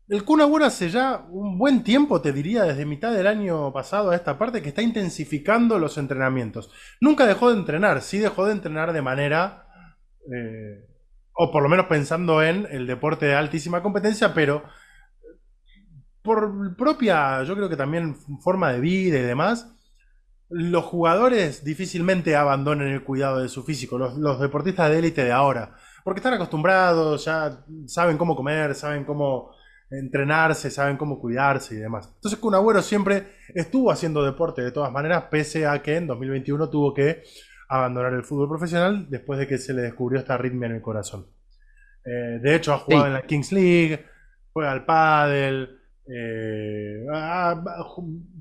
el 0.08 0.24
Kun 0.24 0.40
Agüero 0.40 0.66
hace 0.66 0.90
ya 0.90 1.26
un 1.30 1.58
buen 1.58 1.82
tiempo, 1.82 2.20
te 2.20 2.32
diría, 2.32 2.64
desde 2.64 2.84
mitad 2.84 3.12
del 3.12 3.26
año 3.26 3.72
pasado 3.72 4.10
a 4.10 4.16
esta 4.16 4.38
parte, 4.38 4.62
que 4.62 4.68
está 4.68 4.82
intensificando 4.82 5.78
los 5.78 5.96
entrenamientos. 5.96 6.70
Nunca 7.00 7.26
dejó 7.26 7.50
de 7.50 7.58
entrenar, 7.58 8.02
sí 8.02 8.18
dejó 8.18 8.46
de 8.46 8.52
entrenar 8.52 8.92
de 8.92 9.00
manera, 9.00 9.66
eh, 10.30 10.86
o 11.32 11.50
por 11.50 11.62
lo 11.62 11.68
menos 11.68 11.86
pensando 11.86 12.42
en 12.42 12.66
el 12.70 12.86
deporte 12.86 13.26
de 13.26 13.34
altísima 13.34 13.82
competencia, 13.82 14.34
pero 14.34 14.64
por 16.24 16.74
propia, 16.74 17.42
yo 17.44 17.54
creo 17.54 17.68
que 17.68 17.76
también 17.76 18.16
forma 18.40 18.72
de 18.72 18.80
vida 18.80 19.18
y 19.18 19.22
demás, 19.22 19.70
los 20.48 20.84
jugadores 20.84 21.64
difícilmente 21.64 22.34
abandonen 22.34 22.88
el 22.88 23.04
cuidado 23.04 23.42
de 23.42 23.50
su 23.50 23.62
físico, 23.62 23.98
los, 23.98 24.40
deportistas 24.40 24.90
de 24.90 25.00
élite 25.00 25.22
de 25.22 25.32
ahora, 25.32 25.76
porque 26.02 26.20
están 26.20 26.32
acostumbrados, 26.32 27.26
ya 27.26 27.62
saben 27.86 28.16
cómo 28.16 28.34
comer, 28.34 28.74
saben 28.74 29.04
cómo 29.04 29.54
entrenarse, 29.90 30.70
saben 30.70 30.96
cómo 30.96 31.20
cuidarse 31.20 31.74
y 31.74 31.78
demás. 31.78 32.10
Entonces 32.14 32.40
Kun 32.40 32.54
Agüero 32.54 32.80
siempre 32.80 33.34
estuvo 33.54 33.90
haciendo 33.90 34.24
deporte 34.24 34.62
de 34.62 34.72
todas 34.72 34.90
maneras, 34.90 35.24
pese 35.30 35.66
a 35.66 35.82
que 35.82 35.96
en 35.96 36.06
2021 36.06 36.70
tuvo 36.70 36.94
que 36.94 37.22
abandonar 37.68 38.14
el 38.14 38.24
fútbol 38.24 38.48
profesional 38.48 39.08
después 39.10 39.38
de 39.38 39.46
que 39.46 39.58
se 39.58 39.74
le 39.74 39.82
descubrió 39.82 40.20
esta 40.20 40.34
arritmia 40.34 40.68
en 40.68 40.76
el 40.76 40.82
corazón. 40.82 41.26
Eh, 42.02 42.38
de 42.40 42.54
hecho, 42.54 42.72
ha 42.72 42.78
jugado 42.78 43.08
en 43.08 43.12
la 43.12 43.22
Kings 43.22 43.52
League, 43.52 44.06
juega 44.54 44.72
al 44.72 44.86
pádel, 44.86 45.83
eh, 46.06 47.04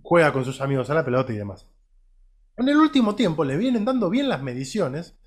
juega 0.02 0.34
con 0.34 0.46
sus 0.46 0.62
amigos 0.62 0.90
a 0.90 0.94
la 0.94 1.06
pelota 1.06 1.32
y 1.34 1.38
demás. 1.38 1.68
En 2.58 2.70
el 2.70 2.78
último 2.78 3.16
tiempo 3.16 3.44
le 3.44 3.58
vienen 3.58 3.86
dando 3.86 4.10
bien 4.10 4.30
las 4.30 4.42
mediciones 4.42 5.18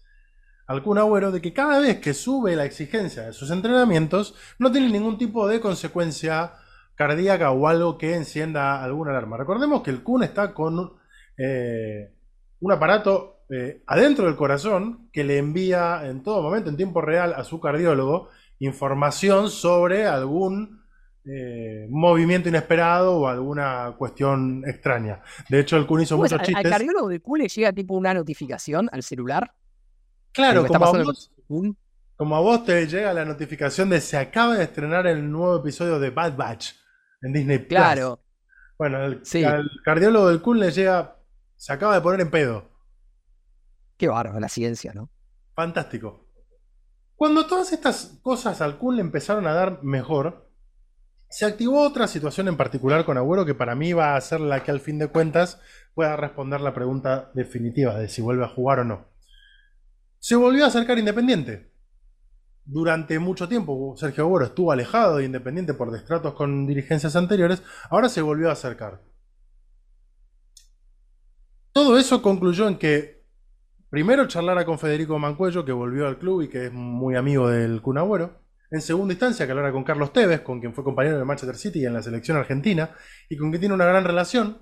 al 0.66 0.82
Kun 0.82 0.98
Agüero 0.98 1.30
de 1.32 1.40
que 1.40 1.52
cada 1.52 1.78
vez 1.78 2.00
que 2.00 2.14
sube 2.14 2.56
la 2.56 2.64
exigencia 2.64 3.22
de 3.22 3.32
sus 3.32 3.50
entrenamientos 3.50 4.34
no 4.58 4.70
tiene 4.70 4.88
ningún 4.90 5.18
tipo 5.18 5.48
de 5.48 5.60
consecuencia 5.60 6.54
cardíaca 6.94 7.50
o 7.50 7.68
algo 7.68 7.98
que 7.98 8.14
encienda 8.14 8.82
alguna 8.82 9.10
alarma. 9.10 9.36
Recordemos 9.36 9.82
que 9.82 9.90
el 9.90 10.02
Kun 10.02 10.22
está 10.22 10.54
con 10.54 10.94
eh, 11.36 12.12
un 12.60 12.72
aparato 12.72 13.40
eh, 13.48 13.82
adentro 13.86 14.26
del 14.26 14.36
corazón 14.36 15.08
que 15.12 15.22
le 15.22 15.38
envía 15.38 16.06
en 16.06 16.22
todo 16.22 16.42
momento, 16.42 16.70
en 16.70 16.76
tiempo 16.76 17.00
real, 17.00 17.34
a 17.36 17.44
su 17.44 17.60
cardiólogo 17.60 18.28
información 18.58 19.50
sobre 19.50 20.06
algún 20.06 20.82
eh, 21.28 21.86
movimiento 21.90 22.48
inesperado 22.48 23.16
o 23.16 23.26
alguna 23.26 23.94
cuestión 23.98 24.62
extraña. 24.66 25.22
De 25.48 25.60
hecho, 25.60 25.76
el 25.76 25.86
Kun 25.86 26.02
hizo 26.02 26.16
muchos 26.16 26.40
chistes. 26.42 26.64
¿Al 26.64 26.70
cardiólogo 26.70 27.08
de 27.08 27.20
Kun 27.20 27.40
le 27.40 27.48
llega 27.48 27.72
tipo 27.72 27.94
una 27.94 28.14
notificación 28.14 28.88
al 28.92 29.02
celular? 29.02 29.52
Claro, 30.32 30.66
como 30.66 30.84
a, 30.84 31.02
vos, 31.02 31.32
como 32.16 32.36
a 32.36 32.40
vos 32.40 32.64
te 32.64 32.86
llega 32.86 33.12
la 33.12 33.24
notificación 33.24 33.90
de 33.90 34.00
se 34.00 34.16
acaba 34.16 34.56
de 34.56 34.64
estrenar 34.64 35.06
el 35.06 35.30
nuevo 35.30 35.56
episodio 35.56 35.98
de 35.98 36.10
Bad 36.10 36.36
Batch 36.36 36.74
en 37.22 37.32
Disney 37.32 37.58
Plus. 37.58 37.68
Claro. 37.68 38.20
Bueno, 38.78 38.98
al 38.98 39.22
cardiólogo 39.84 40.28
del 40.28 40.42
Kun 40.42 40.60
le 40.60 40.70
llega, 40.70 41.16
se 41.56 41.72
acaba 41.72 41.94
de 41.94 42.02
poner 42.02 42.20
en 42.20 42.30
pedo. 42.30 42.70
Qué 43.96 44.08
bárbaro 44.08 44.38
la 44.38 44.48
ciencia, 44.48 44.92
¿no? 44.94 45.10
Fantástico. 45.54 46.28
Cuando 47.16 47.46
todas 47.46 47.72
estas 47.72 48.18
cosas 48.22 48.60
al 48.60 48.76
Kun 48.76 48.96
le 48.96 49.00
empezaron 49.00 49.46
a 49.46 49.54
dar 49.54 49.82
mejor, 49.82 50.45
se 51.28 51.44
activó 51.44 51.82
otra 51.82 52.06
situación 52.06 52.48
en 52.48 52.56
particular 52.56 53.04
con 53.04 53.18
Agüero 53.18 53.44
que 53.44 53.54
para 53.54 53.74
mí 53.74 53.92
va 53.92 54.16
a 54.16 54.20
ser 54.20 54.40
la 54.40 54.62
que 54.62 54.70
al 54.70 54.80
fin 54.80 54.98
de 54.98 55.08
cuentas 55.08 55.60
pueda 55.94 56.16
responder 56.16 56.60
la 56.60 56.74
pregunta 56.74 57.30
definitiva 57.34 57.98
de 57.98 58.08
si 58.08 58.22
vuelve 58.22 58.44
a 58.44 58.48
jugar 58.48 58.80
o 58.80 58.84
no. 58.84 59.06
Se 60.18 60.36
volvió 60.36 60.64
a 60.64 60.68
acercar 60.68 60.98
Independiente. 60.98 61.72
Durante 62.64 63.18
mucho 63.18 63.48
tiempo 63.48 63.94
Sergio 63.96 64.24
Agüero 64.24 64.46
estuvo 64.46 64.72
alejado 64.72 65.16
de 65.16 65.24
Independiente 65.24 65.74
por 65.74 65.90
destratos 65.90 66.34
con 66.34 66.66
dirigencias 66.66 67.16
anteriores, 67.16 67.62
ahora 67.90 68.08
se 68.08 68.22
volvió 68.22 68.48
a 68.48 68.52
acercar. 68.52 69.02
Todo 71.72 71.98
eso 71.98 72.22
concluyó 72.22 72.68
en 72.68 72.78
que 72.78 73.24
primero 73.90 74.26
charlara 74.26 74.64
con 74.64 74.78
Federico 74.78 75.18
Mancuello, 75.18 75.64
que 75.64 75.72
volvió 75.72 76.06
al 76.06 76.18
club 76.18 76.42
y 76.42 76.48
que 76.48 76.66
es 76.66 76.72
muy 76.72 77.16
amigo 77.16 77.48
del 77.48 77.82
Kun 77.82 77.98
Agüero 77.98 78.45
en 78.70 78.80
segunda 78.80 79.14
instancia, 79.14 79.46
que 79.46 79.52
hablara 79.52 79.72
con 79.72 79.84
Carlos 79.84 80.12
Tevez, 80.12 80.40
con 80.40 80.60
quien 80.60 80.74
fue 80.74 80.84
compañero 80.84 81.18
de 81.18 81.24
Manchester 81.24 81.56
City 81.56 81.80
y 81.80 81.86
en 81.86 81.94
la 81.94 82.02
selección 82.02 82.36
argentina, 82.36 82.90
y 83.28 83.36
con 83.36 83.50
quien 83.50 83.60
tiene 83.60 83.74
una 83.74 83.86
gran 83.86 84.04
relación. 84.04 84.58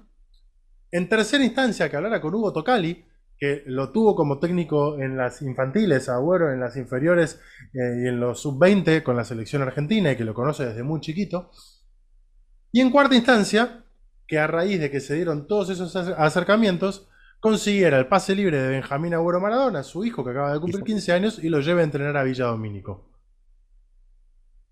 En 0.91 1.09
tercera 1.09 1.45
instancia, 1.45 1.91
que 1.91 1.97
hablara 1.97 2.21
con 2.21 2.35
Hugo 2.35 2.53
Tocali, 2.53 3.05
que 3.39 3.63
lo 3.67 3.91
tuvo 3.91 4.15
como 4.15 4.39
técnico 4.39 4.99
en 4.99 5.17
las 5.17 5.43
infantiles, 5.43 6.09
Agüero 6.09 6.53
en 6.53 6.61
las 6.61 6.77
inferiores 6.77 7.41
eh, 7.73 8.03
y 8.05 8.09
en 8.09 8.21
los 8.21 8.41
sub-20 8.41 9.03
con 9.03 9.17
la 9.17 9.25
selección 9.25 9.63
argentina 9.63 10.13
y 10.13 10.17
que 10.17 10.25
lo 10.25 10.35
conoce 10.35 10.67
desde 10.67 10.83
muy 10.83 11.01
chiquito. 11.01 11.51
Y 12.71 12.81
en 12.81 12.91
cuarta 12.91 13.17
instancia, 13.17 13.85
que 14.27 14.39
a 14.39 14.47
raíz 14.47 14.81
de 14.81 14.91
que 14.91 15.01
se 15.01 15.15
dieron 15.15 15.47
todos 15.47 15.71
esos 15.71 15.95
acercamientos, 15.97 17.09
consiguiera 17.41 17.99
el 17.99 18.07
pase 18.07 18.35
libre 18.35 18.61
de 18.61 18.69
Benjamín 18.69 19.15
Agüero 19.15 19.41
Maradona, 19.41 19.83
su 19.83 20.05
hijo 20.05 20.25
que 20.25 20.31
acaba 20.31 20.53
de 20.53 20.61
cumplir 20.61 20.85
15 20.85 21.13
años, 21.13 21.39
y 21.43 21.49
lo 21.49 21.61
lleve 21.61 21.83
a 21.83 21.85
entrenar 21.85 22.17
a 22.17 22.23
Villa 22.23 22.47
Domínico. 22.47 23.14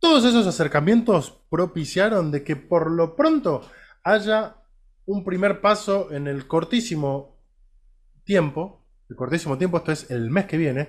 Todos 0.03 0.25
esos 0.25 0.49
acercamientos 0.49 1.45
propiciaron 1.49 2.33
de 2.33 2.43
que 2.43 2.57
por 2.57 2.91
lo 2.91 3.15
pronto 3.15 3.63
haya 4.03 4.57
un 5.07 5.23
primer 5.23 5.61
paso 5.61 6.11
en 6.11 6.27
el 6.27 6.49
cortísimo 6.49 7.39
tiempo, 8.25 8.85
el 9.09 9.15
cortísimo 9.15 9.57
tiempo, 9.57 9.77
esto 9.77 9.93
es 9.93 10.11
el 10.11 10.29
mes 10.29 10.47
que 10.47 10.57
viene, 10.57 10.89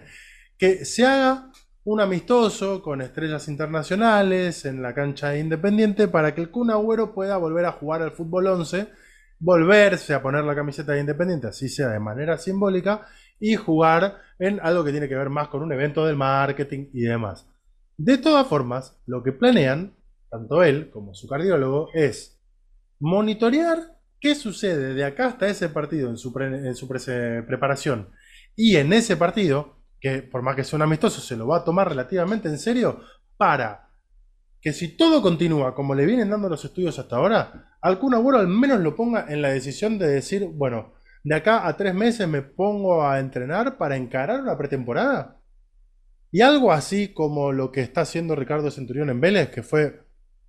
que 0.57 0.83
se 0.83 1.05
haga 1.05 1.51
un 1.83 2.01
amistoso 2.01 2.81
con 2.81 3.01
estrellas 3.01 3.47
internacionales 3.47 4.65
en 4.65 4.81
la 4.81 4.95
cancha 4.95 5.37
Independiente 5.37 6.07
para 6.07 6.33
que 6.33 6.41
el 6.41 6.49
Kun 6.49 6.71
Agüero 6.71 7.13
pueda 7.13 7.37
volver 7.37 7.65
a 7.65 7.73
jugar 7.73 8.01
al 8.01 8.13
fútbol 8.13 8.47
11, 8.47 8.89
volverse 9.37 10.15
a 10.15 10.23
poner 10.23 10.43
la 10.43 10.55
camiseta 10.55 10.93
de 10.93 11.01
Independiente, 11.01 11.45
así 11.45 11.69
sea 11.69 11.89
de 11.89 11.99
manera 11.99 12.39
simbólica, 12.39 13.05
y 13.39 13.57
jugar 13.57 14.17
en 14.39 14.59
algo 14.59 14.83
que 14.83 14.91
tiene 14.91 15.07
que 15.07 15.15
ver 15.15 15.29
más 15.29 15.49
con 15.49 15.61
un 15.61 15.71
evento 15.71 16.03
del 16.03 16.15
marketing 16.15 16.87
y 16.93 17.01
demás. 17.01 17.52
De 18.05 18.17
todas 18.17 18.45
formas, 18.47 18.97
lo 19.05 19.23
que 19.23 19.31
planean, 19.31 19.95
tanto 20.29 20.61
él 20.61 20.89
como 20.89 21.13
su 21.13 21.25
cardiólogo, 21.25 21.87
es 21.93 22.37
monitorear 22.99 23.97
qué 24.19 24.35
sucede 24.35 24.93
de 24.93 25.05
acá 25.05 25.27
hasta 25.27 25.47
ese 25.47 25.69
partido 25.69 26.09
en 26.09 26.17
su, 26.17 26.33
preparación 26.33 28.09
y 28.57 28.75
en 28.75 28.91
ese 28.91 29.15
partido 29.15 29.77
que 30.01 30.21
por 30.21 30.41
más 30.41 30.57
que 30.57 30.65
sea 30.65 30.75
un 30.75 30.81
amistoso, 30.81 31.21
se 31.21 31.37
lo 31.37 31.47
va 31.47 31.59
a 31.59 31.63
tomar 31.63 31.87
relativamente 31.87 32.49
en 32.49 32.59
serio 32.59 32.99
para 33.37 33.87
que 34.59 34.73
si 34.73 34.97
todo 34.97 35.21
continúa 35.21 35.73
como 35.73 35.95
le 35.95 36.05
vienen 36.05 36.29
dando 36.29 36.49
los 36.49 36.65
estudios 36.65 36.99
hasta 36.99 37.15
ahora, 37.15 37.77
algún 37.79 38.15
abuelo 38.15 38.37
al 38.37 38.49
menos 38.49 38.81
lo 38.81 38.97
ponga 38.97 39.27
en 39.29 39.41
la 39.41 39.51
decisión 39.51 39.97
de 39.97 40.09
decir, 40.09 40.45
bueno, 40.53 40.95
de 41.23 41.35
acá 41.35 41.65
a 41.65 41.77
tres 41.77 41.93
meses 41.93 42.27
me 42.27 42.41
pongo 42.41 43.07
a 43.07 43.21
entrenar 43.21 43.77
para 43.77 43.95
encarar 43.95 44.41
una 44.41 44.57
pretemporada. 44.57 45.39
Y 46.33 46.41
algo 46.41 46.71
así 46.71 47.13
como 47.13 47.51
lo 47.51 47.71
que 47.71 47.81
está 47.81 48.01
haciendo 48.01 48.35
Ricardo 48.35 48.71
Centurión 48.71 49.11
en 49.11 49.21
Vélez, 49.21 49.51
que 49.51 49.61
fue, 49.61 50.03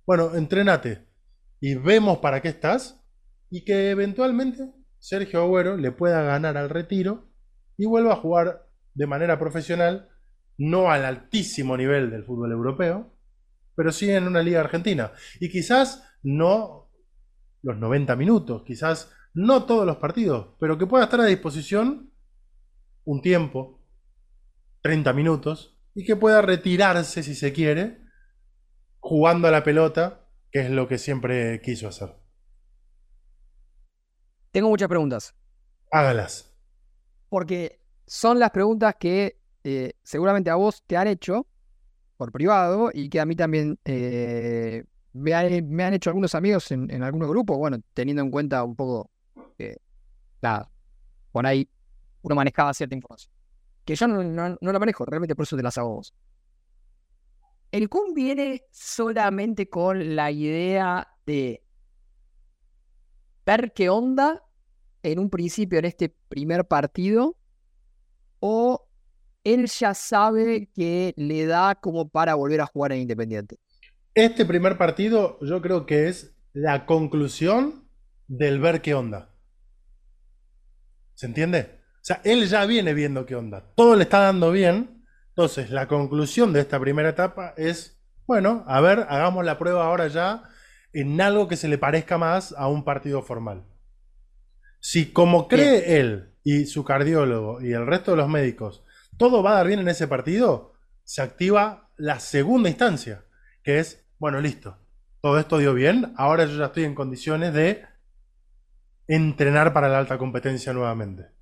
bueno, 0.07 0.33
entrenate 0.33 1.05
y 1.59 1.75
vemos 1.75 2.17
para 2.17 2.41
qué 2.41 2.47
estás, 2.47 3.05
y 3.51 3.63
que 3.63 3.91
eventualmente 3.91 4.73
Sergio 4.97 5.43
Agüero 5.43 5.77
le 5.77 5.91
pueda 5.91 6.23
ganar 6.23 6.57
al 6.57 6.71
retiro 6.71 7.29
y 7.77 7.85
vuelva 7.85 8.13
a 8.13 8.17
jugar 8.17 8.67
de 8.95 9.05
manera 9.05 9.37
profesional, 9.37 10.09
no 10.57 10.89
al 10.89 11.05
altísimo 11.05 11.77
nivel 11.77 12.09
del 12.09 12.23
fútbol 12.23 12.51
europeo, 12.51 13.13
pero 13.75 13.91
sí 13.91 14.09
en 14.09 14.25
una 14.25 14.41
liga 14.41 14.61
argentina. 14.61 15.11
Y 15.39 15.49
quizás 15.49 16.03
no 16.23 16.89
los 17.61 17.77
90 17.77 18.15
minutos, 18.15 18.63
quizás 18.65 19.11
no 19.35 19.65
todos 19.65 19.85
los 19.85 19.97
partidos, 19.97 20.55
pero 20.59 20.79
que 20.79 20.87
pueda 20.87 21.03
estar 21.03 21.21
a 21.21 21.25
disposición 21.25 22.09
un 23.03 23.21
tiempo, 23.21 23.79
30 24.81 25.13
minutos, 25.13 25.74
y 25.95 26.03
que 26.03 26.15
pueda 26.15 26.41
retirarse 26.41 27.23
si 27.23 27.33
se 27.33 27.53
quiere, 27.53 28.01
jugando 28.99 29.47
a 29.47 29.51
la 29.51 29.63
pelota, 29.63 30.27
que 30.51 30.59
es 30.59 30.69
lo 30.69 30.87
que 30.87 30.97
siempre 30.97 31.61
quiso 31.61 31.87
hacer. 31.87 32.13
Tengo 34.51 34.69
muchas 34.69 34.89
preguntas. 34.89 35.33
Hágalas. 35.91 36.53
Porque 37.29 37.79
son 38.05 38.39
las 38.39 38.51
preguntas 38.51 38.95
que 38.99 39.39
eh, 39.63 39.93
seguramente 40.03 40.49
a 40.49 40.55
vos 40.55 40.83
te 40.85 40.97
han 40.97 41.07
hecho 41.07 41.47
por 42.17 42.31
privado 42.31 42.91
y 42.93 43.09
que 43.09 43.19
a 43.19 43.25
mí 43.25 43.35
también 43.35 43.79
eh, 43.85 44.83
me, 45.13 45.33
han, 45.33 45.93
hecho 45.93 46.09
algunos 46.09 46.35
amigos 46.35 46.71
en, 46.71 47.03
algunos 47.03 47.29
grupos, 47.29 47.57
bueno, 47.57 47.77
teniendo 47.93 48.21
en 48.21 48.31
cuenta 48.31 48.63
un 48.63 48.75
poco 48.75 49.09
que, 49.57 49.77
nada, 50.41 50.69
por 51.31 51.45
ahí 51.45 51.69
uno 52.21 52.35
manejaba 52.35 52.73
cierta 52.73 52.95
información. 52.95 53.33
Que 53.85 53.95
yo 53.95 54.07
no, 54.07 54.23
no, 54.23 54.57
la 54.59 54.79
manejo, 54.79 55.05
realmente 55.05 55.35
por 55.35 55.43
eso 55.43 55.55
te 55.55 55.63
las 55.63 55.77
hago 55.77 55.95
vos. 55.95 56.13
El 57.71 57.87
Kun 57.89 58.13
viene 58.13 58.63
solamente 58.71 59.69
con 59.69 60.15
la 60.15 60.31
idea 60.31 61.07
de 61.25 61.63
ver 63.45 63.73
qué 63.73 63.89
onda 63.89 64.43
en 65.03 65.19
un 65.19 65.29
principio 65.29 65.79
en 65.79 65.85
este 65.85 66.09
primer 66.29 66.65
partido 66.65 67.37
o 68.39 68.87
él 69.43 69.67
ya 69.67 69.93
sabe 69.93 70.69
que 70.73 71.13
le 71.15 71.45
da 71.45 71.75
como 71.75 72.09
para 72.09 72.33
volver 72.35 72.61
a 72.61 72.65
jugar 72.65 72.91
en 72.91 73.01
Independiente? 73.01 73.59
Este 74.15 74.45
primer 74.45 74.77
partido 74.77 75.37
yo 75.41 75.61
creo 75.61 75.85
que 75.85 76.07
es 76.07 76.35
la 76.53 76.85
conclusión 76.85 77.87
del 78.27 78.59
ver 78.59 78.81
qué 78.81 78.95
onda. 78.95 79.35
¿Se 81.13 81.27
entiende? 81.27 81.84
O 82.05 82.07
sea, 82.07 82.21
él 82.23 82.47
ya 82.47 82.67
viene 82.67 82.93
viendo 82.93 83.25
qué 83.25 83.35
onda. 83.35 83.63
Todo 83.73 83.95
le 83.95 84.03
está 84.03 84.19
dando 84.19 84.51
bien. 84.51 85.03
Entonces, 85.29 85.71
la 85.71 85.87
conclusión 85.87 86.53
de 86.53 86.59
esta 86.59 86.79
primera 86.79 87.09
etapa 87.09 87.55
es, 87.57 87.99
bueno, 88.27 88.63
a 88.67 88.79
ver, 88.79 89.07
hagamos 89.09 89.43
la 89.43 89.57
prueba 89.57 89.87
ahora 89.87 90.07
ya 90.07 90.43
en 90.93 91.19
algo 91.19 91.47
que 91.47 91.57
se 91.57 91.67
le 91.67 91.79
parezca 91.79 92.19
más 92.19 92.53
a 92.55 92.67
un 92.67 92.83
partido 92.83 93.23
formal. 93.23 93.65
Si 94.79 95.13
como 95.13 95.47
cree 95.47 95.99
él 95.99 96.35
y 96.43 96.67
su 96.67 96.83
cardiólogo 96.83 97.59
y 97.63 97.71
el 97.73 97.87
resto 97.87 98.11
de 98.11 98.17
los 98.17 98.29
médicos, 98.29 98.83
todo 99.17 99.41
va 99.41 99.53
a 99.53 99.55
dar 99.55 99.65
bien 99.65 99.79
en 99.79 99.87
ese 99.87 100.07
partido, 100.07 100.73
se 101.05 101.23
activa 101.23 101.89
la 101.97 102.19
segunda 102.19 102.69
instancia, 102.69 103.25
que 103.63 103.79
es, 103.79 104.05
bueno, 104.19 104.41
listo, 104.41 104.77
todo 105.21 105.39
esto 105.39 105.57
dio 105.57 105.73
bien, 105.73 106.13
ahora 106.17 106.45
yo 106.45 106.55
ya 106.55 106.65
estoy 106.65 106.83
en 106.83 106.93
condiciones 106.93 107.51
de 107.51 107.83
entrenar 109.07 109.73
para 109.73 109.89
la 109.89 109.97
alta 109.97 110.19
competencia 110.19 110.71
nuevamente. 110.71 111.33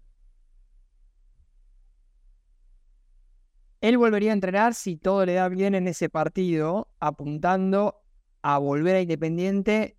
Él 3.83 3.97
volvería 3.97 4.31
a 4.31 4.33
entrenar 4.33 4.73
si 4.73 4.95
todo 4.95 5.25
le 5.25 5.33
da 5.33 5.49
bien 5.49 5.75
en 5.75 5.87
ese 5.87 6.09
partido, 6.09 6.87
apuntando 6.99 8.01
a 8.41 8.57
volver 8.57 8.95
a 8.95 9.01
Independiente. 9.01 9.97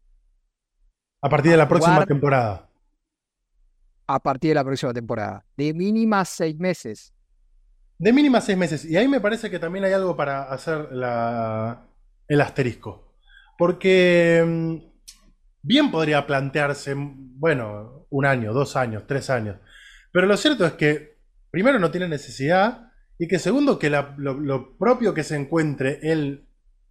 A 1.21 1.29
partir 1.29 1.53
de 1.53 1.59
la 1.59 1.69
próxima 1.69 2.05
temporada 2.05 2.71
a 4.07 4.23
partir 4.23 4.51
de 4.51 4.55
la 4.55 4.65
próxima 4.65 4.93
temporada. 4.93 5.45
De 5.57 5.73
mínima 5.73 6.25
seis 6.25 6.57
meses. 6.59 7.13
De 7.99 8.13
mínima 8.13 8.41
seis 8.41 8.59
meses. 8.59 8.85
Y 8.85 8.97
ahí 8.97 9.09
me 9.09 9.21
parece 9.21 9.51
que 9.51 9.59
también 9.59 9.85
hay 9.85 9.93
algo 9.93 10.17
para 10.17 10.45
hacer 10.45 10.89
el 10.93 12.41
asterisco. 12.41 13.17
Porque 13.57 14.45
mm, 14.47 14.77
bien 15.63 15.91
podría 15.91 16.27
plantearse, 16.27 16.95
bueno, 16.97 18.07
un 18.11 18.27
año, 18.27 18.53
dos 18.53 18.77
años, 18.77 19.05
tres 19.07 19.31
años. 19.31 19.59
Pero 20.13 20.27
lo 20.27 20.37
cierto 20.37 20.67
es 20.67 20.73
que, 20.73 21.19
primero, 21.51 21.79
no 21.79 21.91
tiene 21.91 22.09
necesidad. 22.09 22.93
Y 23.19 23.29
que 23.29 23.39
segundo, 23.39 23.79
que 23.79 23.91
lo, 23.91 24.77
propio 24.77 25.15
que 25.15 25.23
se 25.23 25.37
encuentre 25.37 26.01
él 26.03 26.47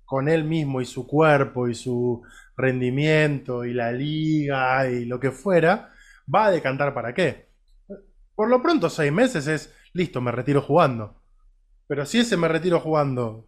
con 0.05 0.29
él 0.29 0.43
mismo 0.43 0.81
y 0.81 0.85
su 0.85 1.07
cuerpo 1.07 1.67
y 1.67 1.75
su 1.75 2.21
rendimiento 2.55 3.65
y 3.65 3.73
la 3.73 3.91
liga 3.91 4.89
y 4.89 5.05
lo 5.05 5.19
que 5.19 5.31
fuera, 5.31 5.91
va 6.33 6.45
a 6.45 6.51
decantar 6.51 6.93
para 6.93 7.13
qué. 7.13 7.49
Por 8.35 8.49
lo 8.49 8.61
pronto, 8.61 8.89
seis 8.89 9.11
meses 9.11 9.47
es 9.47 9.73
listo, 9.93 10.21
me 10.21 10.31
retiro 10.31 10.61
jugando. 10.61 11.21
Pero 11.87 12.05
si 12.05 12.19
ese 12.19 12.37
me 12.37 12.47
retiro 12.47 12.79
jugando 12.79 13.47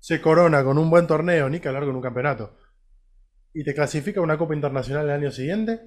se 0.00 0.20
corona 0.20 0.62
con 0.62 0.76
un 0.76 0.90
buen 0.90 1.06
torneo, 1.06 1.48
ni 1.48 1.60
que 1.60 1.68
hablar 1.68 1.86
con 1.86 1.96
un 1.96 2.02
campeonato, 2.02 2.56
y 3.54 3.64
te 3.64 3.74
clasifica 3.74 4.20
una 4.20 4.36
Copa 4.36 4.54
Internacional 4.54 5.06
el 5.06 5.12
año 5.12 5.30
siguiente, 5.30 5.80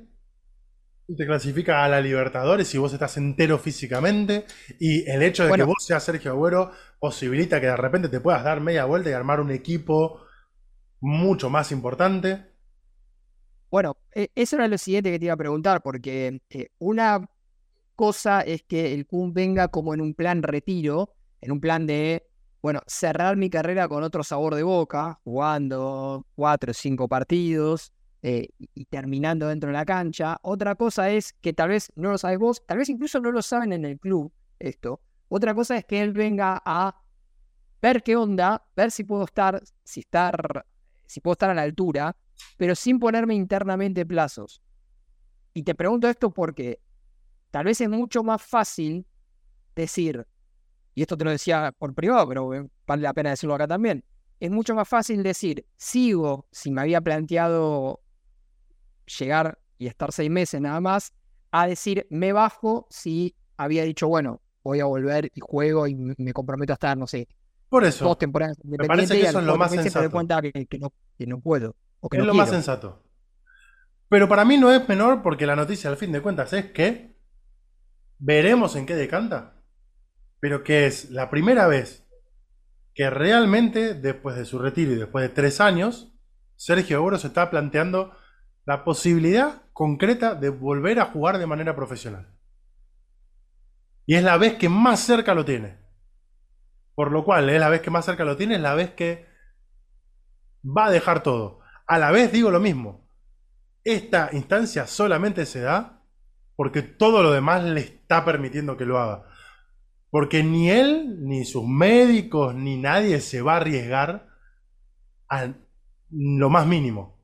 te 1.15 1.25
clasifica 1.25 1.83
a 1.83 1.89
la 1.89 2.01
Libertadores 2.01 2.67
si 2.67 2.77
vos 2.77 2.91
estás 2.91 3.15
entero 3.17 3.57
físicamente, 3.57 4.45
y 4.79 5.09
el 5.09 5.23
hecho 5.23 5.45
de 5.45 5.53
que 5.53 5.63
vos 5.63 5.85
seas 5.85 6.03
Sergio 6.03 6.31
Agüero 6.31 6.71
posibilita 6.99 7.61
que 7.61 7.67
de 7.67 7.77
repente 7.77 8.09
te 8.09 8.19
puedas 8.19 8.43
dar 8.43 8.59
media 8.59 8.85
vuelta 8.85 9.09
y 9.09 9.13
armar 9.13 9.39
un 9.39 9.51
equipo 9.51 10.21
mucho 10.99 11.49
más 11.49 11.71
importante. 11.71 12.51
Bueno, 13.69 13.97
e, 14.13 14.29
eso 14.35 14.57
era 14.57 14.67
lo 14.67 14.77
siguiente 14.77 15.11
que 15.11 15.19
te 15.19 15.25
iba 15.25 15.33
a 15.33 15.37
preguntar, 15.37 15.81
porque 15.81 16.41
eh, 16.49 16.67
una 16.79 17.29
cosa 17.95 18.41
es 18.41 18.63
que 18.63 18.93
el 18.93 19.05
Kun 19.05 19.33
venga 19.33 19.69
como 19.69 19.93
en 19.93 20.01
un 20.01 20.13
plan 20.13 20.43
retiro, 20.43 21.13
en 21.39 21.51
un 21.51 21.61
plan 21.61 21.87
de, 21.87 22.27
bueno, 22.61 22.81
cerrar 22.85 23.37
mi 23.37 23.49
carrera 23.49 23.87
con 23.87 24.03
otro 24.03 24.23
sabor 24.23 24.55
de 24.55 24.63
boca, 24.63 25.19
jugando 25.23 26.25
cuatro 26.35 26.71
o 26.71 26.73
cinco 26.73 27.07
partidos 27.07 27.93
eh, 28.21 28.49
y 28.57 28.85
terminando 28.85 29.47
dentro 29.47 29.67
de 29.67 29.73
la 29.73 29.85
cancha. 29.85 30.37
Otra 30.41 30.75
cosa 30.75 31.09
es 31.09 31.33
que 31.33 31.53
tal 31.53 31.69
vez 31.69 31.91
no 31.95 32.11
lo 32.11 32.17
sabes 32.17 32.39
vos, 32.39 32.65
tal 32.65 32.79
vez 32.79 32.89
incluso 32.89 33.19
no 33.19 33.31
lo 33.31 33.41
saben 33.41 33.73
en 33.73 33.85
el 33.85 33.99
club 33.99 34.31
esto. 34.59 35.01
Otra 35.29 35.53
cosa 35.53 35.77
es 35.77 35.85
que 35.85 36.01
él 36.01 36.13
venga 36.13 36.61
a 36.65 36.95
ver 37.81 38.01
qué 38.03 38.15
onda, 38.15 38.65
ver 38.75 38.91
si 38.91 39.03
puedo 39.03 39.25
estar, 39.25 39.61
si 39.83 39.99
estar, 39.99 40.65
si 41.05 41.19
puedo 41.21 41.33
estar 41.33 41.49
a 41.49 41.53
la 41.53 41.61
altura 41.61 42.15
pero 42.57 42.75
sin 42.75 42.99
ponerme 42.99 43.35
internamente 43.35 44.05
plazos. 44.05 44.61
Y 45.53 45.63
te 45.63 45.75
pregunto 45.75 46.07
esto 46.07 46.31
porque 46.31 46.79
tal 47.51 47.65
vez 47.65 47.81
es 47.81 47.89
mucho 47.89 48.23
más 48.23 48.41
fácil 48.41 49.05
decir, 49.75 50.25
y 50.93 51.01
esto 51.01 51.17
te 51.17 51.25
lo 51.25 51.31
decía 51.31 51.73
por 51.77 51.93
privado, 51.93 52.27
pero 52.27 52.69
vale 52.85 53.01
la 53.01 53.13
pena 53.13 53.31
decirlo 53.31 53.55
acá 53.55 53.67
también, 53.67 54.03
es 54.39 54.51
mucho 54.51 54.75
más 54.75 54.87
fácil 54.87 55.23
decir, 55.23 55.65
sigo, 55.77 56.47
si 56.51 56.71
me 56.71 56.81
había 56.81 57.01
planteado 57.01 58.01
llegar 59.07 59.59
y 59.77 59.87
estar 59.87 60.11
seis 60.11 60.29
meses 60.29 60.61
nada 60.61 60.81
más, 60.81 61.13
a 61.51 61.67
decir, 61.67 62.07
me 62.09 62.33
bajo 62.33 62.87
si 62.89 63.35
había 63.57 63.83
dicho, 63.83 64.07
bueno, 64.07 64.41
voy 64.63 64.79
a 64.81 64.85
volver 64.85 65.31
y 65.33 65.39
juego 65.41 65.87
y 65.87 65.95
me 65.95 66.33
comprometo 66.33 66.73
a 66.73 66.75
estar, 66.75 66.97
no 66.97 67.07
sé, 67.07 67.27
Por 67.69 67.83
eso. 67.85 68.05
dos 68.05 68.17
temporadas 68.17 68.57
Me 68.63 68.79
parece 68.79 69.17
que 69.17 69.23
eso 69.23 69.39
es 69.39 69.45
lo 69.45 69.55
más 69.55 69.71
meses 69.71 69.93
me 69.93 70.01
doy 70.01 70.09
sensato. 70.09 70.11
cuenta 70.11 70.41
que, 70.41 70.65
que 70.67 70.79
no, 70.79 70.93
que 71.17 71.27
no 71.27 71.39
puedo. 71.39 71.75
O 71.99 72.09
que 72.09 72.17
Es 72.17 72.19
no 72.19 72.25
lo 72.25 72.33
más 72.33 72.49
sensato. 72.49 73.03
Pero 74.09 74.27
para 74.29 74.45
mí 74.45 74.57
no 74.57 74.71
es 74.71 74.87
menor 74.87 75.21
porque 75.21 75.45
la 75.45 75.55
noticia 75.55 75.89
al 75.89 75.97
fin 75.97 76.11
de 76.11 76.21
cuentas 76.21 76.53
es 76.53 76.71
que 76.71 77.17
veremos 78.19 78.75
en 78.75 78.85
qué 78.85 78.95
decanta. 78.95 79.61
Pero 80.39 80.63
que 80.63 80.85
es 80.87 81.09
la 81.11 81.29
primera 81.29 81.67
vez 81.67 82.07
que 82.93 83.09
realmente, 83.09 83.93
después 83.93 84.35
de 84.35 84.45
su 84.45 84.59
retiro 84.59 84.91
y 84.93 84.95
después 84.95 85.23
de 85.23 85.29
tres 85.29 85.61
años, 85.61 86.13
Sergio 86.55 86.97
Agüero 86.97 87.17
se 87.19 87.27
está 87.27 87.49
planteando 87.49 88.11
la 88.67 88.83
posibilidad 88.83 89.61
concreta 89.71 90.35
de 90.35 90.49
volver 90.49 90.99
a 90.99 91.05
jugar 91.05 91.37
de 91.37 91.47
manera 91.47 91.73
profesional. 91.73 92.27
Y 94.05 94.15
es 94.15 94.23
la 94.23 94.37
vez 94.37 94.55
que 94.55 94.67
más 94.67 94.99
cerca 94.99 95.33
lo 95.33 95.45
tiene. 95.45 95.77
Por 96.93 97.13
lo 97.13 97.23
cual, 97.23 97.49
es 97.49 97.61
la 97.61 97.69
vez 97.69 97.79
que 97.79 97.91
más 97.91 98.03
cerca 98.03 98.25
lo 98.25 98.35
tiene, 98.35 98.55
es 98.55 98.61
la 98.61 98.75
vez 98.75 98.91
que 98.91 99.25
va 100.65 100.87
a 100.87 100.91
dejar 100.91 101.23
todo. 101.23 101.61
A 101.87 101.97
la 101.97 102.11
vez 102.11 102.29
digo 102.33 102.51
lo 102.51 102.59
mismo. 102.59 103.09
Esta 103.85 104.31
instancia 104.33 104.85
solamente 104.85 105.45
se 105.45 105.61
da 105.61 106.03
porque 106.57 106.81
todo 106.81 107.23
lo 107.23 107.31
demás 107.31 107.63
le 107.63 107.79
está 107.79 108.25
permitiendo 108.25 108.75
que 108.75 108.85
lo 108.85 108.99
haga. 108.99 109.29
Porque 110.09 110.43
ni 110.43 110.69
él, 110.69 111.23
ni 111.25 111.45
sus 111.45 111.65
médicos, 111.65 112.53
ni 112.53 112.75
nadie 112.75 113.21
se 113.21 113.41
va 113.41 113.53
a 113.53 113.57
arriesgar 113.57 114.27
a 115.29 115.53
lo 116.09 116.49
más 116.49 116.67
mínimo. 116.67 117.16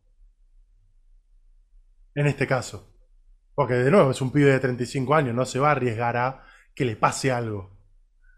En 2.15 2.27
este 2.27 2.47
caso. 2.47 2.89
Porque 3.55 3.75
de 3.75 3.91
nuevo 3.91 4.11
es 4.11 4.21
un 4.21 4.31
pibe 4.31 4.51
de 4.51 4.59
35 4.59 5.13
años, 5.15 5.35
no 5.35 5.45
se 5.45 5.59
va 5.59 5.69
a 5.69 5.71
arriesgar 5.71 6.17
a 6.17 6.45
que 6.73 6.85
le 6.85 6.95
pase 6.95 7.31
algo. 7.31 7.73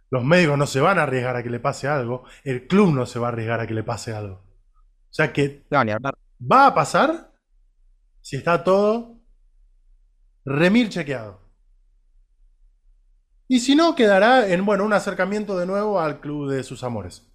Los 0.10 0.24
médicos 0.24 0.58
no 0.58 0.68
se 0.68 0.82
van 0.82 1.00
a 1.00 1.04
arriesgar 1.04 1.36
a 1.36 1.44
que 1.44 1.50
le 1.50 1.60
pase 1.60 1.88
algo. 1.88 2.26
El 2.44 2.68
club 2.68 2.94
no 2.94 3.06
se 3.06 3.20
va 3.20 3.28
a 3.28 3.32
arriesgar 3.32 3.60
a 3.60 3.68
que 3.68 3.74
le 3.74 3.84
pase 3.84 4.14
algo. 4.14 4.36
O 4.36 5.14
sea 5.16 5.32
que 5.32 5.66
No, 5.70 5.82
va 6.40 6.68
a 6.68 6.74
pasar 6.74 7.32
si 8.22 8.36
está 8.36 8.64
todo 8.64 9.22
remil 10.44 10.90
chequeado. 10.90 11.40
Y 13.48 13.60
si 13.60 13.76
no, 13.76 13.96
quedará 13.96 14.48
en, 14.48 14.66
bueno, 14.66 14.84
un 14.84 14.94
acercamiento 14.94 15.58
de 15.58 15.66
nuevo 15.66 16.00
al 16.00 16.20
club 16.20 16.50
de 16.50 16.64
sus 16.64 16.84
amores. 16.84 17.32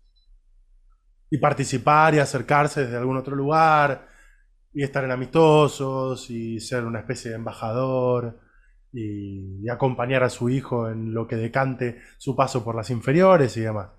Y 1.30 1.38
participar 1.38 2.14
y 2.14 2.18
acercarse 2.18 2.82
desde 2.82 2.96
algún 2.96 3.16
otro 3.16 3.36
lugar, 3.36 4.08
y 4.72 4.82
estar 4.82 5.04
en 5.04 5.10
amistosos, 5.10 6.30
y 6.30 6.60
ser 6.60 6.84
una 6.84 7.00
especie 7.00 7.30
de 7.30 7.36
embajador, 7.36 8.40
y, 8.92 9.64
y 9.64 9.68
acompañar 9.68 10.22
a 10.22 10.30
su 10.30 10.48
hijo 10.48 10.88
en 10.88 11.14
lo 11.14 11.26
que 11.26 11.36
decante 11.36 12.00
su 12.18 12.34
paso 12.36 12.64
por 12.64 12.74
las 12.74 12.90
inferiores 12.90 13.56
y 13.56 13.60
demás. 13.60 13.90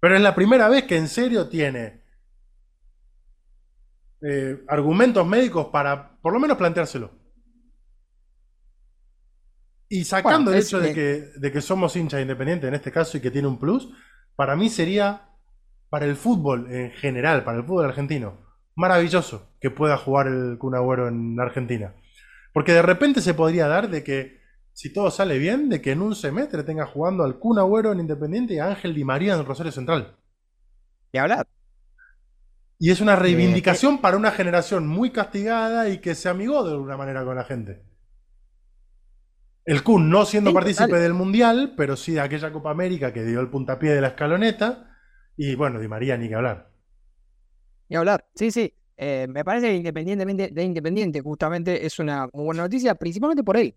Pero 0.00 0.16
es 0.16 0.22
la 0.22 0.34
primera 0.34 0.68
vez 0.68 0.84
que 0.84 0.96
en 0.96 1.08
serio 1.08 1.48
tiene 1.48 2.00
eh, 4.22 4.64
argumentos 4.68 5.26
médicos 5.26 5.68
para 5.68 6.18
por 6.20 6.32
lo 6.32 6.40
menos 6.40 6.56
planteárselo. 6.56 7.10
Y 9.88 10.04
sacando 10.04 10.50
Bueno, 10.50 10.58
el 10.58 10.62
hecho 10.62 10.78
de 10.78 10.94
que, 10.94 11.30
de 11.36 11.52
que 11.52 11.60
somos 11.60 11.96
hinchas 11.96 12.20
independientes 12.20 12.68
en 12.68 12.74
este 12.74 12.92
caso 12.92 13.16
y 13.16 13.20
que 13.20 13.30
tiene 13.30 13.48
un 13.48 13.58
plus, 13.58 13.88
para 14.36 14.56
mí 14.56 14.68
sería 14.68 15.28
para 15.88 16.06
el 16.06 16.16
fútbol 16.16 16.70
en 16.72 16.92
general, 16.92 17.42
para 17.44 17.58
el 17.58 17.64
fútbol 17.64 17.86
argentino, 17.86 18.38
maravilloso 18.80 19.48
que 19.60 19.70
pueda 19.70 19.96
jugar 19.96 20.26
el 20.26 20.58
Kun 20.58 20.74
Agüero 20.74 21.08
en 21.08 21.38
Argentina. 21.38 21.94
Porque 22.52 22.72
de 22.72 22.82
repente 22.82 23.20
se 23.20 23.34
podría 23.34 23.68
dar 23.68 23.90
de 23.90 24.02
que, 24.02 24.40
si 24.72 24.92
todo 24.92 25.10
sale 25.10 25.38
bien, 25.38 25.68
de 25.68 25.80
que 25.80 25.92
en 25.92 26.02
un 26.02 26.14
semestre 26.14 26.64
tenga 26.64 26.86
jugando 26.86 27.22
al 27.22 27.38
Kun 27.38 27.58
Agüero 27.58 27.92
en 27.92 28.00
Independiente 28.00 28.54
y 28.54 28.58
a 28.58 28.66
Ángel 28.66 28.94
Di 28.94 29.04
María 29.04 29.34
en 29.34 29.44
Rosario 29.44 29.70
Central. 29.70 30.16
Ni 31.12 31.20
hablar. 31.20 31.46
Y 32.78 32.90
es 32.90 33.00
una 33.00 33.14
reivindicación 33.14 34.00
para 34.00 34.16
una 34.16 34.30
generación 34.30 34.88
muy 34.88 35.10
castigada 35.10 35.90
y 35.90 35.98
que 35.98 36.14
se 36.14 36.30
amigó 36.30 36.64
de 36.64 36.72
alguna 36.72 36.96
manera 36.96 37.24
con 37.24 37.36
la 37.36 37.44
gente. 37.44 37.82
El 39.66 39.82
Kun 39.82 40.08
no 40.08 40.24
siendo 40.24 40.54
partícipe 40.54 40.86
total. 40.86 41.02
del 41.02 41.12
Mundial, 41.12 41.74
pero 41.76 41.94
sí 41.94 42.12
de 42.12 42.20
aquella 42.20 42.50
Copa 42.50 42.70
América 42.70 43.12
que 43.12 43.22
dio 43.22 43.40
el 43.40 43.50
puntapié 43.50 43.90
de 43.90 44.00
la 44.00 44.08
escaloneta. 44.08 44.96
Y 45.36 45.54
bueno, 45.54 45.78
Di 45.78 45.88
María 45.88 46.16
ni 46.16 46.28
que 46.28 46.34
hablar. 46.34 46.69
Ni 47.90 47.96
hablar. 47.96 48.26
Sí, 48.34 48.50
sí. 48.50 48.72
Eh, 48.96 49.26
me 49.28 49.44
parece 49.44 49.68
que 49.68 49.76
independientemente 49.76 50.48
de 50.48 50.62
Independiente, 50.64 51.20
justamente 51.20 51.84
es 51.84 51.98
una 51.98 52.28
muy 52.32 52.44
buena 52.44 52.62
noticia, 52.62 52.94
principalmente 52.94 53.42
por 53.44 53.56
él. 53.56 53.74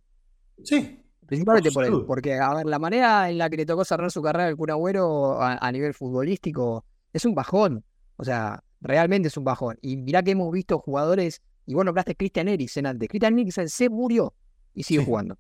Sí, 0.64 1.00
Principalmente 1.26 1.72
Por 1.72 1.86
por 1.86 2.00
él. 2.02 2.06
Porque, 2.06 2.34
a 2.38 2.54
ver, 2.54 2.66
la 2.66 2.78
manera 2.80 3.30
en 3.30 3.38
la 3.38 3.50
que 3.50 3.56
le 3.58 3.66
tocó 3.66 3.86
cerrar 3.86 4.12
su 4.12 4.22
carrera 4.22 4.50
el 4.50 4.58
Kun 4.58 4.70
Agüero 4.70 5.42
a, 5.42 5.56
a 5.56 5.72
nivel 5.72 5.94
futbolístico 5.94 6.86
es 7.14 7.24
un 7.26 7.34
bajón. 7.34 7.84
O 8.18 8.24
sea, 8.26 8.62
realmente 8.82 9.30
es 9.30 9.38
un 9.38 9.46
bajón. 9.46 9.78
Y 9.82 9.96
mirá 9.98 10.22
que 10.22 10.32
hemos 10.32 10.52
visto 10.52 10.78
jugadores, 10.80 11.42
y 11.66 11.74
bueno, 11.74 11.90
hablaste 11.90 12.12
de 12.12 12.16
Christian 12.18 12.50
Eriksen 12.50 12.86
antes. 12.86 13.08
Christian 13.08 13.40
Eriksen 13.40 13.70
se 13.70 13.90
murió 13.90 14.34
y 14.74 14.84
sigue 14.84 15.00
Sí. 15.00 15.06
jugando. 15.06 15.38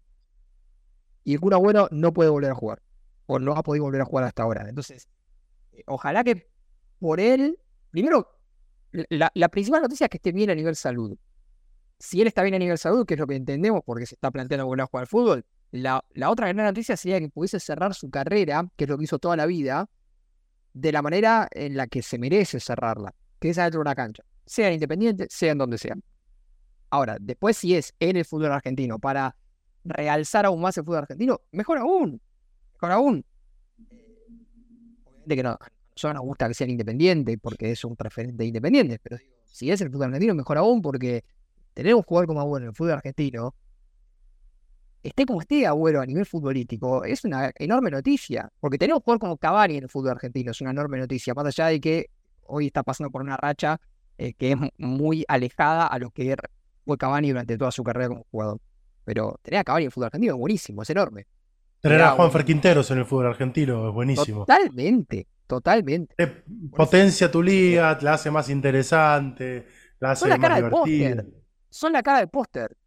Y 1.25 1.33
el 1.33 1.41
Kun 1.41 1.53
Agüero 1.53 1.89
no 1.91 2.13
puede 2.13 2.29
volver 2.29 2.51
a 2.51 2.55
jugar. 2.55 2.81
O 3.25 3.37
no 3.39 3.51
ha 3.53 3.61
podido 3.61 3.83
volver 3.83 4.01
a 4.01 4.05
jugar 4.05 4.23
hasta 4.25 4.43
ahora. 4.43 4.67
Entonces, 4.67 5.09
eh, 5.73 5.83
ojalá 5.87 6.23
que 6.23 6.49
por 6.99 7.19
él, 7.19 7.59
primero, 7.91 8.32
la, 9.09 9.31
la 9.33 9.49
principal 9.49 9.81
noticia 9.81 10.05
es 10.05 10.09
que 10.09 10.17
esté 10.17 10.31
bien 10.31 10.49
a 10.49 10.55
nivel 10.55 10.75
salud. 10.75 11.17
Si 11.99 12.21
él 12.21 12.27
está 12.27 12.43
bien 12.43 12.55
a 12.55 12.59
nivel 12.59 12.77
salud, 12.77 13.05
que 13.05 13.15
es 13.15 13.19
lo 13.19 13.27
que 13.27 13.35
entendemos 13.35 13.81
porque 13.85 14.05
se 14.05 14.15
está 14.15 14.31
planteando 14.31 14.65
volver 14.65 14.83
a 14.83 14.87
jugar 14.87 15.03
al 15.03 15.07
fútbol, 15.07 15.45
la, 15.71 16.03
la 16.11 16.29
otra 16.29 16.51
gran 16.51 16.67
noticia 16.67 16.95
sería 16.95 17.19
que 17.19 17.29
pudiese 17.29 17.59
cerrar 17.59 17.93
su 17.93 18.09
carrera, 18.09 18.67
que 18.75 18.83
es 18.83 18.89
lo 18.89 18.97
que 18.97 19.05
hizo 19.05 19.19
toda 19.19 19.35
la 19.35 19.45
vida, 19.45 19.89
de 20.73 20.91
la 20.91 21.01
manera 21.01 21.47
en 21.51 21.77
la 21.77 21.87
que 21.87 22.01
se 22.01 22.17
merece 22.17 22.59
cerrarla, 22.59 23.13
que 23.39 23.49
es 23.49 23.57
adentro 23.57 23.79
de 23.79 23.83
una 23.83 23.95
cancha, 23.95 24.23
sea 24.45 24.67
en 24.67 24.73
Independiente, 24.75 25.27
sea 25.29 25.51
en 25.51 25.57
donde 25.57 25.77
sea. 25.77 25.95
Ahora, 26.89 27.17
después 27.19 27.57
si 27.57 27.75
es 27.75 27.93
en 27.99 28.17
el 28.17 28.25
fútbol 28.25 28.51
argentino 28.51 28.99
para 28.99 29.35
realzar 29.83 30.45
aún 30.45 30.61
más 30.61 30.77
el 30.77 30.83
fútbol 30.83 30.99
argentino, 30.99 31.41
mejor 31.51 31.79
aún, 31.79 32.21
mejor 32.73 32.91
aún. 32.91 33.25
Obviamente 35.05 35.35
que 35.35 35.43
no, 35.43 35.57
a 35.93 35.95
nosotros 35.95 36.13
nos 36.15 36.23
gusta 36.23 36.47
que 36.47 36.53
sea 36.53 36.67
independiente 36.67 37.37
porque 37.37 37.71
es 37.71 37.83
un 37.85 37.95
referente 37.97 38.43
independiente, 38.45 38.99
pero 39.01 39.17
si 39.45 39.69
es 39.71 39.79
el 39.81 39.89
fútbol 39.91 40.05
argentino, 40.07 40.33
mejor 40.35 40.57
aún 40.57 40.81
porque 40.81 41.23
tener 41.73 41.93
un 41.95 42.01
jugador 42.03 42.27
como 42.27 42.41
Agüero 42.41 42.63
en 42.65 42.69
el 42.69 42.75
fútbol 42.75 42.93
argentino, 42.93 43.53
esté 45.03 45.25
como 45.25 45.41
esté 45.41 45.67
Agüero 45.67 46.01
a 46.01 46.05
nivel 46.05 46.25
futbolístico, 46.25 47.03
es 47.03 47.23
una 47.25 47.51
enorme 47.57 47.91
noticia, 47.91 48.49
porque 48.59 48.77
tener 48.77 48.93
un 48.95 49.01
jugador 49.01 49.19
como 49.19 49.37
Cavani 49.37 49.77
en 49.77 49.83
el 49.83 49.89
fútbol 49.89 50.11
argentino 50.11 50.51
es 50.51 50.61
una 50.61 50.71
enorme 50.71 50.97
noticia, 50.97 51.33
más 51.33 51.45
allá 51.45 51.67
de 51.67 51.79
que 51.81 52.09
hoy 52.43 52.67
está 52.67 52.83
pasando 52.83 53.11
por 53.11 53.21
una 53.21 53.37
racha 53.37 53.79
eh, 54.17 54.33
que 54.33 54.51
es 54.51 54.57
mu- 54.57 54.69
muy 54.77 55.25
alejada 55.27 55.87
a 55.87 55.97
lo 55.99 56.09
que 56.11 56.35
fue 56.85 56.97
Cavani 56.97 57.29
durante 57.29 57.57
toda 57.57 57.71
su 57.71 57.83
carrera 57.83 58.09
como 58.09 58.25
jugador. 58.31 58.59
Pero 59.05 59.39
tener 59.41 59.59
a 59.59 59.63
Cavani 59.63 59.83
en 59.83 59.87
el 59.87 59.91
fútbol 59.91 60.05
argentino 60.05 60.33
es 60.33 60.39
buenísimo, 60.39 60.81
es 60.83 60.89
enorme. 60.89 61.25
tener 61.81 62.01
a 62.01 62.11
Juan 62.11 62.31
un- 62.33 62.43
Quinteros 62.43 62.89
en 62.91 62.99
el 62.99 63.05
fútbol 63.05 63.25
argentino 63.27 63.89
es 63.89 63.93
buenísimo. 63.93 64.45
Totalmente, 64.45 65.27
totalmente. 65.47 66.15
Te 66.15 66.27
potencia 66.75 67.31
tu 67.31 67.41
liga, 67.41 67.97
te 67.97 68.05
la 68.05 68.13
hace 68.13 68.29
más 68.31 68.49
interesante, 68.49 69.65
la 69.99 70.11
hace 70.11 70.21
Son 70.21 70.29
la 70.29 70.37
más 70.37 70.41
cara 70.41 70.55
del 70.55 70.65
divertida. 70.65 71.15
póster. 71.23 71.33
Son 71.69 71.93
la 71.93 72.03
cara 72.03 72.19
del 72.19 72.29
póster. 72.29 72.77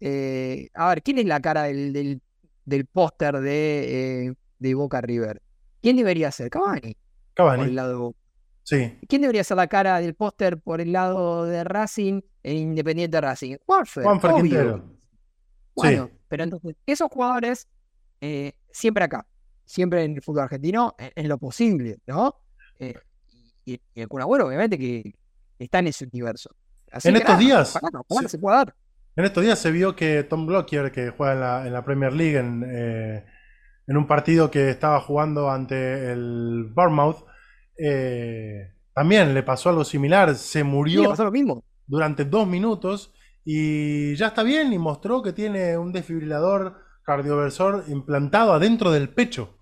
Eh, 0.00 0.68
a 0.74 0.88
ver, 0.90 1.02
¿quién 1.02 1.18
es 1.18 1.26
la 1.26 1.40
cara 1.40 1.64
del, 1.64 1.92
del, 1.92 2.22
del 2.64 2.86
póster 2.86 3.40
de, 3.40 4.26
eh, 4.28 4.34
de 4.58 4.74
Boca 4.74 5.00
River? 5.00 5.42
¿Quién 5.80 5.96
debería 5.96 6.30
ser? 6.32 6.50
Cavani, 6.50 6.80
por 6.80 6.88
el 6.88 6.94
Cavani, 7.34 7.72
lado 7.72 7.88
de 7.90 7.94
Boca. 7.96 8.18
sí. 8.64 8.98
¿Quién 9.08 9.22
debería 9.22 9.44
ser 9.44 9.56
la 9.58 9.66
cara 9.68 10.00
del 10.00 10.14
póster 10.14 10.58
por 10.60 10.80
el 10.80 10.92
lado 10.92 11.44
de 11.44 11.64
Racing 11.64 12.22
e 12.42 12.54
Independiente 12.54 13.20
Racing? 13.20 13.56
Juanfer, 13.66 14.04
Juanfer 14.04 14.30
obvio. 14.32 14.42
Quintero. 14.42 14.98
Bueno, 15.74 16.10
pero 16.28 16.44
entonces, 16.44 16.76
esos 16.86 17.08
jugadores 17.10 17.68
eh, 18.20 18.52
siempre 18.70 19.04
acá, 19.04 19.26
siempre 19.72 20.04
en 20.04 20.14
el 20.16 20.22
fútbol 20.22 20.44
argentino, 20.44 20.94
en, 20.98 21.12
en 21.16 21.28
lo 21.28 21.38
posible, 21.38 21.98
¿no? 22.06 22.36
Eh, 22.78 22.94
y, 23.64 23.74
y 23.94 24.00
el 24.02 24.08
Kun 24.08 24.22
Agüero, 24.22 24.46
obviamente, 24.48 24.78
que 24.78 25.14
está 25.58 25.78
en 25.80 25.88
ese 25.88 26.06
universo. 26.06 26.50
Así 26.90 27.10
En 27.10 27.14
que 27.14 27.18
estos 27.18 27.36
nada, 27.36 27.38
días, 27.38 27.80
sí. 28.08 28.18
que 28.18 28.28
se 28.28 28.38
pueda 28.38 28.58
dar. 28.58 28.76
En 29.16 29.24
estos 29.24 29.42
días 29.44 29.58
se 29.58 29.70
vio 29.70 29.94
que 29.94 30.24
Tom 30.24 30.46
Glocker, 30.46 30.90
que 30.92 31.10
juega 31.10 31.32
en 31.34 31.40
la, 31.40 31.66
en 31.66 31.72
la 31.72 31.84
Premier 31.84 32.12
League, 32.12 32.38
en, 32.38 32.64
eh, 32.66 33.26
en 33.86 33.96
un 33.96 34.06
partido 34.06 34.50
que 34.50 34.70
estaba 34.70 35.00
jugando 35.00 35.50
ante 35.50 36.12
el 36.12 36.70
Bournemouth, 36.74 37.24
eh, 37.78 38.74
también 38.94 39.34
le 39.34 39.42
pasó 39.42 39.70
algo 39.70 39.84
similar. 39.84 40.34
Se 40.36 40.64
Sí, 40.86 40.98
le 41.00 41.08
murió 41.08 41.08
pasó 41.08 41.24
lo 41.24 41.30
mismo. 41.32 41.64
durante 41.86 42.24
dos 42.24 42.46
minutos 42.46 43.12
y 43.44 44.14
ya 44.16 44.28
está 44.28 44.42
bien 44.42 44.72
y 44.72 44.78
mostró 44.78 45.22
que 45.22 45.32
tiene 45.32 45.76
un 45.78 45.92
desfibrilador 45.92 46.78
cardioversor 47.04 47.84
implantado 47.88 48.52
adentro 48.54 48.90
del 48.92 49.08
pecho 49.10 49.58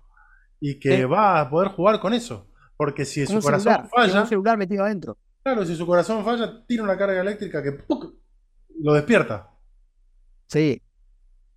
y 0.61 0.79
que 0.79 1.05
va 1.05 1.41
a 1.41 1.49
poder 1.49 1.69
jugar 1.71 1.99
con 1.99 2.13
eso. 2.13 2.47
Porque 2.77 3.03
si 3.05 3.25
Con 3.25 3.35
su 3.37 3.41
corazón 3.41 3.73
celular, 3.73 3.89
tiene 3.91 4.07
falla, 4.07 4.21
un 4.21 4.27
celular 4.29 4.57
metido 4.57 4.85
adentro. 4.85 5.17
claro, 5.43 5.65
si 5.65 5.75
su 5.75 5.85
corazón 5.85 6.23
falla, 6.23 6.65
tira 6.65 6.83
una 6.83 6.97
carga 6.97 7.19
eléctrica 7.21 7.61
que 7.61 7.73
¡puc! 7.73 8.13
lo 8.79 8.93
despierta. 8.93 9.49
Sí, 10.47 10.81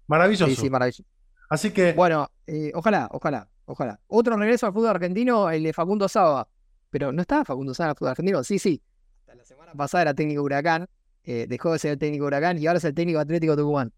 Maravilloso. 0.07 0.47
sí, 0.47 0.57
sí, 0.57 0.71
maravilloso. 0.71 1.05
Así 1.49 1.71
que, 1.73 1.93
Bueno, 1.93 2.29
eh, 2.47 2.73
ojalá, 2.75 3.09
ojalá, 3.13 3.49
ojalá. 3.67 4.01
Otro 4.09 4.37
regreso 4.37 4.67
al 4.67 4.73
fútbol 4.73 4.89
argentino, 4.91 5.51
el 5.51 5.63
de 5.63 5.73
Facundo 5.73 6.09
Saba. 6.09 6.49
Pero 6.91 7.13
no 7.13 7.21
estaba 7.23 7.45
Facundo 7.45 7.75
Saba 7.75 7.89
en 7.89 7.91
el 7.91 7.97
fútbol 7.97 8.11
argentino. 8.11 8.45
Sí, 8.45 8.59
sí. 8.59 8.83
Hasta 9.21 9.35
la 9.37 9.45
semana 9.45 9.73
pasada 9.75 10.03
era 10.03 10.15
técnico 10.15 10.41
de 10.43 10.45
Huracán. 10.47 10.87
eh, 11.27 11.47
dejó 11.49 11.73
de 11.73 11.79
ser 11.79 11.93
el 11.93 11.99
técnico 11.99 12.25
de 12.25 12.29
Huracán 12.29 12.59
y 12.59 12.67
ahora 12.67 12.79
es 12.79 12.85
el 12.85 12.95
técnico 12.95 13.19
de 13.19 13.23
Atlético 13.23 13.57
Tucumán. 13.57 13.93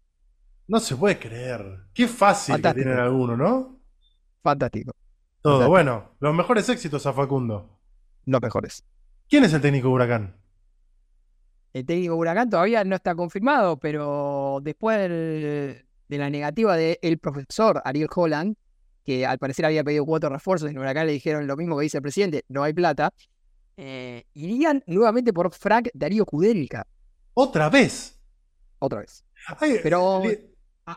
no 0.67 0.79
se 0.79 0.95
puede 0.95 1.19
creer. 1.19 1.79
Qué 1.93 2.07
fácil 2.07 2.55
que 2.55 2.61
Fantástico. 2.61 2.83
tienen 2.85 2.99
algunos, 3.03 3.37
¿no? 3.37 3.76
Fantástico. 4.51 4.93
Todo. 5.41 5.53
Fantástico. 5.53 5.69
Bueno, 5.69 6.11
los 6.19 6.33
mejores 6.33 6.69
éxitos 6.69 7.05
a 7.05 7.13
Facundo. 7.13 7.77
Los 8.25 8.41
mejores. 8.41 8.83
¿Quién 9.29 9.43
es 9.43 9.53
el 9.53 9.61
técnico 9.61 9.87
de 9.89 9.93
Huracán? 9.93 10.35
El 11.73 11.85
técnico 11.85 12.13
de 12.13 12.19
Huracán 12.19 12.49
todavía 12.49 12.83
no 12.85 12.95
está 12.95 13.13
confirmado, 13.15 13.77
pero 13.77 14.59
después 14.63 14.97
del- 14.99 15.85
de 16.07 16.17
la 16.17 16.29
negativa 16.29 16.77
del 16.77 17.19
profesor 17.19 17.81
Ariel 17.83 18.07
Holland, 18.13 18.55
que 19.03 19.25
al 19.25 19.37
parecer 19.37 19.65
había 19.65 19.83
pedido 19.83 20.05
cuatro 20.05 20.29
refuerzos, 20.29 20.69
en 20.69 20.77
Huracán 20.77 21.05
le 21.07 21.13
dijeron 21.13 21.45
lo 21.47 21.57
mismo 21.57 21.77
que 21.77 21.83
dice 21.83 21.97
el 21.97 22.01
presidente, 22.03 22.45
no 22.47 22.63
hay 22.63 22.73
plata, 22.73 23.13
eh, 23.75 24.23
irían 24.33 24.81
nuevamente 24.87 25.33
por 25.33 25.51
Frank 25.53 25.89
Darío 25.93 26.25
Kudelka, 26.25 26.87
Otra 27.33 27.69
vez. 27.69 28.17
otra 28.79 28.99
vez. 29.01 29.23
Ay, 29.59 29.79
Pero- 29.83 30.23
A- 30.23 30.27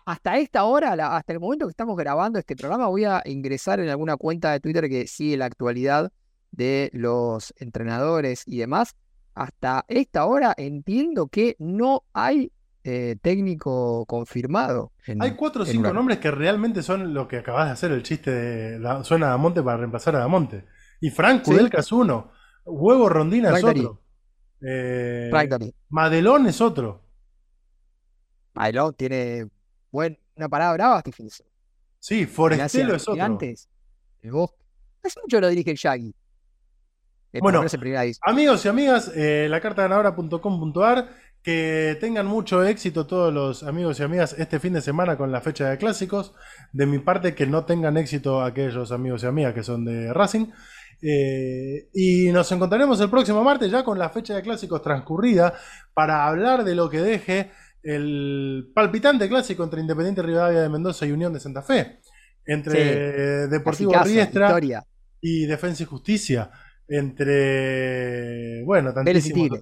hasta 0.07 0.39
esta 0.39 0.65
hora, 0.65 0.95
la- 0.97 1.17
hasta 1.17 1.33
el 1.33 1.41
momento 1.41 1.67
que 1.67 1.71
estamos 1.71 1.97
grabando 1.97 2.39
este 2.39 2.57
programa, 2.57 2.87
voy 2.87 3.05
a 3.05 3.23
ingresar 3.25 3.81
en 3.81 3.89
alguna 3.89 4.17
cuenta 4.17 4.53
de 4.53 4.61
Twitter 4.61 4.89
que 4.89 5.07
sigue 5.07 5.37
la 5.37 5.47
actualidad 5.47 6.13
de 6.53 6.91
los 6.93 7.53
entrenadores 7.59 8.45
y 8.47 8.59
demás. 8.59 8.95
Hasta 9.35 9.85
esta 9.89 10.25
hora 10.27 10.55
entiendo 10.57 11.29
que 11.29 11.57
no 11.59 12.05
hay 12.13 12.53
eh, 12.83 13.17
técnico 13.21 14.07
confirmado. 14.07 14.93
en- 15.07 15.23
hay 15.23 15.33
cuatro 15.33 15.65
o 15.65 15.67
cinco 15.67 15.93
nombres 15.93 16.19
que 16.19 16.31
realmente 16.31 16.83
son 16.83 17.13
lo 17.13 17.29
que 17.29 17.37
acabas 17.37 17.67
de 17.67 17.73
hacer, 17.73 17.93
el 17.93 18.03
chiste 18.03 18.31
de 18.31 18.79
la, 18.79 19.05
suena 19.05 19.27
a 19.27 19.31
Damonte 19.31 19.63
para 19.63 19.77
reemplazar 19.77 20.17
a 20.17 20.21
Damonte. 20.21 20.65
Y 20.99 21.11
Frank 21.11 21.43
Sí. 21.45 21.51
Kudelka 21.51 21.81
es 21.81 21.93
uno. 21.93 22.31
Huevo 22.65 23.09
Rondina 23.11 23.55
es 23.57 23.63
otro. 23.65 24.01
Eh. 24.63 25.31
Madelón 25.91 26.47
es 26.47 26.61
otro. 26.63 27.05
Madelón 28.55 28.95
tiene 28.95 29.47
buen, 29.91 30.19
una 30.37 30.49
parada 30.49 30.73
brava 30.73 30.99
este 30.99 31.13
fin 31.13 31.27
de 31.27 31.33
semana. 31.33 31.55
Sí, 31.99 32.27
Forestelo 32.27 32.95
es 32.95 33.03
otro. 33.03 33.15
Gigantes, 33.15 33.69
el 34.23 34.33
Bosque. 34.33 34.65
Hace 35.03 35.21
mucho 35.23 35.41
lo 35.41 35.49
dirige 35.49 35.71
el 35.71 35.77
Shaggy. 35.77 36.15
Eh, 37.33 37.39
Bueno. 37.41 37.65
Amigos 38.23 38.65
y 38.65 38.69
amigas, 38.69 39.13
eh, 39.15 39.47
lacartaganadora.com.ar, 39.49 41.09
que 41.43 41.97
tengan 42.01 42.27
mucho 42.27 42.65
éxito 42.65 43.07
todos 43.07 43.33
los 43.33 43.63
amigos 43.63 44.01
y 44.01 44.03
amigas 44.03 44.35
este 44.39 44.59
fin 44.61 44.75
de 44.75 44.81
semana 44.81 45.17
con 45.17 45.31
la 45.33 45.41
fecha 45.41 45.71
de 45.71 45.79
clásicos. 45.79 46.35
De 46.73 46.87
mi 46.87 46.99
parte, 46.99 47.35
que 47.35 47.47
no 47.47 47.65
tengan 47.65 47.97
éxito 47.97 48.43
aquellos 48.43 48.93
amigos 48.93 49.23
y 49.23 49.27
amigas 49.27 49.55
que 49.55 49.63
son 49.63 49.85
de 49.85 50.13
Racing. 50.13 50.47
Eh, 51.03 51.89
y 51.95 52.31
nos 52.31 52.53
encontraremos 52.53 53.01
el 53.01 53.09
próximo 53.09 53.43
martes 53.43 53.71
ya 53.71 53.83
con 53.85 53.99
la 53.99 54.11
fecha 54.11 54.35
de 54.35 54.43
clásicos 54.43 54.83
transcurrida 54.83 55.55
para 55.95 56.27
hablar 56.27 56.63
de 56.63 56.75
lo 56.75 56.91
que 56.91 57.01
deje 57.01 57.51
el 57.83 58.71
palpitante 58.75 59.29
clásico 59.29 59.65
entre 59.65 59.81
Independiente 59.81 60.23
Rivadavia 60.23 60.63
de 60.63 60.69
Mendoza 60.69 61.07
y 61.07 61.13
Unión 61.13 61.33
de 61.33 61.41
Santa 61.41 61.63
Fe. 61.63 62.01
Entre 62.47 63.45
Sí. 63.45 63.51
Deportivo 63.51 63.93
Riestra 64.03 64.47
victoria. 64.49 64.85
y 65.21 65.47
Defensa 65.47 65.83
y 65.83 65.87
Justicia. 65.87 66.51
Entre. 66.89 68.65
Bueno, 68.65 68.93
Vélez 69.05 69.27
y 69.27 69.31
tantísimos. 69.31 69.61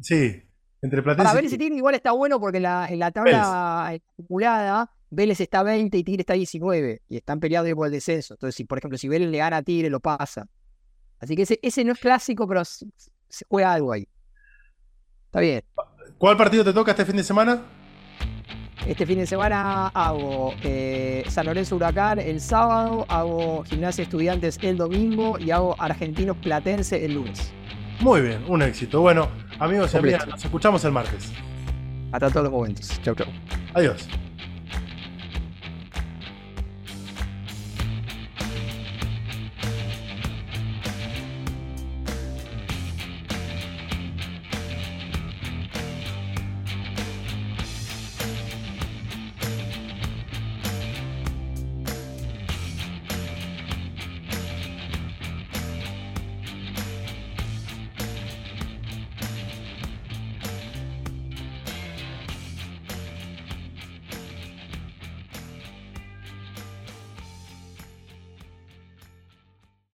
Sí, 0.00 0.42
entre 0.82 1.02
Para 1.02 1.34
ver 1.34 1.44
y 1.44 1.48
Tigre. 1.48 1.76
Igual 1.76 1.94
está 1.94 2.12
bueno 2.12 2.38
porque 2.40 2.58
en 2.58 2.62
la, 2.64 2.86
en 2.88 2.98
la 2.98 3.10
tabla 3.10 3.88
acumulada 3.88 4.90
Vélez 5.10 5.40
está 5.40 5.62
20 5.62 5.96
y 5.96 6.04
Tigre 6.04 6.20
está 6.22 6.34
19 6.34 7.02
y 7.08 7.16
están 7.16 7.40
peleados 7.40 7.72
por 7.74 7.86
el 7.86 7.92
descenso. 7.92 8.34
Entonces, 8.34 8.54
si 8.56 8.64
por 8.64 8.78
ejemplo, 8.78 8.98
si 8.98 9.08
Vélez 9.08 9.28
le 9.30 9.38
gana 9.38 9.58
a 9.58 9.62
Tigre, 9.62 9.90
lo 9.90 10.00
pasa. 10.00 10.46
Así 11.18 11.34
que 11.36 11.42
ese, 11.42 11.58
ese 11.62 11.84
no 11.84 11.92
es 11.92 11.98
clásico, 11.98 12.46
pero 12.46 12.64
se 12.64 13.44
juega 13.48 13.72
algo 13.72 13.92
ahí. 13.92 14.08
Está 15.26 15.40
bien. 15.40 15.62
¿Cuál 16.18 16.36
partido 16.36 16.64
te 16.64 16.72
toca 16.72 16.92
este 16.92 17.04
fin 17.04 17.16
de 17.16 17.22
semana? 17.22 17.62
Este 18.86 19.04
fin 19.04 19.18
de 19.18 19.26
semana 19.26 19.88
hago 19.88 20.54
eh, 20.62 21.24
San 21.28 21.44
Lorenzo 21.44 21.76
Huracán 21.76 22.18
el 22.18 22.40
sábado, 22.40 23.04
hago 23.08 23.64
Gimnasia 23.64 24.02
Estudiantes 24.02 24.58
el 24.62 24.78
domingo 24.78 25.38
y 25.38 25.50
hago 25.50 25.74
Argentinos 25.78 26.36
Platense 26.38 27.04
el 27.04 27.14
lunes. 27.14 27.52
Muy 28.00 28.22
bien, 28.22 28.44
un 28.48 28.62
éxito. 28.62 29.00
Bueno, 29.00 29.28
amigos 29.58 29.92
y 29.92 29.96
amigas, 29.98 30.26
nos 30.26 30.44
escuchamos 30.44 30.84
el 30.84 30.92
martes. 30.92 31.32
Hasta 32.12 32.30
todos 32.30 32.44
los 32.44 32.52
momentos. 32.52 33.00
Chau, 33.02 33.14
chau. 33.14 33.26
Adiós. 33.74 34.08